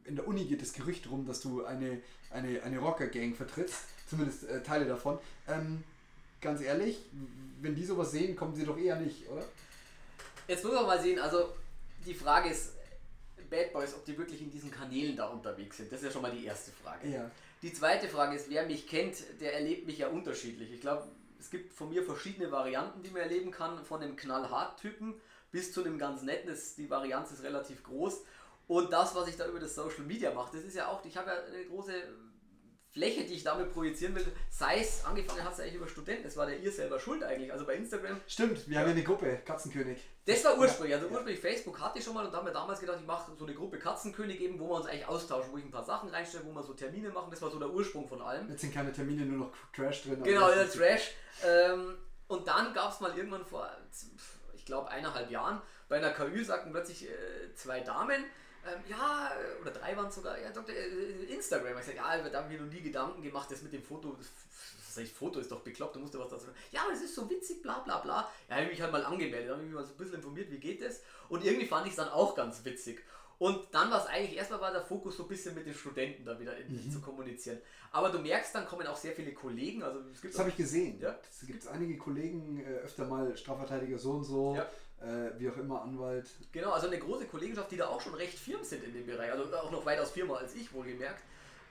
[0.03, 3.79] in der Uni geht das Gerücht rum, dass du eine, eine, eine Rocker-Gang vertrittst,
[4.09, 5.17] zumindest äh, Teile davon.
[5.47, 5.85] Ähm,
[6.41, 6.99] ganz ehrlich,
[7.61, 9.45] wenn die sowas sehen, kommen sie doch eher nicht, oder?
[10.49, 11.53] Jetzt muss man mal sehen, also
[12.05, 12.73] die Frage ist,
[13.49, 15.91] Bad Boys, ob die wirklich in diesen Kanälen da unterwegs sind.
[15.91, 17.07] Das ist ja schon mal die erste Frage.
[17.09, 17.31] Ja.
[17.61, 20.71] Die zweite Frage ist, wer mich kennt, der erlebt mich ja unterschiedlich.
[20.71, 21.07] Ich glaube,
[21.39, 25.15] es gibt von mir verschiedene Varianten, die man erleben kann, von dem knallhart-Typen
[25.51, 26.49] bis zu einem ganz netten.
[26.49, 28.23] Das, die Varianz ist relativ groß.
[28.67, 31.15] Und das, was ich da über das Social Media mache, das ist ja auch, ich
[31.15, 31.93] habe ja eine große
[32.97, 36.35] Fläche, die ich damit projizieren will, sei es, angefangen hat es eigentlich über Studenten, das
[36.35, 38.19] war der ihr selber schuld eigentlich, also bei Instagram.
[38.25, 38.79] Stimmt, wir ja.
[38.79, 39.99] haben ja eine Gruppe, Katzenkönig.
[40.25, 41.49] Das war ursprünglich, also ursprünglich ja.
[41.49, 43.53] Facebook hatte ich schon mal und da haben wir damals gedacht, ich mache so eine
[43.53, 46.51] Gruppe Katzenkönig eben, wo wir uns eigentlich austauschen, wo ich ein paar Sachen reinstelle, wo
[46.51, 48.49] wir so Termine machen, das war so der Ursprung von allem.
[48.49, 50.23] Jetzt sind keine Termine, nur noch Trash drin.
[50.23, 51.11] Genau, der Trash.
[51.45, 53.69] Ähm, und dann gab es mal irgendwann vor,
[54.55, 58.25] ich glaube, eineinhalb Jahren, bei einer KÜ sagten plötzlich äh, zwei Damen,
[58.65, 59.31] ähm, ja,
[59.61, 61.77] oder drei waren sogar, ja, Doktor, äh, Instagram.
[61.79, 64.27] Ich sage, ja, da haben wir noch nie Gedanken gemacht, das mit dem Foto, das,
[64.87, 66.57] das ich, Foto ist doch bekloppt, da musst du was dazu sagen.
[66.71, 68.29] Ja, aber das ist so witzig, bla bla bla.
[68.49, 70.59] Ja, habe ich mich halt mal angemeldet, habe mich mal so ein bisschen informiert, wie
[70.59, 71.01] geht das?
[71.29, 73.03] Und irgendwie fand ich es dann auch ganz witzig.
[73.39, 76.25] Und dann war es eigentlich, erstmal war der Fokus so ein bisschen mit den Studenten
[76.25, 76.91] da wieder in, mhm.
[76.91, 77.59] zu kommunizieren.
[77.91, 79.83] Aber du merkst, dann kommen auch sehr viele Kollegen.
[79.83, 80.99] Also es gibt das habe ich gesehen.
[80.99, 81.19] Ja?
[81.29, 84.55] Es gibt einige Kollegen, äh, öfter mal Strafverteidiger so und so.
[84.55, 84.67] Ja
[85.01, 86.27] äh, wie auch immer, Anwalt.
[86.51, 89.31] Genau, also eine große Kollegenschaft, die da auch schon recht firm sind in dem Bereich,
[89.31, 91.21] also auch noch weitaus firmer als ich wohlgemerkt.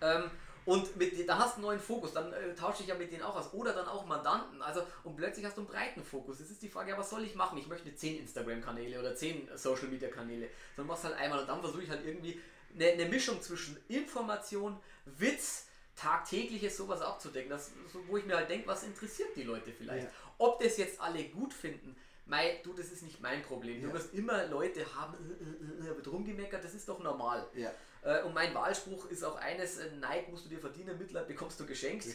[0.01, 0.31] Ähm,
[0.67, 3.23] und mit, da hast du einen neuen Fokus, dann äh, tausche ich ja mit denen
[3.23, 3.55] auch aus.
[3.55, 4.61] Oder dann auch Mandanten.
[4.61, 6.41] Also, und plötzlich hast du einen breiten Fokus.
[6.41, 7.57] Jetzt ist die Frage, ja, was soll ich machen?
[7.57, 10.49] Ich möchte 10 Instagram-Kanäle oder 10 Social-Media-Kanäle.
[10.75, 12.41] Sondern machst halt einmal und dann versuche ich halt irgendwie
[12.75, 17.49] eine, eine, Mischung zwischen Information, Witz, tagtägliches sowas abzudecken.
[17.49, 17.71] Das,
[18.09, 20.07] wo ich mir halt denke, was interessiert die Leute vielleicht?
[20.07, 20.13] Ja.
[20.39, 21.97] Ob das jetzt alle gut finden,
[22.27, 23.81] Mei, du, das ist nicht mein Problem.
[23.83, 27.47] Du wirst immer Leute haben, äh, äh, äh, wird rumgemeckert, das ist doch normal.
[27.55, 27.71] Ja.
[28.03, 31.61] Äh, und mein Wahlspruch ist auch eines: äh, Neid musst du dir verdienen, Mitleid bekommst
[31.61, 32.07] du geschenkt.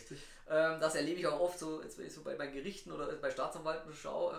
[0.50, 3.08] Ähm, das erlebe ich auch oft so, jetzt, wenn ich so bei, bei Gerichten oder
[3.16, 4.34] bei Staatsanwalten schaue,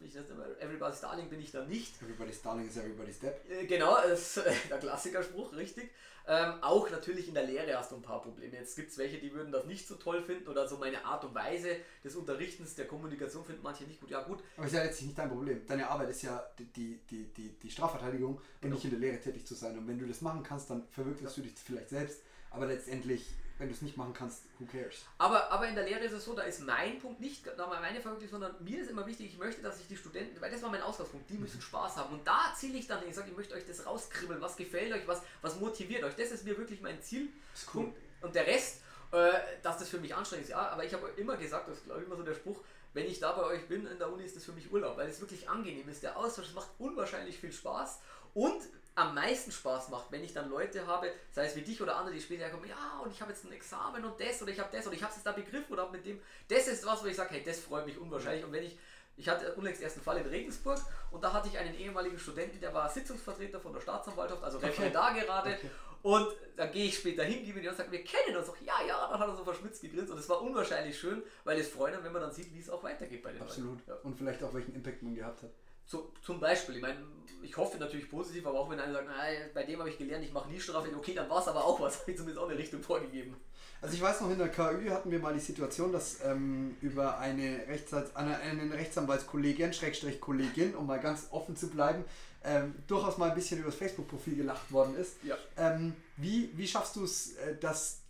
[0.00, 2.00] äh, ich immer, Everybody's Darling bin ich da nicht.
[2.02, 3.34] Everybody's Darling ist Everybody's Dead.
[3.68, 5.90] genau, das ist der Klassikerspruch, richtig.
[6.28, 8.56] Ähm, auch natürlich in der Lehre hast du ein paar Probleme.
[8.56, 11.24] Jetzt gibt es welche, die würden das nicht so toll finden oder so meine Art
[11.24, 14.10] und Weise des Unterrichtens, der Kommunikation finden manche nicht gut.
[14.10, 14.42] Ja, gut.
[14.56, 15.64] Aber ist ja letztlich nicht dein Problem.
[15.68, 16.98] Deine Arbeit ist ja die, die,
[17.36, 18.46] die, die, Strafverteidigung genau.
[18.62, 19.78] und nicht in der Lehre tätig zu sein.
[19.78, 21.42] Und wenn du das machen kannst, dann verwirklichst ja.
[21.44, 22.22] du dich vielleicht selbst.
[22.50, 23.24] Aber letztendlich
[23.58, 25.04] wenn du es nicht machen kannst, who cares?
[25.18, 28.28] Aber, aber in der Lehre ist es so, da ist mein Punkt nicht meine Verrückte,
[28.28, 30.82] sondern mir ist immer wichtig, ich möchte, dass sich die Studenten, weil das war mein
[30.82, 32.14] Ausgangspunkt, die müssen Spaß haben.
[32.14, 35.06] Und da ziele ich dann, ich sage, ich möchte euch das rauskribbeln, was gefällt euch,
[35.06, 36.14] was, was motiviert euch.
[36.16, 37.28] Das ist mir wirklich mein Ziel.
[37.72, 37.92] Cool.
[38.20, 38.82] Und der Rest,
[39.12, 39.32] äh,
[39.62, 42.00] dass das für mich anstrengend ist, ja, aber ich habe immer gesagt, das ist glaube
[42.00, 42.60] ich immer so der Spruch,
[42.92, 45.08] wenn ich da bei euch bin in der Uni, ist das für mich Urlaub, weil
[45.08, 46.02] es wirklich angenehm ist.
[46.02, 48.00] Der Austausch macht unwahrscheinlich viel Spaß
[48.32, 48.62] und
[48.96, 52.14] am meisten Spaß macht, wenn ich dann Leute habe, sei es wie dich oder andere,
[52.14, 54.74] die später kommen, ja, und ich habe jetzt ein Examen und das oder ich habe
[54.74, 56.18] das oder ich habe es da begriffen oder mit dem,
[56.48, 58.42] das ist was, wo ich sage, hey, das freut mich unwahrscheinlich.
[58.42, 58.78] Und wenn ich,
[59.18, 60.80] ich hatte unlängst ersten Fall in Regensburg
[61.10, 65.10] und da hatte ich einen ehemaligen Studenten, der war Sitzungsvertreter von der Staatsanwaltschaft, also Referendar
[65.10, 65.20] okay.
[65.20, 65.50] gerade.
[65.50, 65.70] Okay.
[66.02, 68.56] Und da gehe ich später hin, gebe ihn und sage, wir kennen uns doch.
[68.60, 70.10] Ja, ja, dann hat er so verschmitzt gegrinst.
[70.10, 72.82] Und es war unwahrscheinlich schön, weil es freut, wenn man dann sieht, wie es auch
[72.82, 73.80] weitergeht bei den Absolut.
[73.86, 73.94] Ja.
[74.04, 75.50] Und vielleicht auch welchen Impact man gehabt hat.
[75.86, 76.98] So, zum Beispiel, ich meine,
[77.42, 80.24] ich hoffe natürlich positiv, aber auch wenn einer sagt, nein, bei dem habe ich gelernt,
[80.24, 82.48] ich mache nie Strafe, okay, dann war es aber auch was, habe ich zumindest auch
[82.48, 83.36] eine Richtung vorgegeben.
[83.80, 87.18] Also ich weiß noch, in der KÜ hatten wir mal die Situation, dass ähm, über
[87.18, 92.04] eine, Rechtsanwalts eine, eine Rechtsanwaltskollegin, Schrägstrich Kollegin, um mal ganz offen zu bleiben,
[92.42, 95.16] ähm, durchaus mal ein bisschen über das Facebook-Profil gelacht worden ist.
[95.22, 95.36] Ja.
[95.56, 98.00] Ähm, wie, wie schaffst du es, äh, dass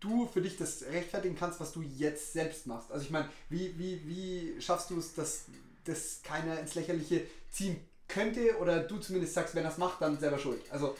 [0.00, 2.90] du für dich das rechtfertigen kannst, was du jetzt selbst machst?
[2.90, 5.44] Also ich meine, wie, wie, wie schaffst du es, dass
[5.86, 10.18] das keiner ins Lächerliche ziehen könnte oder du zumindest sagst, wenn er es macht, dann
[10.18, 10.60] selber schuld.
[10.70, 10.96] Also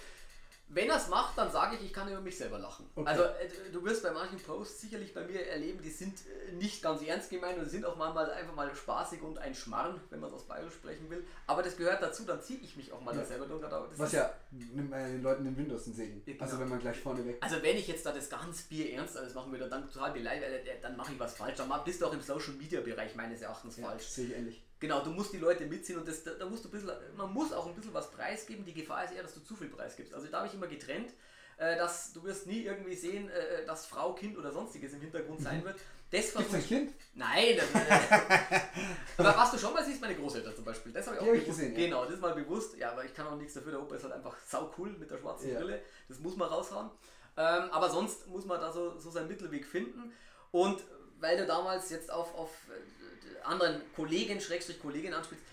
[0.68, 2.86] wenn er es macht, dann sage ich, ich kann über mich selber lachen.
[2.96, 3.08] Okay.
[3.08, 6.82] Also äh, du wirst bei manchen Posts sicherlich bei mir erleben, die sind äh, nicht
[6.82, 10.30] ganz ernst gemeint und sind auch manchmal einfach mal spaßig und ein Schmarrn, wenn man
[10.30, 11.24] es aus Bayerisch sprechen will.
[11.46, 13.20] Aber das gehört dazu, dann ziehe ich mich auch mal ja.
[13.20, 13.62] da selber durch.
[13.96, 16.22] Was ja nimmt man den Leuten den Windows Segen.
[16.26, 16.44] Ja, genau.
[16.44, 17.38] Also wenn man gleich vorne weg.
[17.40, 20.66] Also wenn ich jetzt da das ganz Bier ernst alles machen würde, dann total beleidigt,
[20.66, 21.58] äh, dann mache ich was falsch.
[21.58, 24.02] Dann bist du auch im Social Media Bereich meines Erachtens ja, falsch.
[24.02, 24.65] Sehe ich ähnlich.
[24.78, 27.32] Genau, du musst die Leute mitziehen und das, da, da musst du ein bisschen, man
[27.32, 28.64] muss auch ein bisschen was preisgeben.
[28.64, 30.12] Die Gefahr ist eher, dass du zu viel preisgibst.
[30.12, 31.10] Also da habe ich immer getrennt.
[31.58, 35.40] äh, dass du wirst nie irgendwie sehen, äh, dass Frau, Kind oder sonstiges im Hintergrund
[35.40, 35.76] sein wird.
[36.10, 36.92] Das Gibt's ein Kind?
[37.14, 38.60] Nein, das, äh,
[39.16, 41.34] aber was du schon mal siehst, meine Großeltern zum Beispiel, das habe ich auch hab
[41.34, 41.74] ich bewusst, gesehen.
[41.74, 44.04] Genau, das ist mal bewusst, ja, aber ich kann auch nichts dafür, der Opa ist
[44.04, 45.58] halt einfach sau cool mit der schwarzen Ja.
[45.58, 46.90] Brille, das muss man raushauen.
[47.38, 50.12] Ähm, aber sonst muss man da so, so seinen Mittelweg finden
[50.52, 50.80] und
[51.18, 52.95] weil du damals jetzt auf, auf äh,
[53.44, 55.44] anderen Kollegen, Schrägstrich Kollegin anspielst,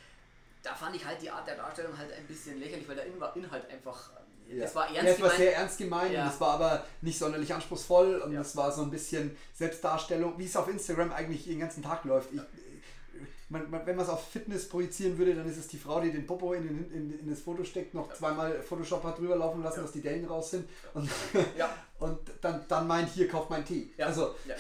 [0.64, 3.44] da fand ich halt die Art der Darstellung halt ein bisschen lächerlich, weil der In-
[3.44, 4.12] Inhalt einfach,
[4.50, 5.38] äh, das war ja, ernst es war gemeint.
[5.38, 6.24] sehr ernst gemeint Ja.
[6.26, 8.42] und es war aber nicht sonderlich anspruchsvoll und Ja.
[8.42, 12.32] es war so ein bisschen Selbstdarstellung, wie es auf Instagram eigentlich den ganzen Tag läuft.
[12.32, 12.40] Ich,
[13.50, 16.12] man, man, wenn man es auf Fitness projizieren würde, dann ist es die Frau, die
[16.12, 19.62] den Popo in, den, in, in das Foto steckt, noch zweimal Photoshop hat drüber laufen
[19.62, 19.82] lassen, Ja.
[19.84, 21.10] dass die Dellen raus sind und,
[21.58, 21.70] Ja.
[22.00, 23.92] und dann, dann meint, hier, kauft mein Tee.
[23.98, 24.08] Ja.
[24.08, 24.56] Also, Ja.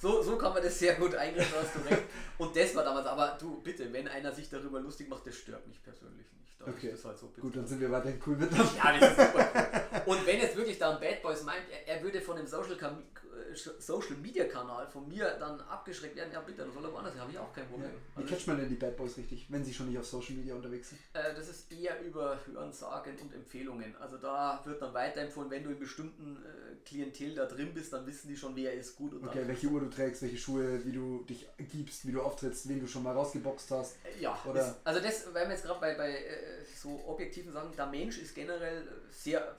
[0.00, 2.02] So, so kann man das sehr gut eingrenzen, hast du recht.
[2.38, 5.66] Und das war damals, aber du, bitte, wenn einer sich darüber lustig macht, das stört
[5.66, 6.58] mich persönlich nicht.
[6.58, 6.94] Da Okay.
[7.04, 8.70] halt so gut, dann sind wir weiterhin cool miteinander.
[8.76, 10.02] Ja, das ist super cool.
[10.14, 12.76] Und wenn jetzt wirklich da ein Bad Boys meint, er, er würde von dem Social,
[12.76, 17.14] äh, Social Media Kanal von mir dann abgeschreckt werden, ja bitte, dann soll er woanders,
[17.18, 17.70] habe ich auch kein Ja.
[17.70, 17.90] Problem.
[18.16, 20.34] Wie Also, catcht man denn die Bad Boys richtig, wenn sie schon nicht auf Social
[20.34, 21.00] Media unterwegs sind?
[21.14, 23.96] äh, das ist eher über Hören, Sagen und Empfehlungen.
[23.96, 28.06] Also da wird dann weiterempfohlen, wenn du in bestimmten äh, Klientel da drin bist, dann
[28.06, 30.92] wissen die schon, wer ist gut und Okay, welche Uhr du trägst, welche Schuhe, wie
[30.92, 33.96] du dich gibst, wie du auftrittst, wen du schon mal rausgeboxt hast.
[34.04, 37.52] Äh, Ja, Oder- ist, also das, weil wir jetzt gerade bei, bei äh, so objektiven
[37.52, 39.56] Sachen, der Mensch ist generell sehr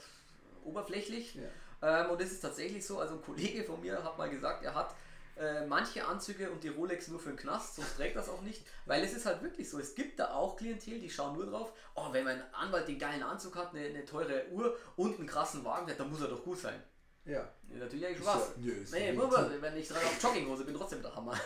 [0.64, 1.36] oberflächlich.
[1.82, 2.04] Ja.
[2.04, 3.00] Ähm, und das ist tatsächlich so.
[3.00, 4.94] Also ein Kollege von mir hat mal gesagt, er hat
[5.38, 8.62] äh, manche Anzüge und die Rolex nur für den Knast, sonst trägt das auch nicht.
[8.86, 9.80] Weil es ist halt wirklich so.
[9.80, 13.24] Es gibt da auch Klientel, die schauen nur drauf, oh, wenn mein Anwalt den geilen
[13.24, 16.44] Anzug hat, eine, eine teure Uhr und einen krassen Wagen fährt, dann muss er doch
[16.44, 16.82] gut sein.
[17.26, 17.47] Ja.
[17.69, 18.51] Ja, natürlich eigentlich Spaß.
[18.57, 19.61] ja- nee, doch nur, legitim.
[19.61, 21.39] wenn ich dran auf Jogginghose bin, trotzdem der Hammer.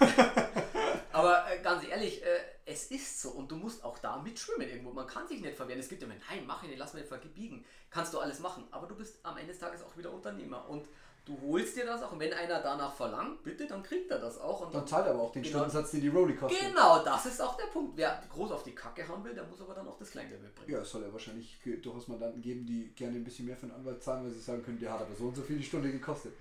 [1.12, 4.92] Aber äh, ganz ehrlich, äh, es ist so und du musst auch da mitschwimmen irgendwo.
[4.92, 5.80] Man kann sich nicht verwehren.
[5.80, 7.64] Es gibt ja, nein, mach ihn nicht, lass mich nicht biegen.
[7.90, 8.66] Kannst du alles machen.
[8.70, 10.88] Aber du bist am Ende des Tages auch wieder Unternehmer und
[11.24, 12.12] du holst dir das auch.
[12.12, 14.60] Und wenn einer danach verlangt, bitte, dann kriegt er das auch.
[14.66, 15.58] Und Dann zahlt er aber auch den Genau.
[15.58, 16.60] Stundensatz, den die Rolli kostet.
[16.60, 17.96] Genau, das ist auch der Punkt.
[17.96, 20.70] Wer groß auf die Kacke hauen will, der muss aber dann auch das Kleingeld mitbringen.
[20.72, 23.74] Ja, es soll ja wahrscheinlich durchaus Mandanten geben, die gerne ein bisschen mehr für einen
[23.76, 25.90] Anwalt zahlen, weil sie sagen können, der hat aber so und so viel die Stunde
[25.90, 26.32] gekostet.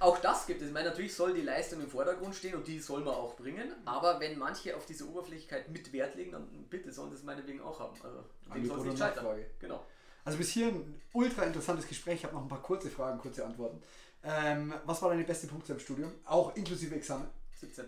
[0.00, 0.68] Auch das gibt es.
[0.68, 3.72] Ich meine, natürlich soll die Leistung im Vordergrund stehen und die soll man auch bringen.
[3.84, 7.78] Aber wenn manche auf diese Oberflächlichkeit mit Wert legen, dann bitte sollen das meinetwegen auch
[7.78, 7.94] haben.
[8.02, 8.24] Also
[8.54, 9.26] dem soll es nicht scheitern.
[9.60, 9.84] Genau.
[10.24, 12.16] Also bis hier ein ultra interessantes Gespräch.
[12.16, 13.80] Ich habe noch ein paar kurze Fragen, kurze Antworten.
[14.26, 16.12] Ähm, was war deine beste Punkte im Studium?
[16.24, 17.28] Auch inklusive Examen?
[17.60, 17.84] 17.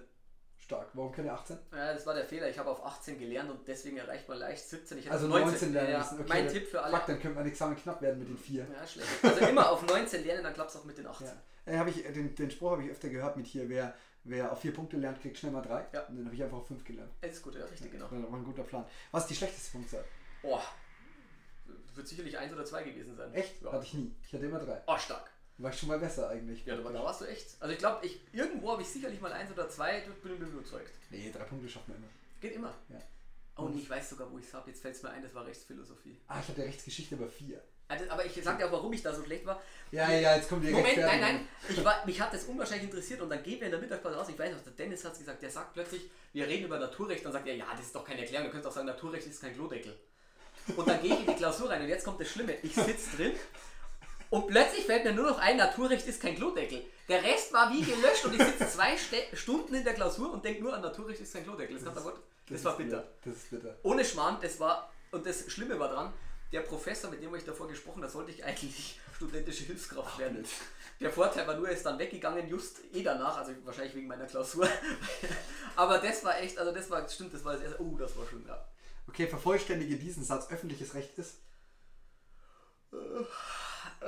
[0.59, 0.89] Stark.
[0.93, 1.59] Warum keine 18?
[1.73, 2.49] Ja, das war der Fehler.
[2.49, 4.99] Ich habe auf 18 gelernt und deswegen erreicht man leicht 17.
[4.99, 6.21] Ich hätte Also auf 19, lernen ja, müssen.
[6.21, 6.97] Okay, mein Tipp für alle.
[6.97, 8.67] Fuck, dann könnte mein Examen knapp werden mit den vier.
[8.73, 9.09] Ja, schlecht.
[9.23, 11.29] Also immer auf 19 lernen, dann klappt es auch mit den 18.
[11.67, 11.85] Ja.
[11.85, 14.73] Äh, ich, den, den Spruch habe ich öfter gehört mit hier, wer, wer auf vier
[14.73, 15.87] Punkte lernt, kriegt schnell mal drei.
[15.93, 16.07] Ja.
[16.07, 17.13] Und dann habe ich einfach auf fünf gelernt.
[17.21, 18.07] Das ist gut, ja, richtig, genau.
[18.09, 18.87] Das war ein guter Plan.
[19.11, 20.05] Was ist die schlechteste Punktzahl?
[20.43, 20.61] Oh,
[21.99, 23.35] wird sicherlich 1 oder 2 gewesen sein.
[23.35, 23.61] Echt?
[23.61, 23.73] Ja.
[23.73, 24.15] Hatte ich nie.
[24.27, 24.81] Ich hatte immer drei.
[24.87, 25.31] Oh, stark.
[25.59, 26.65] War ich schon mal besser eigentlich.
[26.65, 27.57] Ja, aber da warst du echt.
[27.59, 30.93] Also ich glaube, ich, irgendwo habe ich sicherlich mal 1 oder 2, bin ich überzeugt.
[31.11, 32.07] Nee, drei Punkte schafft man immer.
[32.41, 32.73] Geht immer.
[32.89, 33.01] Ja.
[33.57, 34.71] Oh, und ich weiß sogar, wo ich es habe.
[34.71, 36.17] Jetzt fällt es mir ein, das war Rechtsphilosophie.
[36.29, 37.61] Ah, ich hatte Rechtsgeschichte aber vier.
[37.89, 39.61] Also, aber ich sag dir auch, warum ich da so schlecht war.
[39.91, 41.49] Ja, ja, jetzt kommt die Moment, nein, nein.
[41.69, 44.29] Ich war, mich hat das unwahrscheinlich interessiert und dann gehen wir in der Mittagspause raus.
[44.29, 46.03] Ich weiß noch, der Dennis hat es gesagt, der sagt plötzlich,
[46.35, 47.25] wir reden über Naturrecht.
[47.25, 48.47] Dann sagt er, ja, das ist doch keine Erklärung.
[48.47, 49.99] Du könntest auch sagen, Naturrecht ist kein Klodeckel.
[50.77, 52.55] Und dann gehe ich in die Klausur rein und jetzt kommt das Schlimme.
[52.63, 53.33] Ich sitze drin
[54.31, 56.85] und plötzlich fällt mir nur noch ein, Naturrecht ist kein Klodeckel.
[57.09, 60.45] Der Rest war wie gelöscht und ich sitze zwei Ste Stunden in der Klausur und
[60.45, 61.77] denke nur an Naturrecht ist kein Klodeckel.
[61.77, 62.15] Das, das, das,
[62.51, 62.99] das war ist bitter.
[62.99, 63.09] blöd.
[63.25, 63.77] Das ist bitter.
[63.83, 66.13] Ohne Schmarrn, das war, und das Schlimme war dran,
[66.53, 70.45] der Professor, mit dem habe ich davor gesprochen, da sollte ich eigentlich studentische Hilfskraft werden.
[71.01, 74.27] Der Vorteil war nur, er ist dann weggegangen, just eh danach, also wahrscheinlich wegen meiner
[74.27, 74.69] Klausur.
[75.77, 78.27] Aber das war echt, also das war, stimmt, das war das erste, oh, das war
[78.27, 78.67] schon, ja.
[79.07, 80.51] Okay, vervollständige diesen Satz.
[80.51, 81.37] Öffentliches Recht ist.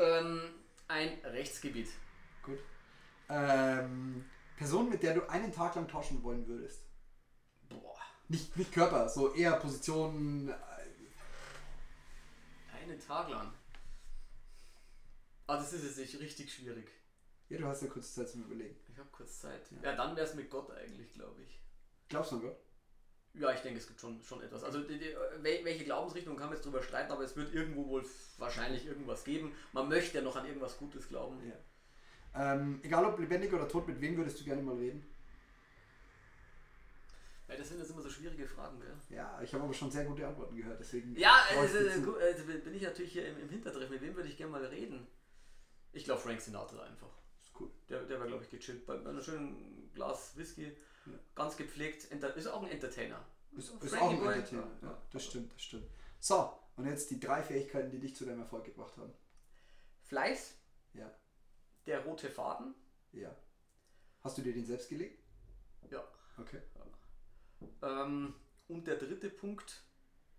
[0.00, 0.40] Ähm,
[0.88, 1.88] ein Rechtsgebiet.
[2.42, 2.58] Gut.
[3.28, 4.24] Ähm,
[4.56, 6.82] Person, mit der du einen Tag lang tauschen wollen würdest.
[7.68, 7.98] Boah,
[8.28, 10.48] Nicht, nicht Körper, so eher Position.
[10.48, 10.54] äh,
[12.82, 13.52] einen Tag lang.
[15.46, 16.90] Ah, das ist jetzt echt richtig schwierig.
[17.48, 18.76] Ja, du hast ja kurz Zeit zum Überlegen.
[18.88, 19.62] Ich habe kurz Zeit.
[19.82, 21.60] Ja, dann wäre es mit Gott eigentlich, glaube ich.
[22.08, 22.56] Glaubst du an Gott?
[23.34, 24.64] Ja, ich denke, es gibt schon, schon etwas.
[24.64, 27.86] Also die, die, wel- welche Glaubensrichtung kann man jetzt drüber streiten, aber es wird irgendwo
[27.86, 28.04] wohl
[28.38, 29.54] wahrscheinlich irgendwas geben.
[29.72, 31.38] Man möchte ja noch an irgendwas Gutes glauben.
[31.48, 32.54] Ja.
[32.54, 35.06] Ähm, egal ob lebendig oder tot, mit wem würdest du gerne mal reden?
[37.46, 38.94] Weil das sind jetzt immer so schwierige Fragen, gell?
[39.16, 41.16] Ja, ich habe aber schon sehr gute Antworten gehört, deswegen.
[41.16, 43.90] Ja, also, also bin ich natürlich hier im, im Hintertreff.
[43.90, 45.06] Mit wem würde ich gerne mal reden?
[45.92, 47.08] Ich glaube Frank Sinatra einfach.
[47.40, 47.68] Ist cool.
[47.88, 48.86] Der, der war, glaube ich, gechillt.
[48.86, 50.70] Bei einem schönen Glas Whisky, Ja.
[51.34, 52.04] Ganz gepflegt.
[52.04, 53.24] Ist auch ein Entertainer.
[53.52, 54.34] Ist, ist auch ein Boy.
[54.34, 54.68] Entertainer.
[54.82, 54.88] Ja.
[54.88, 55.88] Ja, das stimmt, das stimmt.
[56.20, 59.12] So, und jetzt die drei Fähigkeiten, die dich zu deinem Erfolg gebracht haben.
[60.04, 60.54] Fleiß,
[60.94, 61.10] Ja.
[61.86, 62.74] der rote Faden.
[63.12, 63.34] Ja.
[64.22, 65.22] Hast du dir den selbst gelegt?
[65.90, 66.04] Ja.
[66.38, 66.60] Okay.
[67.82, 68.34] Ähm,
[68.68, 69.82] und der dritte Punkt,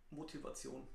[0.10, 0.88] Motivation.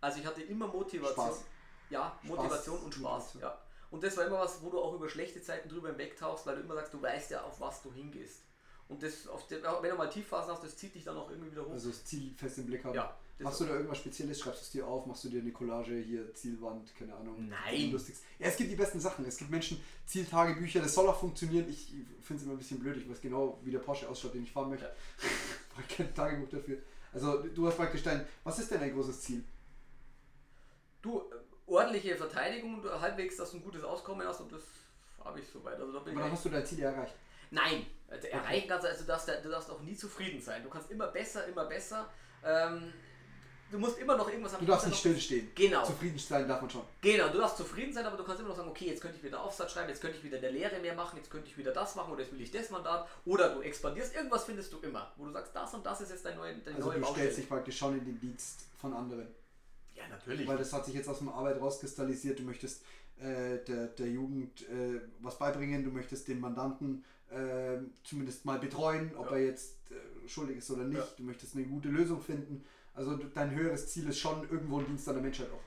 [0.00, 1.26] Also ich hatte immer Motivation.
[1.26, 1.44] Spaß.
[1.90, 3.34] Ja, Motivation und Spaß.
[3.34, 3.42] Motivation.
[3.42, 3.62] Ja.
[3.90, 6.62] Und das war immer was, wo du auch über schlechte Zeiten drüber hinwegtauchst, weil du
[6.62, 8.42] immer sagst, du weißt ja, auf was du hingehst.
[8.88, 11.50] Und das, auf der, wenn du mal Tiefphasen hast, das zieht dich dann auch irgendwie
[11.50, 11.72] wieder hoch.
[11.72, 12.94] Also das Ziel fest im Blick haben.
[12.94, 14.40] ja, Machst du da irgendwas Spezielles?
[14.40, 15.04] Schreibst du es dir auf?
[15.06, 17.48] Machst du dir eine Collage hier, Zielwand, keine Ahnung?
[17.48, 17.90] Nein.
[18.38, 19.26] Ja, es gibt die besten Sachen.
[19.26, 21.68] Es gibt Menschen, Zieltagebücher, das soll auch funktionieren.
[21.68, 21.92] Ich
[22.22, 22.96] finde es immer ein bisschen blöd.
[22.96, 24.86] Ich weiß genau, wie der Porsche ausschaut, den ich fahren möchte.
[24.86, 24.92] Ja.
[25.78, 26.78] Ich brauche kein Tagebuch dafür.
[27.12, 29.44] Also du hast praktisch dein, was ist denn dein großes Ziel?
[31.02, 31.34] Du, äh,
[31.66, 34.62] ordentliche Verteidigung und halbwegs, dass du ein gutes Auskommen hast und das
[35.22, 35.78] habe ich soweit.
[35.78, 37.14] Also da bin Aber dann hast du dein Ziel ja erreicht.
[37.50, 40.62] Nein, erreichen kannst also du darfst, du darfst auch nie zufrieden sein.
[40.62, 42.08] Du kannst immer besser, immer besser.
[42.44, 42.92] Ähm,
[43.70, 44.64] du musst immer noch irgendwas haben.
[44.64, 45.50] Du darfst nicht stillstehen.
[45.54, 45.84] Genau.
[45.84, 46.82] Zufrieden sein darf man schon.
[47.00, 49.24] Genau, du darfst zufrieden sein, aber du kannst immer noch sagen, okay, jetzt könnte ich
[49.24, 51.58] wieder Aufsatz schreiben, jetzt könnte ich wieder in der Lehre mehr machen, jetzt könnte ich
[51.58, 53.08] wieder das machen oder jetzt will ich das Mandat.
[53.24, 56.24] Oder du expandierst, irgendwas findest du immer, wo du sagst, das und das ist jetzt
[56.24, 57.24] dein neue, deine Also neue du Baustelle.
[57.26, 59.26] stellst dich praktisch schon in den Dienst von anderen.
[59.94, 60.46] Ja, natürlich.
[60.46, 62.38] Weil das hat sich jetzt aus dem Arbeit rauskristallisiert.
[62.38, 62.82] Du möchtest
[63.18, 69.10] äh, der, der Jugend äh, was beibringen, du möchtest den Mandanten äh, zumindest mal betreuen,
[69.16, 69.36] ob Ja.
[69.36, 70.98] er jetzt äh, schuldig ist oder nicht.
[70.98, 71.06] Ja.
[71.16, 72.64] Du möchtest eine gute Lösung finden.
[72.94, 75.60] Also dein höheres Ziel ist schon irgendwo ein Dienst an der Menschheit auch.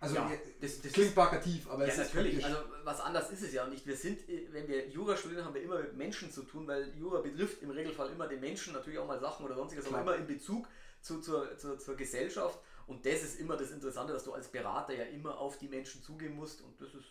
[0.00, 2.44] Also Ja, das- das klingt plakativ, aber ja, es ist natürlich.
[2.44, 3.86] Also was anders ist es ja nicht.
[3.86, 6.92] Wir sind, äh, wenn wir Jura studieren, haben wir immer mit Menschen zu tun, weil
[6.98, 10.16] Jura betrifft im Regelfall immer den Menschen, natürlich auch mal Sachen oder sonstiges, aber Klar.
[10.16, 10.66] immer in Bezug
[11.00, 12.58] zu, zur, zur, zur Gesellschaft.
[12.86, 16.02] Und das ist immer das Interessante, dass du als Berater ja immer auf die Menschen
[16.02, 17.06] zugehen musst und das ist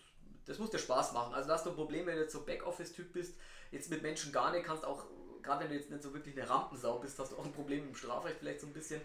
[0.45, 1.34] das muss dir Spaß machen.
[1.34, 3.36] Also da hast du ein Problem, wenn du jetzt so Backoffice-Typ bist,
[3.72, 5.06] jetzt mit Menschen gar nicht kannst, auch
[5.41, 7.88] gerade wenn du jetzt nicht so wirklich eine Rampensau bist, hast du auch ein Problem
[7.88, 9.02] im Strafrecht vielleicht so ein bisschen.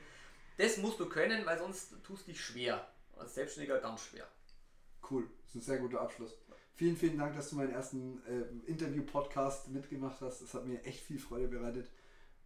[0.57, 2.87] Das musst du können, weil sonst tust du dich schwer.
[3.17, 4.27] Als Selbstständiger ganz schwer.
[5.11, 6.37] Cool, das ist ein sehr guter Abschluss.
[6.75, 10.41] Vielen, vielen Dank, dass du meinen ersten äh, Interview-Podcast mitgemacht hast.
[10.43, 11.89] Es hat mir echt viel Freude bereitet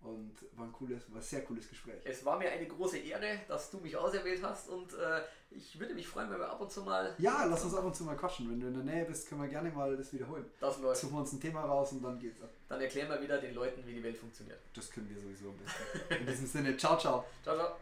[0.02, 2.00] und war ein cooles, war ein sehr cooles Gespräch.
[2.04, 5.20] Es war mir eine große Ehre, dass du mich auserwählt hast und äh,
[5.50, 7.94] ich würde mich freuen, wenn wir ab und zu mal Ja, lass uns ab und
[7.94, 8.50] zu mal quatschen.
[8.50, 10.44] Wenn du in der Nähe bist, können wir gerne mal das wiederholen.
[10.60, 11.00] das läuft.
[11.00, 12.50] Suchen wir uns ein Thema raus und dann geht's ab.
[12.68, 14.58] Dann erklären wir wieder den Leuten, wie die Welt funktioniert.
[14.74, 16.14] Das können wir sowieso am besten.
[16.20, 17.24] In diesem Sinne, ciao, ciao.
[17.42, 17.76] Ciao, ciao.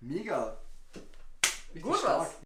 [0.00, 0.56] Mega.
[1.74, 2.20] Richtig Gut stark.
[2.20, 2.36] was.